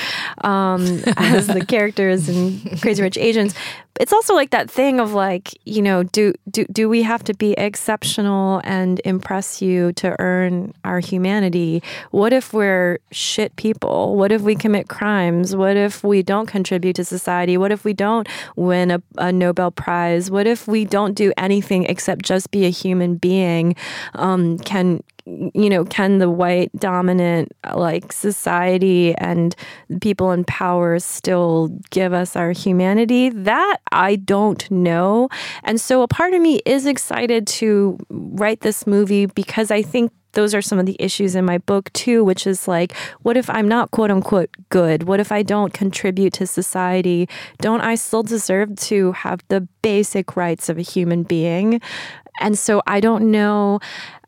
um, 0.44 1.02
as 1.16 1.48
the 1.48 1.66
characters 1.74 2.28
in 2.28 2.60
Crazy 2.82 3.02
Rich 3.02 3.18
Asians. 3.18 3.56
It's 4.00 4.14
also 4.14 4.34
like 4.34 4.52
that 4.52 4.70
thing 4.70 5.00
of 5.00 5.14
like, 5.14 5.58
you 5.66 5.82
know, 5.82 6.04
do 6.04 6.34
do 6.50 6.66
do 6.72 6.88
we 6.90 7.04
have 7.04 7.24
to 7.26 7.34
be 7.34 7.54
exceptional 7.54 8.62
and 8.64 9.02
impress 9.06 9.62
you 9.62 9.94
to 9.94 10.16
earn 10.20 10.74
our 10.84 11.00
humanity? 11.00 11.82
What 12.12 12.34
if 12.34 12.54
we're 12.54 13.00
shit 13.12 13.56
people? 13.56 14.16
What 14.16 14.32
if 14.32 14.42
we 14.42 14.56
commit 14.56 14.88
crimes? 14.88 15.56
What 15.56 15.78
if 15.78 16.04
we 16.04 16.24
don't 16.24 16.46
contribute 16.46 16.96
to 16.98 17.06
society? 17.06 17.58
What 17.58 17.72
if 17.72 17.84
we 17.84 17.94
don't 17.94 18.28
win 18.56 18.92
a, 18.92 19.02
a 19.18 19.32
Nobel 19.32 19.72
Prize? 19.72 20.30
What 20.30 20.48
if 20.48 20.68
we 20.68 20.86
don't 20.86 21.14
do 21.14 21.34
anything 21.38 21.86
except 21.86 22.24
just 22.24 22.52
be 22.52 22.66
a 22.66 22.70
human 22.70 23.16
being? 23.16 23.76
Um, 24.16 24.60
can 24.60 25.04
you 25.54 25.70
know, 25.70 25.84
can 25.84 26.20
the 26.20 26.30
white 26.30 26.72
dominant 26.78 27.52
like 27.76 28.14
society 28.14 29.14
and 29.16 29.56
people 30.02 30.32
in 30.32 30.46
power 30.46 31.00
still 31.00 31.68
give 31.90 32.14
us 32.14 32.36
our 32.36 32.52
humanity? 32.52 33.30
That 33.30 33.78
I 33.92 34.16
don't 34.16 34.70
know. 34.72 35.28
And 35.64 35.82
so 35.82 36.02
a 36.02 36.08
part 36.08 36.34
of 36.34 36.42
me 36.42 36.62
is 36.66 36.86
excited 36.86 37.46
to 37.48 37.98
write 38.10 38.62
this 38.62 38.88
movie 38.88 39.26
because 39.26 39.70
I 39.70 39.82
think 39.82 40.12
those 40.38 40.54
are 40.54 40.62
some 40.62 40.78
of 40.78 40.86
the 40.86 40.96
issues 41.00 41.34
in 41.34 41.44
my 41.46 41.58
book 41.58 41.92
too, 41.94 42.24
which 42.24 42.46
is 42.46 42.68
like, 42.68 42.94
what 43.24 43.36
if 43.36 43.50
I'm 43.50 43.68
not 43.68 43.90
quote 43.90 44.12
unquote 44.12 44.52
good? 44.70 45.04
What 45.04 45.20
if 45.20 45.32
I 45.32 45.42
don't 45.42 45.74
contribute 45.74 46.34
to 46.34 46.46
society? 46.46 47.28
Don't 47.60 47.82
I 47.82 47.96
still 47.96 48.22
deserve 48.22 48.76
to 48.76 49.14
have 49.14 49.40
the 49.48 49.62
basic 49.82 50.38
rights 50.38 50.70
of 50.70 50.78
a 50.78 50.84
human 50.84 51.24
being? 51.24 51.82
And 52.40 52.56
so 52.56 52.84
I 52.86 53.00
don't 53.00 53.32
know. 53.32 53.80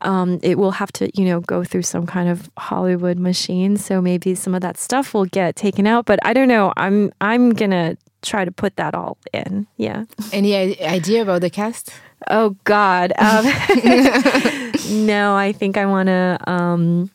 Um, 0.02 0.40
it 0.42 0.58
will 0.58 0.72
have 0.72 0.92
to, 0.94 1.12
you 1.14 1.26
know, 1.26 1.42
go 1.42 1.64
through 1.64 1.84
some 1.84 2.08
kind 2.08 2.28
of 2.28 2.50
Hollywood 2.58 3.20
machine. 3.20 3.78
So 3.78 4.02
maybe 4.02 4.34
some 4.34 4.56
of 4.56 4.62
that 4.62 4.80
stuff 4.80 5.14
will 5.14 5.26
get 5.26 5.56
taken 5.56 5.86
out. 5.86 6.08
But 6.08 6.18
I 6.24 6.34
don't 6.34 6.48
know. 6.48 6.74
I'm 6.76 7.12
I'm 7.22 7.52
gonna 7.52 7.98
try 8.24 8.46
to 8.46 8.52
put 8.52 8.78
that 8.78 8.96
all 8.96 9.20
in. 9.32 9.68
Yeah. 9.78 10.06
Any 10.34 10.56
idea 10.82 11.22
about 11.22 11.42
the 11.42 11.52
cast? 11.52 11.92
Oh 12.28 12.56
God. 12.64 13.14
Um, 13.18 13.46
no, 15.06 15.36
I 15.36 15.54
think 15.56 15.78
I 15.78 15.86
want 15.86 16.08
to. 16.08 16.38
Um, 16.48 17.12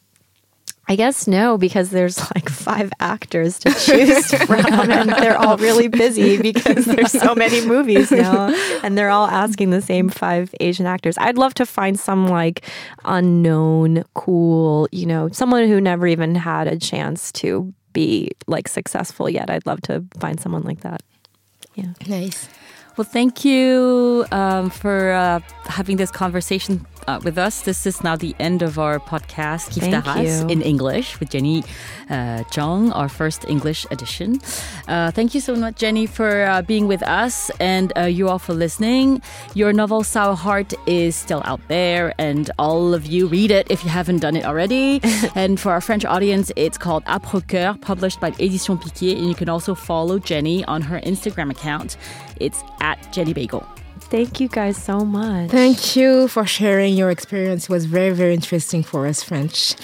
I 0.86 0.96
guess 0.96 1.26
no, 1.26 1.56
because 1.56 1.90
there's 1.90 2.18
like 2.34 2.50
five 2.50 2.92
actors 3.00 3.58
to 3.60 3.72
choose 3.72 4.34
from, 4.44 4.90
and 4.90 5.08
they're 5.08 5.38
all 5.38 5.56
really 5.56 5.88
busy 5.88 6.40
because 6.40 6.84
there's 6.84 7.10
so 7.10 7.34
many 7.34 7.64
movies 7.64 8.10
now, 8.10 8.48
and 8.82 8.98
they're 8.98 9.08
all 9.08 9.26
asking 9.26 9.70
the 9.70 9.80
same 9.80 10.10
five 10.10 10.54
Asian 10.60 10.84
actors. 10.84 11.16
I'd 11.16 11.38
love 11.38 11.54
to 11.54 11.64
find 11.64 11.98
some 11.98 12.28
like 12.28 12.66
unknown, 13.06 14.04
cool, 14.12 14.86
you 14.92 15.06
know, 15.06 15.30
someone 15.30 15.68
who 15.68 15.80
never 15.80 16.06
even 16.06 16.34
had 16.34 16.66
a 16.66 16.78
chance 16.78 17.32
to 17.32 17.72
be 17.94 18.32
like 18.46 18.68
successful 18.68 19.30
yet. 19.30 19.48
I'd 19.48 19.64
love 19.64 19.80
to 19.82 20.04
find 20.18 20.38
someone 20.38 20.64
like 20.64 20.80
that. 20.80 21.02
Yeah. 21.76 21.94
Nice. 22.06 22.46
Well, 22.96 23.04
thank 23.04 23.44
you 23.44 24.24
um, 24.30 24.70
for 24.70 25.10
uh, 25.10 25.40
having 25.66 25.96
this 25.96 26.12
conversation 26.12 26.86
uh, 27.06 27.20
with 27.24 27.38
us. 27.38 27.62
This 27.62 27.86
is 27.86 28.02
now 28.02 28.16
the 28.16 28.34
end 28.38 28.62
of 28.62 28.78
our 28.78 28.98
podcast, 28.98 29.78
Thank 29.78 30.06
you. 30.06 30.48
in 30.48 30.62
English 30.62 31.20
with 31.20 31.30
Jenny 31.30 31.64
uh, 32.10 32.44
Zhang, 32.50 32.94
our 32.94 33.08
first 33.08 33.44
English 33.48 33.86
edition. 33.90 34.40
Uh, 34.88 35.10
thank 35.10 35.34
you 35.34 35.40
so 35.40 35.54
much, 35.54 35.76
Jenny, 35.76 36.06
for 36.06 36.44
uh, 36.44 36.62
being 36.62 36.86
with 36.86 37.02
us 37.02 37.50
and 37.60 37.92
uh, 37.96 38.02
you 38.02 38.28
all 38.28 38.38
for 38.38 38.54
listening. 38.54 39.22
Your 39.54 39.72
novel, 39.72 40.02
Sour 40.02 40.34
Heart, 40.34 40.74
is 40.86 41.16
still 41.16 41.42
out 41.44 41.60
there, 41.68 42.14
and 42.18 42.50
all 42.58 42.94
of 42.94 43.06
you 43.06 43.26
read 43.26 43.50
it 43.50 43.66
if 43.70 43.84
you 43.84 43.90
haven't 43.90 44.18
done 44.18 44.36
it 44.36 44.44
already. 44.44 45.00
and 45.34 45.58
for 45.58 45.72
our 45.72 45.80
French 45.80 46.04
audience, 46.04 46.52
it's 46.56 46.78
called 46.78 47.04
Âpre 47.04 47.42
cœur, 47.42 47.80
published 47.80 48.20
by 48.20 48.30
Édition 48.32 48.80
Picquier, 48.80 49.16
and 49.16 49.28
you 49.28 49.34
can 49.34 49.48
also 49.48 49.74
follow 49.74 50.18
Jenny 50.18 50.64
on 50.64 50.82
her 50.82 51.00
Instagram 51.00 51.50
account. 51.50 51.96
It's 52.40 52.62
at 52.80 53.12
Jenny 53.12 53.32
Bagel. 53.32 53.66
Thank 54.08 54.40
you 54.40 54.48
guys 54.48 54.76
so 54.76 55.00
much. 55.00 55.50
Thank 55.50 55.96
you 55.96 56.28
for 56.28 56.46
sharing 56.46 56.94
your 56.94 57.10
experience. 57.10 57.64
It 57.64 57.70
was 57.70 57.86
very, 57.86 58.10
very 58.10 58.34
interesting 58.34 58.82
for 58.82 59.06
us 59.06 59.22
French. 59.22 59.74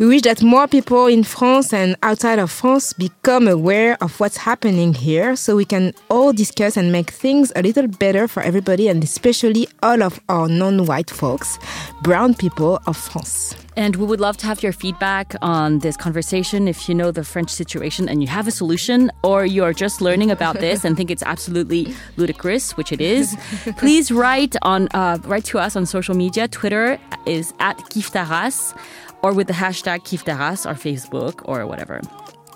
We 0.00 0.06
wish 0.06 0.22
that 0.22 0.42
more 0.42 0.66
people 0.66 1.08
in 1.08 1.24
France 1.24 1.74
and 1.74 1.94
outside 2.02 2.38
of 2.38 2.50
France 2.50 2.94
become 2.94 3.46
aware 3.46 3.98
of 4.00 4.18
what's 4.18 4.38
happening 4.38 4.94
here 4.94 5.36
so 5.36 5.56
we 5.56 5.66
can 5.66 5.92
all 6.08 6.32
discuss 6.32 6.78
and 6.78 6.90
make 6.90 7.10
things 7.10 7.52
a 7.54 7.60
little 7.60 7.86
better 7.86 8.26
for 8.26 8.42
everybody 8.42 8.88
and 8.88 9.04
especially 9.04 9.68
all 9.82 10.02
of 10.02 10.18
our 10.30 10.48
non-white 10.48 11.10
folks, 11.10 11.58
brown 12.02 12.32
people 12.32 12.80
of 12.86 12.96
France. 12.96 13.54
And 13.76 13.96
we 13.96 14.06
would 14.06 14.20
love 14.20 14.36
to 14.38 14.46
have 14.46 14.62
your 14.62 14.72
feedback 14.72 15.34
on 15.42 15.80
this 15.80 15.96
conversation. 15.96 16.66
If 16.66 16.88
you 16.88 16.94
know 16.94 17.10
the 17.10 17.22
French 17.22 17.50
situation 17.50 18.08
and 18.08 18.22
you 18.22 18.28
have 18.28 18.48
a 18.48 18.50
solution, 18.50 19.10
or 19.22 19.44
you're 19.44 19.72
just 19.72 20.00
learning 20.00 20.30
about 20.30 20.60
this 20.60 20.84
and 20.84 20.96
think 20.96 21.10
it's 21.10 21.22
absolutely 21.22 21.94
ludicrous, 22.16 22.76
which 22.76 22.90
it 22.90 23.00
is, 23.00 23.36
please 23.76 24.10
write 24.10 24.56
on 24.62 24.88
uh, 24.92 25.18
write 25.24 25.44
to 25.46 25.58
us 25.58 25.76
on 25.76 25.86
social 25.86 26.14
media. 26.14 26.48
Twitter 26.48 26.98
is 27.26 27.54
at 27.60 27.78
KiffeTaRace, 27.90 28.76
or 29.22 29.32
with 29.32 29.46
the 29.46 29.52
hashtag 29.54 30.00
KiffeTaRace, 30.04 30.68
or 30.70 30.74
Facebook, 30.74 31.42
or 31.44 31.66
whatever. 31.66 32.00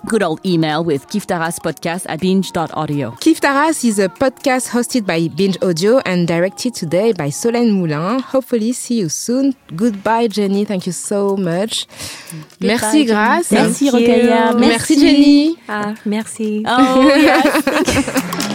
Good 0.05 0.21
old 0.21 0.45
email 0.45 0.83
with 0.83 1.07
kiffetaracepodcast 1.09 2.05
at 2.07 2.19
binge.audio. 2.19 3.11
Kiffe 3.21 3.39
ta 3.39 3.59
race 3.59 3.83
is 3.83 3.97
a 3.97 4.07
podcast 4.07 4.69
hosted 4.69 5.03
by 5.07 5.27
Binge 5.29 5.57
Audio 5.63 5.97
and 6.05 6.27
directed 6.27 6.75
today 6.75 7.11
by 7.11 7.29
Solène 7.29 7.71
Moulin. 7.73 8.19
Hopefully, 8.19 8.71
see 8.73 8.99
you 8.99 9.09
soon. 9.09 9.55
Goodbye, 9.75 10.27
Jenny. 10.27 10.63
Thank 10.63 10.85
you 10.85 10.91
so 10.91 11.35
much. 11.35 11.87
Merci, 12.59 13.05
Grace. 13.05 13.51
Merci, 13.51 13.89
Thank 13.89 14.07
you. 14.07 14.13
Rokhaya. 14.13 14.59
Merci, 14.59 14.95
Jenny. 14.95 15.55
Ah, 15.67 15.95
merci. 16.05 16.63
Oh, 16.67 17.01
yes. 17.07 18.51